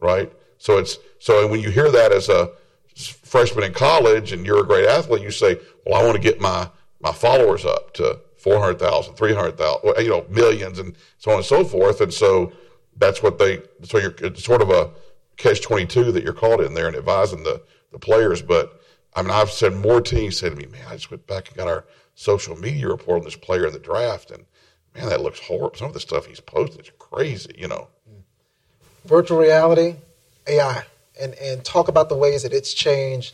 right? 0.00 0.32
So 0.58 0.78
it's 0.78 0.98
so 1.18 1.46
when 1.48 1.60
you 1.60 1.70
hear 1.70 1.90
that 1.90 2.12
as 2.12 2.28
a 2.28 2.52
freshman 2.96 3.64
in 3.64 3.72
college 3.72 4.32
and 4.32 4.44
you're 4.44 4.60
a 4.60 4.66
great 4.66 4.86
athlete, 4.86 5.22
you 5.22 5.30
say, 5.30 5.58
well, 5.84 6.00
I 6.00 6.04
want 6.04 6.16
to 6.16 6.22
get 6.22 6.40
my 6.40 6.68
my 7.00 7.12
followers 7.12 7.64
up 7.64 7.94
to 7.94 8.20
400,000, 8.40 9.14
300,000, 9.14 10.04
you 10.04 10.10
know, 10.10 10.24
millions 10.30 10.78
and 10.78 10.96
so 11.18 11.30
on 11.30 11.38
and 11.38 11.46
so 11.46 11.64
forth. 11.64 12.00
And 12.00 12.12
so 12.12 12.52
that's 12.96 13.22
what 13.22 13.38
they, 13.38 13.62
so 13.82 13.98
you're, 13.98 14.14
it's 14.18 14.44
sort 14.44 14.62
of 14.62 14.70
a 14.70 14.90
catch 15.36 15.60
22 15.62 16.12
that 16.12 16.22
you're 16.22 16.32
caught 16.32 16.60
in 16.60 16.74
there 16.74 16.86
and 16.86 16.96
advising 16.96 17.42
the, 17.42 17.62
the 17.92 17.98
players. 17.98 18.40
But 18.42 18.80
I 19.14 19.22
mean, 19.22 19.30
I've 19.30 19.50
said 19.50 19.74
more 19.74 20.00
teams 20.00 20.38
said 20.38 20.52
to 20.52 20.56
me, 20.56 20.66
man, 20.66 20.86
I 20.88 20.94
just 20.94 21.10
went 21.10 21.26
back 21.26 21.48
and 21.48 21.56
got 21.56 21.68
our 21.68 21.84
social 22.20 22.54
media 22.54 22.86
report 22.86 23.20
on 23.20 23.24
this 23.24 23.34
player 23.34 23.66
in 23.66 23.72
the 23.72 23.78
draft. 23.78 24.30
And 24.30 24.44
man, 24.94 25.08
that 25.08 25.22
looks 25.22 25.40
horrible. 25.40 25.74
Some 25.74 25.88
of 25.88 25.94
the 25.94 26.00
stuff 26.00 26.26
he's 26.26 26.38
posted 26.38 26.82
is 26.82 26.92
crazy, 26.98 27.54
you 27.56 27.66
know. 27.66 27.88
Virtual 29.06 29.38
reality, 29.38 29.96
AI, 30.46 30.82
and, 31.18 31.32
and 31.36 31.64
talk 31.64 31.88
about 31.88 32.10
the 32.10 32.14
ways 32.14 32.42
that 32.42 32.52
it's 32.52 32.74
changed, 32.74 33.32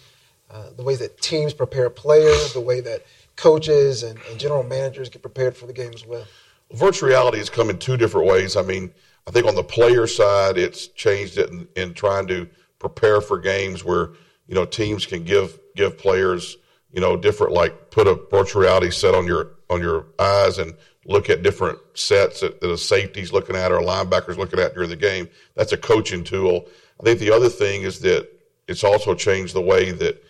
uh, 0.52 0.70
the 0.76 0.84
ways 0.84 1.00
that 1.00 1.20
teams 1.20 1.52
prepare 1.52 1.90
players, 1.90 2.52
the 2.52 2.60
way 2.60 2.80
that 2.80 3.04
coaches 3.34 4.04
and, 4.04 4.20
and 4.30 4.38
general 4.38 4.62
managers 4.62 5.08
get 5.08 5.20
prepared 5.20 5.56
for 5.56 5.66
the 5.66 5.72
game 5.72 5.90
as 5.92 6.06
well. 6.06 6.24
Virtual 6.72 7.08
reality 7.08 7.38
has 7.38 7.50
come 7.50 7.68
in 7.70 7.78
two 7.78 7.96
different 7.96 8.28
ways. 8.28 8.56
I 8.56 8.62
mean, 8.62 8.92
I 9.26 9.32
think 9.32 9.46
on 9.46 9.56
the 9.56 9.64
player 9.64 10.06
side, 10.06 10.58
it's 10.58 10.86
changed 10.86 11.38
it 11.38 11.50
in, 11.50 11.66
in 11.74 11.92
trying 11.92 12.28
to 12.28 12.48
prepare 12.78 13.20
for 13.20 13.38
games 13.38 13.84
where 13.84 14.10
you 14.46 14.54
know 14.54 14.64
teams 14.64 15.06
can 15.06 15.24
give 15.24 15.58
give 15.74 15.98
players 15.98 16.56
you 16.92 17.00
know 17.00 17.16
different 17.16 17.52
like 17.52 17.90
put 17.90 18.06
a 18.06 18.14
virtual 18.30 18.62
reality 18.62 18.90
set 18.90 19.14
on 19.14 19.26
your 19.26 19.52
on 19.70 19.80
your 19.80 20.06
eyes 20.18 20.58
and 20.58 20.74
look 21.04 21.30
at 21.30 21.42
different 21.42 21.78
sets 21.94 22.40
that, 22.40 22.60
that 22.60 22.70
a 22.70 22.78
safety's 22.78 23.32
looking 23.32 23.56
at 23.56 23.72
or 23.72 23.78
a 23.78 23.84
linebacker's 23.84 24.38
looking 24.38 24.58
at 24.58 24.74
during 24.74 24.90
the 24.90 24.96
game. 24.96 25.28
That's 25.54 25.72
a 25.72 25.76
coaching 25.76 26.24
tool. 26.24 26.66
I 27.00 27.04
think 27.04 27.20
the 27.20 27.30
other 27.30 27.48
thing 27.48 27.82
is 27.82 28.00
that 28.00 28.28
it's 28.66 28.84
also 28.84 29.14
changed 29.14 29.54
the 29.54 29.60
way 29.60 29.92
that 29.92 30.22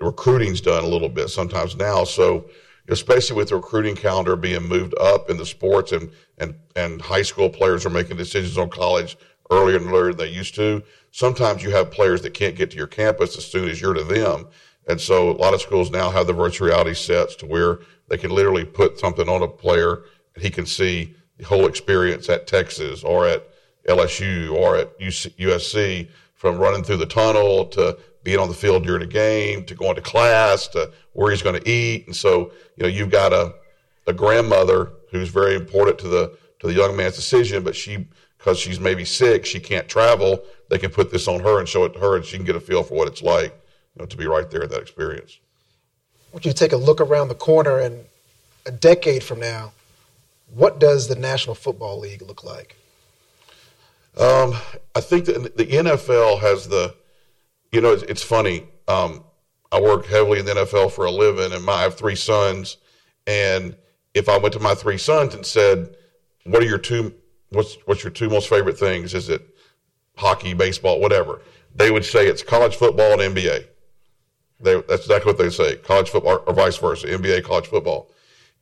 recruiting's 0.00 0.60
done 0.60 0.84
a 0.84 0.88
little 0.88 1.08
bit 1.08 1.28
sometimes 1.28 1.76
now. 1.76 2.04
So 2.04 2.50
especially 2.88 3.36
with 3.36 3.48
the 3.48 3.56
recruiting 3.56 3.94
calendar 3.94 4.36
being 4.36 4.62
moved 4.62 4.94
up 5.00 5.30
in 5.30 5.36
the 5.36 5.46
sports 5.46 5.92
and, 5.92 6.10
and, 6.38 6.54
and 6.76 7.00
high 7.00 7.22
school 7.22 7.48
players 7.48 7.86
are 7.86 7.90
making 7.90 8.16
decisions 8.16 8.58
on 8.58 8.68
college 8.68 9.16
earlier 9.50 9.76
and 9.76 9.86
earlier 9.86 10.12
than 10.12 10.26
they 10.26 10.32
used 10.32 10.54
to. 10.56 10.82
Sometimes 11.12 11.62
you 11.62 11.70
have 11.70 11.90
players 11.90 12.22
that 12.22 12.34
can't 12.34 12.56
get 12.56 12.70
to 12.70 12.76
your 12.76 12.86
campus 12.86 13.36
as 13.36 13.44
soon 13.44 13.68
as 13.68 13.80
you're 13.80 13.94
to 13.94 14.04
them. 14.04 14.46
And 14.88 15.00
so 15.00 15.30
a 15.30 15.32
lot 15.32 15.54
of 15.54 15.60
schools 15.60 15.90
now 15.90 16.10
have 16.10 16.26
the 16.26 16.32
virtual 16.32 16.68
reality 16.68 16.94
sets 16.94 17.36
to 17.36 17.46
where 17.46 17.80
they 18.08 18.18
can 18.18 18.30
literally 18.30 18.64
put 18.64 18.98
something 18.98 19.28
on 19.28 19.42
a 19.42 19.48
player 19.48 20.02
and 20.34 20.42
he 20.42 20.50
can 20.50 20.66
see 20.66 21.14
the 21.38 21.44
whole 21.44 21.66
experience 21.66 22.28
at 22.28 22.46
Texas 22.46 23.04
or 23.04 23.26
at 23.26 23.48
LSU 23.88 24.52
or 24.52 24.76
at 24.76 24.98
USC 24.98 26.08
from 26.34 26.58
running 26.58 26.82
through 26.82 26.96
the 26.96 27.06
tunnel 27.06 27.66
to 27.66 27.98
being 28.22 28.38
on 28.38 28.48
the 28.48 28.54
field 28.54 28.84
during 28.84 29.02
a 29.02 29.06
game 29.06 29.64
to 29.64 29.74
going 29.74 29.94
to 29.94 30.02
class 30.02 30.68
to 30.68 30.90
where 31.12 31.30
he's 31.30 31.42
going 31.42 31.60
to 31.60 31.68
eat. 31.68 32.06
And 32.06 32.14
so, 32.14 32.52
you 32.76 32.82
know, 32.82 32.88
you've 32.88 33.10
got 33.10 33.32
a, 33.32 33.54
a 34.06 34.12
grandmother 34.12 34.92
who's 35.10 35.28
very 35.28 35.54
important 35.54 35.98
to 35.98 36.08
the, 36.08 36.36
to 36.60 36.66
the 36.66 36.74
young 36.74 36.96
man's 36.96 37.16
decision, 37.16 37.62
but 37.62 37.74
she, 37.74 38.06
because 38.36 38.58
she's 38.58 38.80
maybe 38.80 39.04
sick, 39.04 39.46
she 39.46 39.60
can't 39.60 39.88
travel. 39.88 40.42
They 40.68 40.78
can 40.78 40.90
put 40.90 41.10
this 41.10 41.28
on 41.28 41.40
her 41.40 41.58
and 41.58 41.68
show 41.68 41.84
it 41.84 41.94
to 41.94 41.98
her 41.98 42.16
and 42.16 42.24
she 42.24 42.36
can 42.36 42.46
get 42.46 42.56
a 42.56 42.60
feel 42.60 42.82
for 42.82 42.94
what 42.94 43.08
it's 43.08 43.22
like, 43.22 43.58
know, 44.00 44.06
to 44.06 44.16
be 44.16 44.26
right 44.26 44.50
there 44.50 44.62
in 44.62 44.70
that 44.70 44.80
experience. 44.80 45.38
Would 46.32 46.44
you 46.44 46.52
take 46.52 46.72
a 46.72 46.76
look 46.76 47.00
around 47.00 47.28
the 47.28 47.34
corner 47.34 47.78
and 47.78 48.04
a 48.66 48.70
decade 48.70 49.22
from 49.22 49.40
now, 49.40 49.72
what 50.54 50.78
does 50.78 51.08
the 51.08 51.16
National 51.16 51.54
Football 51.54 52.00
League 52.00 52.22
look 52.22 52.44
like? 52.44 52.76
Um, 54.16 54.54
I 54.94 55.00
think 55.00 55.26
that 55.26 55.56
the 55.56 55.66
NFL 55.66 56.40
has 56.40 56.68
the, 56.68 56.94
you 57.72 57.80
know, 57.80 57.92
it's, 57.92 58.02
it's 58.04 58.22
funny. 58.22 58.66
Um, 58.88 59.24
I 59.72 59.80
work 59.80 60.06
heavily 60.06 60.40
in 60.40 60.46
the 60.46 60.52
NFL 60.52 60.90
for 60.92 61.04
a 61.04 61.10
living, 61.10 61.52
and 61.52 61.64
my, 61.64 61.74
I 61.74 61.82
have 61.82 61.96
three 61.96 62.16
sons. 62.16 62.76
And 63.26 63.76
if 64.14 64.28
I 64.28 64.36
went 64.36 64.54
to 64.54 64.60
my 64.60 64.74
three 64.74 64.98
sons 64.98 65.34
and 65.34 65.46
said, 65.46 65.94
"What 66.44 66.60
are 66.60 66.66
your 66.66 66.78
two? 66.78 67.14
What's 67.50 67.74
what's 67.84 68.02
your 68.02 68.10
two 68.10 68.28
most 68.28 68.48
favorite 68.48 68.76
things? 68.76 69.14
Is 69.14 69.28
it 69.28 69.42
hockey, 70.16 70.54
baseball, 70.54 70.98
whatever?" 70.98 71.40
They 71.72 71.92
would 71.92 72.04
say 72.04 72.26
it's 72.26 72.42
college 72.42 72.74
football 72.74 73.20
and 73.20 73.36
NBA. 73.36 73.66
They, 74.60 74.80
that's 74.82 75.02
exactly 75.02 75.32
what 75.32 75.38
they 75.38 75.50
say: 75.50 75.76
college 75.76 76.10
football, 76.10 76.42
or 76.46 76.54
vice 76.54 76.76
versa, 76.76 77.06
NBA, 77.06 77.44
college 77.44 77.66
football. 77.66 78.10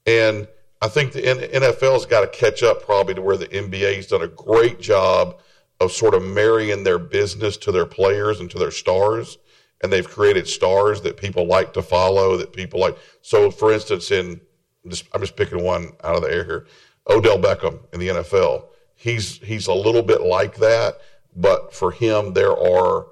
And 0.07 0.49
I 0.81 0.89
think 0.89 1.13
the 1.13 1.23
NFL's 1.23 2.07
got 2.07 2.21
to 2.21 2.29
catch 2.29 2.63
up 2.63 2.83
probably 2.85 3.15
to 3.15 3.23
where 3.23 3.37
the 3.37 3.49
NBA's 3.49 4.07
done 4.07 4.23
a 4.23 4.29
great 4.29 4.81
job 4.81 5.41
of 5.81 5.93
sort 5.93 6.15
of 6.15 6.23
marrying 6.23 6.85
their 6.85 6.99
business 6.99 7.57
to 7.59 7.73
their 7.73 7.87
players 7.87 8.41
and 8.41 8.51
to 8.51 8.59
their 8.59 8.71
stars. 8.71 9.39
And 9.83 9.93
they've 9.93 10.09
created 10.09 10.49
stars 10.49 11.03
that 11.03 11.17
people 11.17 11.47
like 11.47 11.73
to 11.75 11.83
follow, 11.83 12.37
that 12.37 12.53
people 12.53 12.81
like. 12.81 12.97
So, 13.23 13.51
for 13.51 13.73
instance, 13.73 14.11
in 14.11 14.41
just, 14.89 15.07
I'm 15.15 15.21
just 15.21 15.37
picking 15.37 15.63
one 15.63 15.93
out 16.03 16.17
of 16.17 16.23
the 16.23 16.31
air 16.31 16.45
here, 16.45 16.67
Odell 17.09 17.39
Beckham 17.39 17.81
in 17.93 18.01
the 18.01 18.09
NFL. 18.09 18.67
He's 18.95 19.39
he's 19.39 19.69
a 19.69 19.75
little 19.75 20.03
bit 20.03 20.23
like 20.23 20.57
that, 20.57 20.99
but 21.37 21.73
for 21.73 21.93
him, 21.93 22.33
there 22.33 22.57
are 22.57 23.07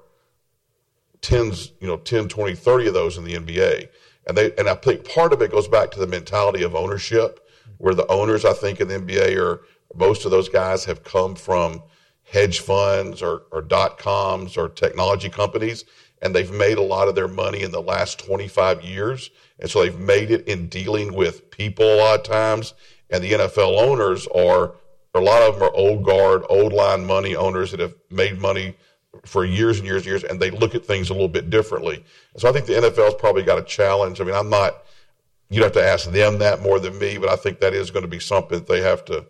tens, 1.21 1.71
you 1.79 1.87
know, 1.87 1.97
10, 1.97 2.27
20, 2.27 2.55
30 2.55 2.87
of 2.87 2.93
those 2.93 3.17
in 3.17 3.23
the 3.23 3.35
NBA. 3.35 3.89
And 4.27 4.37
they 4.37 4.53
and 4.57 4.67
I 4.67 4.75
think 4.75 5.07
part 5.07 5.33
of 5.33 5.41
it 5.41 5.51
goes 5.51 5.67
back 5.67 5.91
to 5.91 5.99
the 5.99 6.07
mentality 6.07 6.63
of 6.63 6.75
ownership, 6.75 7.47
where 7.77 7.93
the 7.93 8.07
owners, 8.07 8.45
I 8.45 8.53
think, 8.53 8.81
in 8.81 8.87
the 8.87 8.99
NBA 8.99 9.37
are 9.37 9.61
most 9.95 10.25
of 10.25 10.31
those 10.31 10.49
guys 10.49 10.85
have 10.85 11.03
come 11.03 11.35
from 11.35 11.81
hedge 12.23 12.59
funds 12.59 13.21
or, 13.21 13.43
or 13.51 13.61
dot 13.61 13.97
coms 13.97 14.57
or 14.57 14.67
technology 14.67 15.29
companies, 15.29 15.85
and 16.21 16.35
they've 16.35 16.51
made 16.51 16.77
a 16.77 16.83
lot 16.83 17.07
of 17.07 17.15
their 17.15 17.27
money 17.27 17.63
in 17.63 17.71
the 17.71 17.81
last 17.81 18.19
25 18.19 18.83
years. 18.83 19.29
And 19.59 19.69
so 19.69 19.81
they've 19.81 19.99
made 19.99 20.31
it 20.31 20.47
in 20.47 20.67
dealing 20.67 21.13
with 21.13 21.49
people 21.51 21.85
a 21.85 21.97
lot 21.97 22.19
of 22.19 22.23
times. 22.23 22.73
And 23.09 23.23
the 23.23 23.31
NFL 23.31 23.81
owners 23.81 24.27
are, 24.27 24.75
a 25.13 25.19
lot 25.21 25.41
of 25.41 25.55
them 25.55 25.63
are 25.63 25.73
old 25.73 26.03
guard, 26.03 26.43
old 26.49 26.73
line 26.73 27.05
money 27.05 27.35
owners 27.35 27.71
that 27.71 27.79
have 27.79 27.95
made 28.09 28.39
money 28.39 28.75
for 29.25 29.45
years 29.45 29.79
and 29.79 29.87
years 29.87 30.03
and 30.03 30.05
years, 30.07 30.23
and 30.23 30.39
they 30.39 30.51
look 30.51 30.75
at 30.75 30.85
things 30.85 31.09
a 31.09 31.13
little 31.13 31.27
bit 31.27 31.49
differently. 31.49 32.03
And 32.33 32.41
so 32.41 32.49
I 32.49 32.51
think 32.51 32.65
the 32.65 32.73
NFL's 32.73 33.15
probably 33.15 33.43
got 33.43 33.59
a 33.59 33.63
challenge. 33.63 34.21
I 34.21 34.23
mean, 34.23 34.35
I'm 34.35 34.49
not, 34.49 34.83
you'd 35.49 35.63
have 35.63 35.73
to 35.73 35.83
ask 35.83 36.09
them 36.09 36.39
that 36.39 36.61
more 36.61 36.79
than 36.79 36.97
me, 36.97 37.17
but 37.17 37.29
I 37.29 37.35
think 37.35 37.59
that 37.59 37.73
is 37.73 37.91
going 37.91 38.03
to 38.03 38.09
be 38.09 38.19
something 38.19 38.63
they 38.63 38.81
have 38.81 39.05
to 39.05 39.25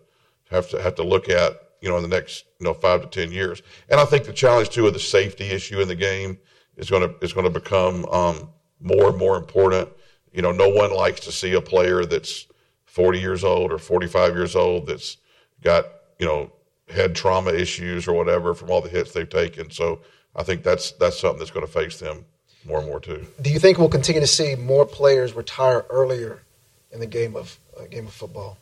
have 0.50 0.70
to 0.70 0.80
have 0.80 0.94
to 0.94 1.02
look 1.02 1.28
at 1.28 1.60
you 1.80 1.88
know, 1.88 1.96
in 1.96 2.02
the 2.02 2.08
next, 2.08 2.44
you 2.58 2.64
know, 2.64 2.74
five 2.74 3.02
to 3.02 3.06
10 3.06 3.32
years. 3.32 3.62
And 3.88 4.00
I 4.00 4.04
think 4.04 4.24
the 4.24 4.32
challenge 4.32 4.70
too 4.70 4.86
of 4.86 4.94
the 4.94 4.98
safety 4.98 5.44
issue 5.44 5.80
in 5.80 5.88
the 5.88 5.94
game 5.94 6.38
is 6.76 6.90
going 6.90 7.08
to, 7.08 7.14
is 7.24 7.32
going 7.32 7.44
to 7.44 7.50
become, 7.50 8.04
um, 8.06 8.50
more 8.80 9.08
and 9.08 9.18
more 9.18 9.36
important. 9.36 9.88
You 10.32 10.42
know, 10.42 10.52
no 10.52 10.68
one 10.68 10.92
likes 10.92 11.20
to 11.20 11.32
see 11.32 11.54
a 11.54 11.60
player 11.60 12.04
that's 12.04 12.46
40 12.86 13.18
years 13.18 13.44
old 13.44 13.72
or 13.72 13.78
45 13.78 14.34
years 14.34 14.56
old 14.56 14.86
that's 14.86 15.16
got, 15.62 15.86
you 16.18 16.26
know, 16.26 16.52
head 16.90 17.14
trauma 17.14 17.52
issues 17.52 18.08
or 18.08 18.14
whatever 18.14 18.54
from 18.54 18.70
all 18.70 18.80
the 18.80 18.88
hits 18.88 19.12
they've 19.12 19.28
taken. 19.28 19.70
So 19.70 20.00
I 20.34 20.42
think 20.42 20.62
that's, 20.62 20.92
that's 20.92 21.18
something 21.18 21.38
that's 21.38 21.50
going 21.50 21.66
to 21.66 21.72
face 21.72 21.98
them 21.98 22.24
more 22.64 22.78
and 22.78 22.86
more 22.86 23.00
too. 23.00 23.26
Do 23.40 23.50
you 23.50 23.58
think 23.58 23.78
we'll 23.78 23.88
continue 23.88 24.20
to 24.20 24.26
see 24.26 24.54
more 24.54 24.86
players 24.86 25.34
retire 25.34 25.84
earlier 25.90 26.42
in 26.92 27.00
the 27.00 27.06
game 27.06 27.36
of, 27.36 27.58
uh, 27.78 27.84
game 27.84 28.06
of 28.06 28.12
football? 28.12 28.58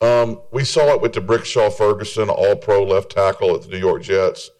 Um, 0.00 0.40
we 0.52 0.64
saw 0.64 0.92
it 0.92 1.00
with 1.00 1.12
D'Brickashaw 1.12 1.72
Ferguson, 1.72 2.28
all 2.28 2.56
pro 2.56 2.84
left 2.84 3.10
tackle 3.12 3.54
at 3.54 3.62
the 3.62 3.68
New 3.68 3.78
York 3.78 4.02
Jets, 4.02 4.50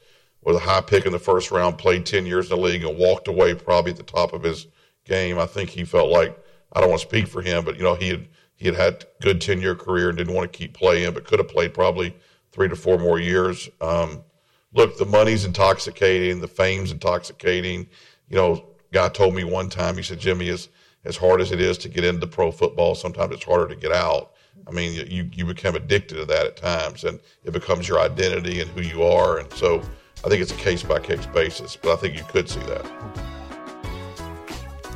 with 0.42 0.56
a 0.56 0.60
high 0.60 0.80
pick 0.80 1.04
in 1.04 1.12
the 1.12 1.18
first 1.18 1.50
round, 1.50 1.76
played 1.76 2.06
10 2.06 2.24
years 2.24 2.50
in 2.50 2.56
the 2.56 2.62
league 2.62 2.84
and 2.84 2.96
walked 2.96 3.28
away 3.28 3.54
probably 3.54 3.90
at 3.90 3.98
the 3.98 4.02
top 4.02 4.32
of 4.32 4.42
his 4.42 4.66
game. 5.04 5.38
I 5.38 5.46
think 5.46 5.70
he 5.70 5.84
felt 5.84 6.10
like, 6.10 6.38
I 6.72 6.80
don't 6.80 6.88
want 6.88 7.02
to 7.02 7.08
speak 7.08 7.26
for 7.26 7.42
him, 7.42 7.64
but, 7.64 7.76
you 7.76 7.82
know, 7.82 7.94
he 7.94 8.08
had, 8.08 8.28
he 8.54 8.66
had 8.66 8.76
had 8.76 9.04
good 9.20 9.40
10 9.40 9.60
year 9.60 9.74
career 9.74 10.08
and 10.08 10.16
didn't 10.16 10.34
want 10.34 10.50
to 10.50 10.58
keep 10.58 10.72
playing, 10.72 11.12
but 11.12 11.24
could 11.24 11.38
have 11.38 11.48
played 11.48 11.74
probably 11.74 12.14
three 12.56 12.68
to 12.70 12.74
four 12.74 12.98
more 12.98 13.20
years. 13.20 13.68
Um, 13.82 14.24
look, 14.72 14.96
the 14.96 15.04
money's 15.04 15.44
intoxicating, 15.44 16.40
the 16.40 16.48
fame's 16.48 16.90
intoxicating. 16.90 17.86
You 18.30 18.36
know, 18.36 18.64
guy 18.92 19.10
told 19.10 19.34
me 19.34 19.44
one 19.44 19.68
time, 19.68 19.94
he 19.96 20.02
said, 20.02 20.18
Jimmy, 20.18 20.48
as, 20.48 20.70
as 21.04 21.18
hard 21.18 21.42
as 21.42 21.52
it 21.52 21.60
is 21.60 21.76
to 21.78 21.90
get 21.90 22.02
into 22.02 22.26
pro 22.26 22.50
football, 22.50 22.94
sometimes 22.94 23.34
it's 23.34 23.44
harder 23.44 23.68
to 23.68 23.76
get 23.76 23.92
out. 23.92 24.32
I 24.66 24.70
mean, 24.70 25.06
you, 25.06 25.28
you 25.34 25.44
become 25.44 25.76
addicted 25.76 26.14
to 26.14 26.24
that 26.24 26.46
at 26.46 26.56
times, 26.56 27.04
and 27.04 27.20
it 27.44 27.52
becomes 27.52 27.86
your 27.86 28.00
identity 28.00 28.62
and 28.62 28.70
who 28.70 28.80
you 28.80 29.02
are. 29.02 29.38
And 29.38 29.52
so 29.52 29.82
I 30.24 30.30
think 30.30 30.40
it's 30.40 30.52
a 30.52 30.56
case 30.56 30.82
by 30.82 30.98
case 30.98 31.26
basis, 31.26 31.76
but 31.76 31.92
I 31.92 31.96
think 31.96 32.16
you 32.16 32.24
could 32.24 32.48
see 32.48 32.60
that. 32.60 32.86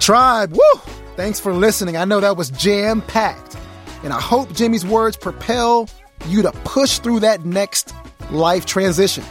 Tribe, 0.01 0.53
woo! 0.53 0.81
Thanks 1.15 1.39
for 1.39 1.53
listening. 1.53 1.99
I 1.99 2.07
know 2.07 2.21
that 2.21 2.39
was 2.39 2.49
jam 2.53 3.03
packed. 3.03 3.59
And 4.03 4.15
I 4.15 4.21
hope 4.21 4.55
Jimmy's 4.55 4.87
words 4.87 5.19
propel 5.19 5.91
you 6.27 6.43
to 6.43 6.53
push 6.65 6.99
through 6.99 7.21
that 7.21 7.45
next 7.45 7.95
life 8.31 8.67
transition. 8.67 9.25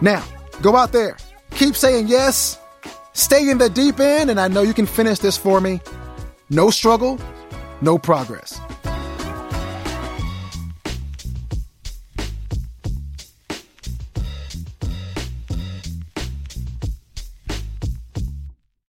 Now, 0.00 0.24
go 0.62 0.76
out 0.76 0.92
there, 0.92 1.16
keep 1.50 1.74
saying 1.74 2.08
yes, 2.08 2.58
Stay 3.18 3.50
in 3.50 3.58
the 3.58 3.68
deep 3.68 3.98
end, 3.98 4.30
and 4.30 4.38
I 4.38 4.46
know 4.46 4.62
you 4.62 4.72
can 4.72 4.86
finish 4.86 5.18
this 5.18 5.36
for 5.36 5.60
me. 5.60 5.80
No 6.50 6.70
struggle, 6.70 7.18
no 7.80 7.98
progress. 7.98 8.60